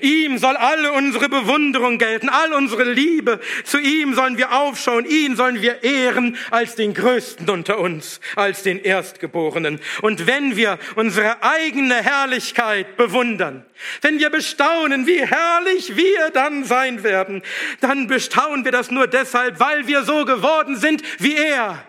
Ihm 0.02 0.38
soll 0.38 0.56
alle 0.58 0.92
unsere 0.92 1.30
Bewunderung 1.30 1.98
gelten, 1.98 2.30
all 2.30 2.54
unsere 2.54 2.84
Liebe. 2.84 3.40
Zu 3.64 3.80
ihm 3.80 4.14
sollen 4.14 4.38
wir 4.38 4.52
aufschauen, 4.52 5.06
ihn 5.06 5.36
sollen 5.36 5.62
wir 5.62 5.84
ehren 5.84 6.38
als 6.52 6.76
den 6.76 6.94
Größten 6.94 7.50
unter 7.50 7.80
uns, 7.80 8.20
als 8.36 8.62
den 8.64 8.80
Erstgeborenen. 8.80 9.80
Und 10.02 10.28
wenn 10.28 10.56
wir 10.56 10.80
unsere 10.96 11.42
eigene 11.44 11.96
Herrlichkeit 11.96 12.98
bewundern, 12.98 13.66
wenn 14.02 14.20
wir 14.20 14.30
bestaunen, 14.30 15.08
wie 15.08 15.26
herrlich 15.26 15.96
wir 15.96 16.30
dann 16.32 16.66
sein 16.66 17.04
werden, 17.04 17.42
dann 17.80 18.08
bestaunen 18.08 18.66
wir 18.66 18.72
das 18.72 18.92
nur 18.92 19.08
deshalb, 19.08 19.60
weil 19.60 19.88
wir 19.88 20.04
so 20.04 20.26
geworden 20.26 20.76
sind 20.76 21.02
wie 21.20 21.36
er. 21.36 21.84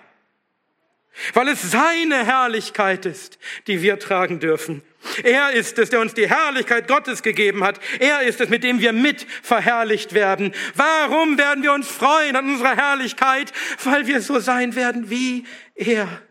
Weil 1.35 1.49
es 1.49 1.71
seine 1.71 2.25
Herrlichkeit 2.25 3.07
ist, 3.07 3.39
die 3.67 3.83
wir 3.83 3.99
tragen 3.99 4.41
dürfen 4.41 4.83
er 5.23 5.53
ist 5.53 5.79
es, 5.79 5.91
der 5.91 6.01
uns 6.01 6.15
die 6.15 6.29
Herrlichkeit 6.29 6.87
Gottes 6.87 7.23
gegeben 7.23 7.65
hat. 7.65 7.81
Er 7.99 8.23
ist 8.23 8.41
es, 8.41 8.49
mit 8.49 8.63
dem 8.63 8.81
wir 8.81 8.93
mit 8.93 9.27
verherrlicht 9.43 10.13
werden. 10.13 10.53
Warum 10.75 11.39
werden 11.39 11.63
wir 11.63 11.73
uns 11.73 11.89
freuen 11.89 12.37
an 12.37 12.49
unserer 12.49 12.77
Herrlichkeit? 12.77 13.53
Weil 13.85 14.07
wir 14.07 14.21
so 14.21 14.39
sein 14.39 14.75
werden 14.77 15.09
wie 15.09 15.47
er. 15.75 16.23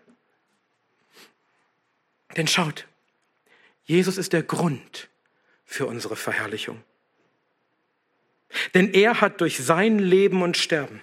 Denn 2.37 2.47
schaut, 2.47 2.85
Jesus 3.85 4.17
ist 4.17 4.33
der 4.33 4.43
Grund 4.43 5.09
für 5.65 5.87
unsere 5.87 6.15
Verherrlichung. 6.15 6.83
Denn 8.75 8.93
er 8.93 9.19
hat 9.19 9.41
durch 9.41 9.57
sein 9.57 9.99
Leben 9.99 10.43
und 10.43 10.57
Sterben 10.57 11.01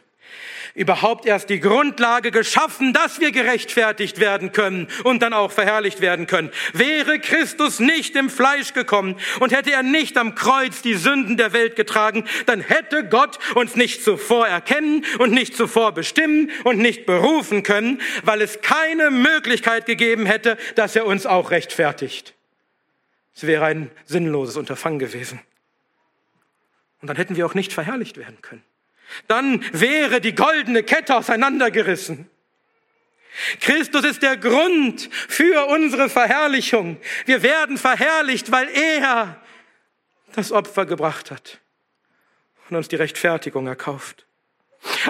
überhaupt 0.77 1.27
erst 1.27 1.49
die 1.49 1.59
Grundlage 1.59 2.31
geschaffen, 2.31 2.93
dass 2.93 3.19
wir 3.19 3.33
gerechtfertigt 3.33 4.21
werden 4.21 4.53
können 4.53 4.89
und 5.05 5.23
dann 5.23 5.33
auch 5.33 5.51
verherrlicht 5.51 6.01
werden 6.01 6.27
können. 6.27 6.51
Wäre 6.75 7.19
Christus 7.19 7.81
nicht 7.81 8.15
im 8.15 8.31
Fleisch 8.31 8.75
gekommen 8.75 9.17
und 9.41 9.53
hätte 9.53 9.73
er 9.73 9.83
nicht 9.83 10.19
am 10.19 10.35
Kreuz 10.35 10.83
die 10.83 10.95
Sünden 10.95 11.39
der 11.39 11.55
Welt 11.55 11.77
getragen, 11.77 12.25
dann 12.45 12.61
hätte 12.61 13.09
Gott 13.09 13.39
uns 13.55 13.75
nicht 13.75 14.05
zuvor 14.05 14.47
erkennen 14.47 15.05
und 15.19 15.33
nicht 15.33 15.57
zuvor 15.57 15.93
bestimmen 15.93 16.51
und 16.65 16.79
nicht 16.79 17.07
berufen 17.07 17.63
können, 17.63 18.01
weil 18.23 18.43
es 18.43 18.61
keine 18.61 19.11
Möglichkeit 19.11 19.87
gegeben 19.87 20.27
hätte, 20.27 20.59
dass 20.75 20.95
er 20.95 21.07
uns 21.07 21.25
auch 21.25 21.51
rechtfertigt. 21.51 22.35
Es 23.35 23.47
wäre 23.47 23.65
ein 23.65 23.91
sinnloses 24.05 24.57
Unterfangen 24.57 24.99
gewesen. 24.99 25.41
Und 27.01 27.09
dann 27.09 27.17
hätten 27.17 27.37
wir 27.37 27.47
auch 27.47 27.55
nicht 27.55 27.73
verherrlicht 27.73 28.19
werden 28.19 28.43
können. 28.43 28.63
Dann 29.29 29.65
wäre 29.73 30.21
die 30.21 30.35
goldene 30.35 30.83
Kette 30.83 31.17
auseinandergerissen. 31.17 32.29
Christus 33.61 34.05
ist 34.05 34.23
der 34.23 34.37
Grund 34.37 35.09
für 35.13 35.67
unsere 35.67 36.09
Verherrlichung. 36.09 36.99
Wir 37.27 37.43
werden 37.43 37.77
verherrlicht, 37.77 38.51
weil 38.51 38.69
er 38.69 39.41
das 40.35 40.53
Opfer 40.53 40.87
gebracht 40.87 41.31
hat 41.31 41.61
und 42.69 42.77
uns 42.77 42.89
die 42.89 42.97
Rechtfertigung 42.97 43.67
erkauft. 43.67 44.27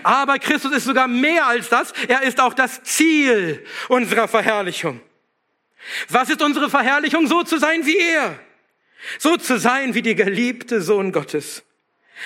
Aber 0.02 0.38
Christus 0.38 0.72
ist 0.72 0.84
sogar 0.84 1.06
mehr 1.06 1.46
als 1.46 1.68
das. 1.68 1.92
Er 2.08 2.22
ist 2.22 2.40
auch 2.40 2.54
das 2.54 2.82
Ziel 2.82 3.64
unserer 3.88 4.28
Verherrlichung. 4.28 5.00
Was 6.08 6.30
ist 6.30 6.42
unsere 6.42 6.70
Verherrlichung? 6.70 7.26
So 7.26 7.42
zu 7.42 7.58
sein 7.58 7.86
wie 7.86 7.98
er. 7.98 8.38
So 9.18 9.36
zu 9.36 9.58
sein 9.58 9.94
wie 9.94 10.02
die 10.02 10.14
geliebte 10.14 10.80
Sohn 10.80 11.12
Gottes. 11.12 11.62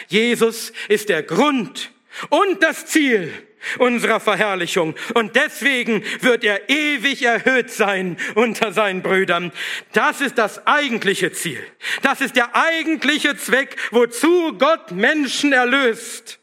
Jesus 0.09 0.72
ist 0.88 1.09
der 1.09 1.22
Grund 1.22 1.91
und 2.28 2.62
das 2.62 2.86
Ziel 2.86 3.32
unserer 3.78 4.20
Verherrlichung. 4.20 4.95
Und 5.14 5.36
deswegen 5.36 6.03
wird 6.20 6.45
er 6.45 6.68
ewig 6.68 7.22
erhöht 7.22 7.70
sein 7.70 8.16
unter 8.34 8.72
seinen 8.72 9.03
Brüdern. 9.03 9.53
Das 9.93 10.20
ist 10.20 10.38
das 10.38 10.66
eigentliche 10.66 11.32
Ziel. 11.32 11.64
Das 12.03 12.20
ist 12.20 12.36
der 12.36 12.57
eigentliche 12.57 13.36
Zweck, 13.36 13.76
wozu 13.91 14.57
Gott 14.59 14.93
Menschen 14.93 15.53
erlöst. 15.53 16.38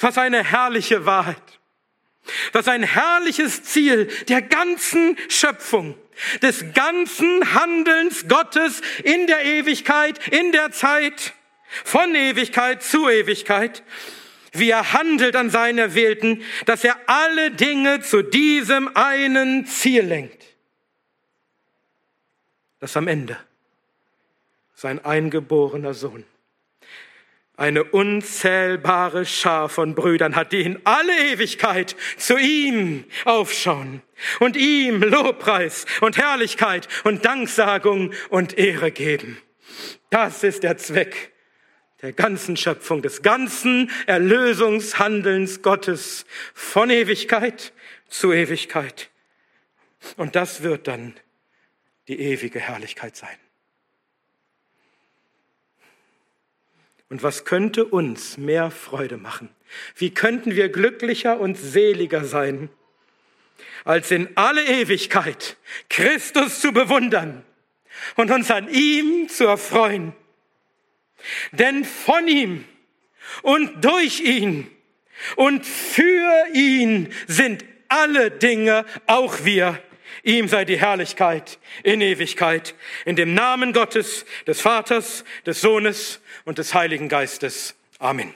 Was 0.00 0.18
eine 0.18 0.44
herrliche 0.44 1.06
Wahrheit. 1.06 1.42
Was 2.52 2.68
ein 2.68 2.84
herrliches 2.84 3.64
Ziel 3.64 4.06
der 4.28 4.42
ganzen 4.42 5.16
Schöpfung, 5.28 5.96
des 6.40 6.72
ganzen 6.72 7.54
Handelns 7.54 8.28
Gottes 8.28 8.80
in 9.02 9.26
der 9.26 9.44
Ewigkeit, 9.44 10.20
in 10.28 10.52
der 10.52 10.70
Zeit, 10.70 11.34
von 11.84 12.14
Ewigkeit 12.14 12.82
zu 12.82 13.08
Ewigkeit 13.08 13.82
wie 14.52 14.70
er 14.70 14.92
handelt 14.92 15.34
an 15.34 15.50
seinen 15.50 15.78
Erwählten, 15.78 16.42
dass 16.66 16.84
er 16.84 16.96
alle 17.06 17.50
Dinge 17.50 18.00
zu 18.00 18.22
diesem 18.22 18.94
einen 18.94 19.66
Ziel 19.66 20.04
lenkt. 20.04 20.44
Dass 22.78 22.96
am 22.96 23.08
Ende 23.08 23.38
sein 24.74 25.04
eingeborener 25.04 25.94
Sohn 25.94 26.24
eine 27.56 27.84
unzählbare 27.84 29.24
Schar 29.24 29.68
von 29.68 29.94
Brüdern 29.94 30.34
hat, 30.34 30.52
die 30.52 30.62
in 30.62 30.80
alle 30.84 31.32
Ewigkeit 31.32 31.94
zu 32.16 32.36
ihm 32.36 33.04
aufschauen 33.24 34.02
und 34.40 34.56
ihm 34.56 35.02
Lobpreis 35.02 35.86
und 36.00 36.16
Herrlichkeit 36.16 36.88
und 37.04 37.24
Danksagung 37.24 38.12
und 38.30 38.58
Ehre 38.58 38.90
geben. 38.90 39.38
Das 40.10 40.42
ist 40.42 40.62
der 40.62 40.76
Zweck 40.76 41.31
der 42.02 42.12
ganzen 42.12 42.56
Schöpfung, 42.56 43.00
des 43.00 43.22
ganzen 43.22 43.90
Erlösungshandelns 44.06 45.62
Gottes 45.62 46.26
von 46.52 46.90
Ewigkeit 46.90 47.72
zu 48.08 48.32
Ewigkeit. 48.32 49.08
Und 50.16 50.34
das 50.34 50.64
wird 50.64 50.88
dann 50.88 51.14
die 52.08 52.18
ewige 52.18 52.58
Herrlichkeit 52.58 53.16
sein. 53.16 53.36
Und 57.08 57.22
was 57.22 57.44
könnte 57.44 57.84
uns 57.84 58.36
mehr 58.36 58.70
Freude 58.70 59.16
machen? 59.16 59.50
Wie 59.94 60.12
könnten 60.12 60.56
wir 60.56 60.70
glücklicher 60.70 61.38
und 61.38 61.56
seliger 61.56 62.24
sein, 62.24 62.68
als 63.84 64.10
in 64.10 64.28
alle 64.34 64.64
Ewigkeit 64.64 65.56
Christus 65.88 66.60
zu 66.60 66.72
bewundern 66.72 67.44
und 68.16 68.30
uns 68.30 68.50
an 68.50 68.68
ihm 68.68 69.28
zu 69.28 69.44
erfreuen 69.44 70.14
denn 71.52 71.84
von 71.84 72.28
ihm 72.28 72.64
und 73.42 73.84
durch 73.84 74.20
ihn 74.20 74.70
und 75.36 75.66
für 75.66 76.46
ihn 76.52 77.12
sind 77.26 77.64
alle 77.88 78.30
Dinge, 78.30 78.84
auch 79.06 79.44
wir. 79.44 79.82
Ihm 80.24 80.48
sei 80.48 80.64
die 80.64 80.78
Herrlichkeit 80.78 81.58
in 81.82 82.00
Ewigkeit. 82.00 82.74
In 83.04 83.16
dem 83.16 83.34
Namen 83.34 83.72
Gottes, 83.72 84.24
des 84.46 84.60
Vaters, 84.60 85.24
des 85.46 85.60
Sohnes 85.60 86.20
und 86.44 86.58
des 86.58 86.74
Heiligen 86.74 87.08
Geistes. 87.08 87.74
Amen. 87.98 88.32